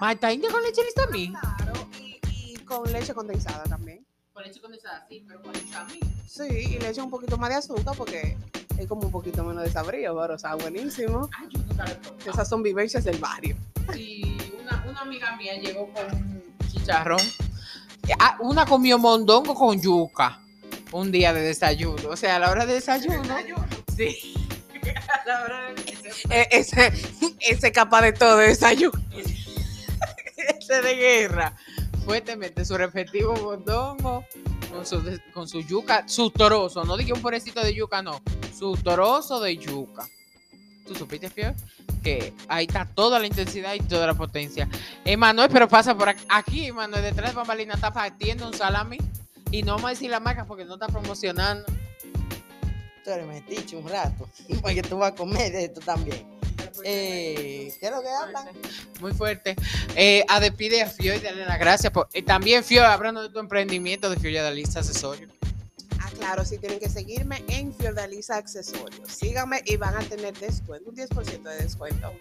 Mata 0.00 0.32
india 0.32 0.50
con 0.50 0.62
leche, 0.62 0.82
listamín. 0.82 1.32
Claro, 1.34 1.72
y, 2.00 2.18
y 2.28 2.54
con 2.64 2.90
leche 2.90 3.12
condensada 3.14 3.62
también. 3.64 4.04
Con 4.40 4.48
leche 4.48 4.60
condensada, 4.62 5.04
sí, 5.06 5.22
pero 5.28 5.42
con 5.42 5.52
listamín. 5.52 6.00
Sí, 6.26 6.44
y 6.48 6.78
le 6.78 6.88
echo 6.88 7.04
un 7.04 7.10
poquito 7.10 7.36
más 7.36 7.50
de 7.50 7.56
azúcar 7.56 7.94
porque 7.94 8.38
es 8.78 8.86
como 8.86 9.02
un 9.02 9.12
poquito 9.12 9.44
menos 9.44 9.62
de 9.64 9.70
sabrío, 9.70 10.18
pero 10.18 10.36
está 10.36 10.54
buenísimo. 10.54 11.28
Ay, 11.38 11.48
yo 11.50 11.58
nunca 11.58 11.84
lo 11.84 11.90
he 11.90 11.94
probado. 11.96 12.30
Esas 12.30 12.48
son 12.48 12.62
vivencias 12.62 13.04
del 13.04 13.18
barrio. 13.18 13.54
Sí, 13.92 14.38
una, 14.62 14.82
una 14.88 15.00
amiga 15.02 15.36
mía 15.36 15.56
llegó 15.60 15.92
con 15.92 16.06
un 16.14 16.42
chicharrón. 16.72 17.20
Ah, 18.18 18.38
una 18.40 18.64
comió 18.64 18.98
mondongo 18.98 19.54
con 19.54 19.78
yuca 19.78 20.40
un 20.92 21.12
día 21.12 21.34
de 21.34 21.42
desayuno. 21.42 22.08
O 22.08 22.16
sea, 22.16 22.36
a 22.36 22.38
la 22.38 22.50
hora 22.50 22.64
de 22.64 22.74
desayuno. 22.74 23.36
Sí. 23.94 24.34
A 25.06 25.26
la 25.26 25.42
hora 25.42 25.60
de 25.66 25.74
desayuno. 25.74 26.34
E- 26.34 26.48
ese, 26.52 26.92
ese 27.40 27.72
capaz 27.72 28.00
de 28.00 28.12
todo 28.14 28.38
desayuno. 28.38 28.98
Ese 30.58 30.80
de 30.80 30.94
guerra. 30.94 31.54
Fuertemente 32.04 32.64
su 32.64 32.76
respectivo 32.76 33.34
mondongo 33.36 34.24
con 34.72 34.86
su, 34.86 35.02
con 35.32 35.48
su 35.48 35.60
yuca, 35.60 36.08
su 36.08 36.30
trozo. 36.30 36.84
No 36.84 36.96
dije 36.96 37.12
un 37.12 37.22
pobrecito 37.22 37.62
de 37.62 37.74
yuca, 37.74 38.02
no. 38.02 38.20
Su 38.56 38.74
trozo 38.74 39.40
de 39.40 39.56
yuca. 39.56 40.08
¿Tú 40.86 40.94
supiste, 40.94 41.30
Fior? 41.30 41.54
Que 42.02 42.32
ahí 42.48 42.66
está 42.66 42.84
toda 42.84 43.18
la 43.18 43.26
intensidad 43.26 43.74
y 43.74 43.80
toda 43.80 44.06
la 44.06 44.14
potencia. 44.14 44.68
Emanuel, 45.04 45.48
pero 45.52 45.68
pasa 45.68 45.96
por 45.96 46.08
aquí. 46.08 46.24
Aquí, 46.28 46.66
Emanuel, 46.66 47.02
detrás 47.02 47.30
de 47.30 47.36
Bambalina 47.36 47.74
está 47.74 47.92
partiendo 47.92 48.48
un 48.48 48.54
salami. 48.54 48.98
Y 49.52 49.62
no 49.62 49.74
vamos 49.74 49.86
a 49.86 49.90
decir 49.90 50.10
la 50.10 50.20
marca 50.20 50.44
porque 50.46 50.64
no 50.64 50.74
está 50.74 50.86
promocionando. 50.88 51.64
Tú 53.04 53.10
eres 53.10 53.26
metiche 53.26 53.76
un 53.76 53.88
rato. 53.88 54.28
Porque 54.60 54.82
tú 54.82 54.98
vas 54.98 55.12
a 55.12 55.14
comer 55.14 55.52
de 55.52 55.64
esto 55.64 55.80
también. 55.80 56.39
Eh, 56.84 57.72
¿Qué 57.80 57.86
es 57.86 57.92
lo 57.92 58.00
que 58.02 58.08
hablan? 58.08 58.48
Muy 59.00 59.12
fuerte. 59.12 59.56
Eh, 59.96 60.24
a 60.28 60.40
despide 60.40 60.82
a 60.82 60.86
Fio 60.90 61.14
y 61.14 61.20
darle 61.20 61.44
las 61.46 61.58
gracias. 61.58 61.92
Por, 61.92 62.08
eh, 62.12 62.22
también, 62.22 62.64
Fio, 62.64 62.84
hablando 62.86 63.22
de 63.22 63.30
tu 63.30 63.38
emprendimiento 63.38 64.08
de 64.10 64.16
Fio 64.18 64.30
y 64.30 64.36
Adalisa 64.36 64.80
Accesorio. 64.80 65.28
Ah, 65.98 66.10
claro, 66.18 66.44
sí 66.44 66.58
tienen 66.58 66.78
que 66.78 66.88
seguirme 66.88 67.44
en 67.48 67.74
Fiordaliza 67.74 68.36
Accesorios. 68.36 69.08
Síganme 69.10 69.62
y 69.66 69.76
van 69.76 69.94
a 69.96 70.00
tener 70.00 70.36
descuento, 70.38 70.90
un 70.90 70.96
10% 70.96 71.42
de 71.42 71.56
descuento. 71.62 72.12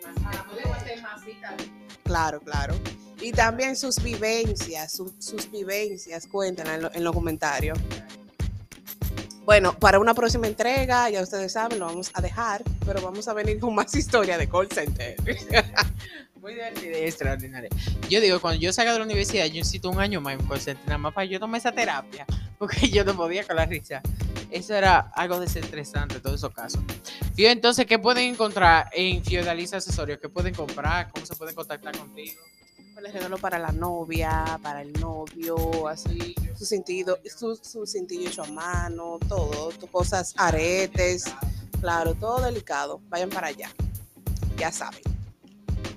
Claro, 2.04 2.40
claro. 2.42 2.76
Y 3.22 3.32
también 3.32 3.76
sus 3.76 4.02
vivencias, 4.02 4.94
su- 4.94 5.14
sus 5.20 5.50
vivencias, 5.52 6.26
cuéntenla 6.28 6.76
en, 6.76 6.82
lo- 6.84 6.94
en 6.94 7.04
los 7.04 7.14
comentarios. 7.14 7.78
Bueno, 9.50 9.74
para 9.74 9.98
una 9.98 10.14
próxima 10.14 10.46
entrega, 10.46 11.10
ya 11.10 11.24
ustedes 11.24 11.54
saben, 11.54 11.80
lo 11.80 11.88
vamos 11.88 12.12
a 12.14 12.22
dejar, 12.22 12.62
pero 12.86 13.02
vamos 13.02 13.28
a 13.28 13.34
venir 13.34 13.60
con 13.60 13.74
más 13.74 13.96
historia 13.96 14.38
de 14.38 14.48
call 14.48 14.70
center. 14.70 15.16
Muy 16.40 16.54
divertida 16.54 17.00
y 17.00 17.06
extraordinaria. 17.06 17.68
Yo 18.08 18.22
digo, 18.22 18.40
cuando 18.40 18.62
yo 18.62 18.72
salga 18.72 18.94
de 18.94 19.00
la 19.00 19.06
universidad, 19.06 19.48
yo 19.48 19.56
necesito 19.56 19.90
un 19.90 20.00
año 20.00 20.22
más 20.22 20.36
en 20.36 20.48
call 20.48 20.62
center, 20.62 20.86
nada 20.86 21.00
más 21.00 21.16
para 21.16 21.26
yo 21.26 21.40
tomar 21.40 21.58
esa 21.58 21.72
terapia, 21.72 22.28
porque 22.60 22.90
yo 22.90 23.04
no 23.04 23.16
podía 23.16 23.44
con 23.44 23.56
la 23.56 23.66
risa. 23.66 24.04
Eso 24.52 24.76
era 24.76 25.00
algo 25.16 25.40
desestresante, 25.40 26.20
todos 26.20 26.36
esos 26.36 26.54
casos. 26.54 26.82
Fío, 27.34 27.50
entonces, 27.50 27.88
¿qué 27.88 27.98
pueden 27.98 28.32
encontrar 28.32 28.92
en 28.94 29.26
Fiodaliza 29.26 29.78
Accesorios? 29.78 30.20
¿Qué 30.20 30.30
pueden 30.30 30.54
comprar? 30.54 31.10
¿Cómo 31.10 31.26
se 31.26 31.36
pueden 31.36 31.56
contactar 31.56 31.98
contigo? 31.98 32.40
Les 33.02 33.14
regalo 33.14 33.38
para 33.38 33.58
la 33.58 33.72
novia, 33.72 34.60
para 34.62 34.82
el 34.82 34.92
novio, 34.94 35.88
así, 35.88 36.36
su 36.58 36.66
sentido, 36.66 37.20
su, 37.26 37.56
su 37.56 37.86
cintillo 37.86 38.28
hecho 38.28 38.44
a 38.44 38.48
mano, 38.48 39.20
todo, 39.30 39.72
cosas, 39.90 40.34
aretes, 40.38 41.24
claro, 41.80 42.14
todo 42.16 42.42
delicado. 42.42 43.00
Vayan 43.08 43.30
para 43.30 43.48
allá. 43.48 43.70
Ya 44.58 44.72
saben. 44.72 45.02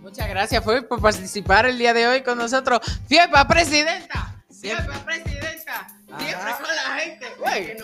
Muchas 0.00 0.28
gracias, 0.28 0.62
Fue, 0.62 0.82
por 0.82 1.00
participar 1.00 1.66
el 1.66 1.76
día 1.76 1.92
de 1.92 2.06
hoy 2.06 2.22
con 2.22 2.38
nosotros. 2.38 2.80
¡Fiepa 3.08 3.48
presidenta! 3.48 4.36
¡Fiepa 4.50 5.04
presidenta! 5.04 5.88
Siempre 6.18 6.52
con 6.52 6.76
la 6.76 6.98
gente. 6.98 7.26
Güey. 7.38 7.76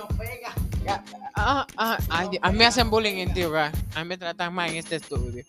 Ah, 1.34 1.66
ah, 1.76 1.98
ay, 2.08 2.38
a 2.40 2.50
mí 2.50 2.58
me 2.58 2.66
hacen 2.66 2.90
bullying 2.90 3.16
en 3.16 3.34
ti 3.34 3.42
hogar. 3.42 3.72
A 3.94 4.02
mí 4.02 4.08
me 4.08 4.18
tratan 4.18 4.54
mal 4.54 4.70
en 4.70 4.76
este 4.76 4.96
estudio. 4.96 5.44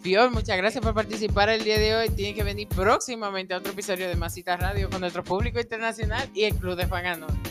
Fior, 0.00 0.30
muchas 0.30 0.56
gracias 0.56 0.82
por 0.82 0.94
participar 0.94 1.50
el 1.50 1.62
día 1.62 1.78
de 1.78 1.94
hoy. 1.94 2.08
Tienen 2.08 2.34
que 2.34 2.42
venir 2.42 2.66
próximamente 2.68 3.52
a 3.52 3.58
otro 3.58 3.72
episodio 3.72 4.08
de 4.08 4.16
Masita 4.16 4.56
Radio 4.56 4.88
con 4.88 5.00
nuestro 5.00 5.22
público 5.22 5.60
internacional 5.60 6.28
y 6.32 6.44
el 6.44 6.54
Club 6.54 6.76
de 6.76 6.84
Anónimo. 6.84 7.42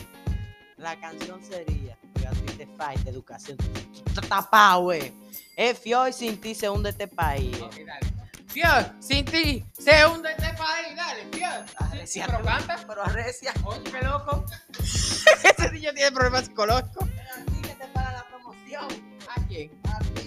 La 0.76 0.98
canción 0.98 1.40
sería 1.44 1.96
de 2.58 2.66
Fight, 2.76 3.06
educación. 3.06 3.56
Tapado, 4.28 4.82
güey. 4.82 5.12
Es 5.56 5.78
fio 5.78 6.08
y 6.08 6.12
sin 6.12 6.40
ti 6.40 6.54
se 6.54 6.68
hunde 6.68 6.90
este 6.90 7.06
país. 7.06 7.56
Ok, 7.60 7.76
dale. 7.86 8.06
Fior, 8.48 8.94
sin 8.98 9.24
ti 9.24 9.64
se 9.78 10.06
hunde 10.06 10.30
este 10.30 10.52
país. 10.54 10.96
Dale, 10.96 11.26
Fior. 11.32 11.64
Arrecia 11.76 12.26
Pero 12.26 12.44
canta. 12.44 12.84
Pero 12.86 13.02
arrecia. 13.04 13.52
Oye, 13.64 13.84
qué 13.84 14.04
loco. 14.04 14.44
Ese 14.78 15.70
niño 15.72 15.92
tiene 15.94 16.10
problemas 16.10 16.46
psicológicos. 16.46 17.08
Así 17.36 17.62
que 17.62 17.74
te 17.74 17.86
paga 17.88 18.12
la 18.12 18.26
promoción. 18.28 18.86
¿A 19.28 19.46
quién? 19.46 19.70
A. 19.84 20.19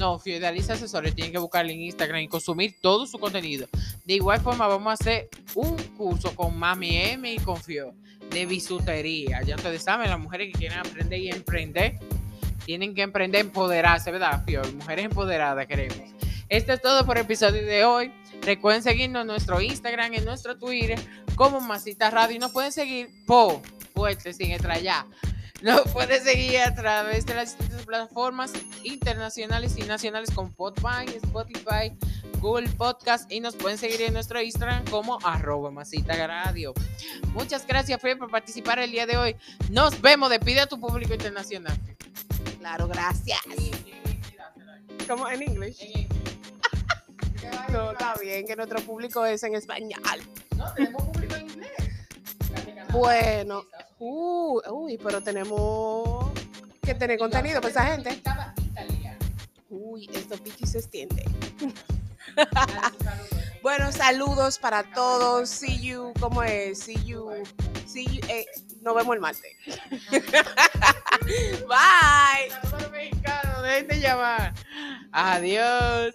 No, 0.00 0.18
Fidelaliza 0.18 0.72
Accesorios 0.72 1.14
tienen 1.14 1.30
que 1.30 1.38
buscarle 1.38 1.74
en 1.74 1.82
Instagram 1.82 2.22
y 2.22 2.28
consumir 2.28 2.74
todo 2.80 3.06
su 3.06 3.18
contenido. 3.18 3.68
De 4.06 4.14
igual 4.14 4.40
forma, 4.40 4.66
vamos 4.66 4.88
a 4.88 4.94
hacer 4.94 5.28
un 5.54 5.76
curso 5.98 6.34
con 6.34 6.58
Mami 6.58 6.96
M 6.96 7.30
y 7.30 7.36
con 7.36 7.58
Fio 7.58 7.92
de 8.30 8.46
bisutería. 8.46 9.42
Ya 9.42 9.56
ustedes 9.56 9.82
saben, 9.82 10.08
las 10.08 10.18
mujeres 10.18 10.52
que 10.52 10.58
quieren 10.58 10.78
aprender 10.78 11.20
y 11.20 11.28
emprender, 11.28 11.98
tienen 12.64 12.94
que 12.94 13.02
emprender, 13.02 13.42
empoderarse, 13.42 14.10
¿verdad, 14.10 14.42
Fio? 14.46 14.62
Mujeres 14.72 15.04
empoderadas 15.04 15.66
queremos. 15.66 15.98
Esto 16.48 16.72
es 16.72 16.80
todo 16.80 17.04
por 17.04 17.18
el 17.18 17.24
episodio 17.24 17.62
de 17.62 17.84
hoy. 17.84 18.10
Recuerden 18.40 18.82
seguirnos 18.82 19.20
en 19.20 19.26
nuestro 19.26 19.60
Instagram, 19.60 20.14
en 20.14 20.24
nuestro 20.24 20.56
Twitter, 20.56 20.98
como 21.34 21.60
Masita 21.60 22.08
Radio. 22.08 22.36
Y 22.36 22.38
nos 22.38 22.52
pueden 22.52 22.72
seguir 22.72 23.10
por 23.26 23.60
fuerte, 23.92 24.32
sin 24.32 24.52
estrellar. 24.52 25.04
Nos 25.62 25.82
pueden 25.92 26.22
seguir 26.24 26.58
a 26.60 26.74
través 26.74 27.26
de 27.26 27.34
las 27.34 27.58
distintas 27.58 27.84
plataformas 27.84 28.50
internacionales 28.82 29.76
y 29.76 29.82
nacionales 29.82 30.30
como 30.30 30.50
Podvine, 30.52 31.16
Spotify, 31.22 31.92
Google 32.40 32.68
Podcast 32.70 33.30
y 33.30 33.40
nos 33.40 33.56
pueden 33.56 33.76
seguir 33.76 34.00
en 34.02 34.14
nuestro 34.14 34.40
Instagram 34.40 34.86
como 34.86 35.18
arroba 35.22 35.70
masita 35.70 36.14
radio. 36.26 36.72
Muchas 37.34 37.66
gracias, 37.66 38.00
Fred, 38.00 38.16
por 38.16 38.30
participar 38.30 38.78
el 38.78 38.90
día 38.90 39.06
de 39.06 39.18
hoy. 39.18 39.36
Nos 39.70 40.00
vemos. 40.00 40.30
Despide 40.30 40.60
a 40.60 40.66
tu 40.66 40.80
público 40.80 41.12
internacional. 41.12 41.76
Claro, 42.58 42.88
gracias. 42.88 43.40
Como 45.06 45.28
en 45.28 45.42
inglés. 45.42 45.78
No, 47.72 47.92
está 47.92 48.14
bien 48.20 48.46
que 48.46 48.54
nuestro 48.56 48.80
público 48.80 49.24
es 49.24 49.42
en 49.42 49.54
español. 49.54 50.20
No, 50.56 50.72
tenemos 50.74 51.02
público 51.04 51.36
en 51.36 51.50
inglés. 51.50 51.70
Bueno, 52.92 53.64
uh, 54.00 54.60
uy, 54.72 54.98
pero 54.98 55.22
tenemos 55.22 56.30
que 56.82 56.94
tener 56.94 57.18
contenido 57.18 57.60
para 57.60 57.70
esa 57.70 57.84
gente. 57.86 58.22
Uy, 59.68 60.10
esto 60.12 60.36
pichi 60.38 60.66
se 60.66 60.78
extiende. 60.78 61.24
Bueno, 63.62 63.92
saludos 63.92 64.58
para 64.58 64.82
todos. 64.94 65.50
See 65.50 65.78
you, 65.80 66.14
¿cómo 66.18 66.42
es? 66.42 66.78
See 66.78 66.96
you, 67.04 67.30
see 67.86 68.06
you. 68.06 68.20
eh, 68.26 68.46
nos 68.80 68.94
vemos 68.94 69.14
el 69.14 69.20
martes. 69.20 69.42
Bye. 71.68 72.50
Saludos 72.62 72.90
mexicanos, 72.90 73.62
dejen 73.62 73.88
de 73.88 74.00
llamar. 74.00 74.54
Adiós. 75.12 76.14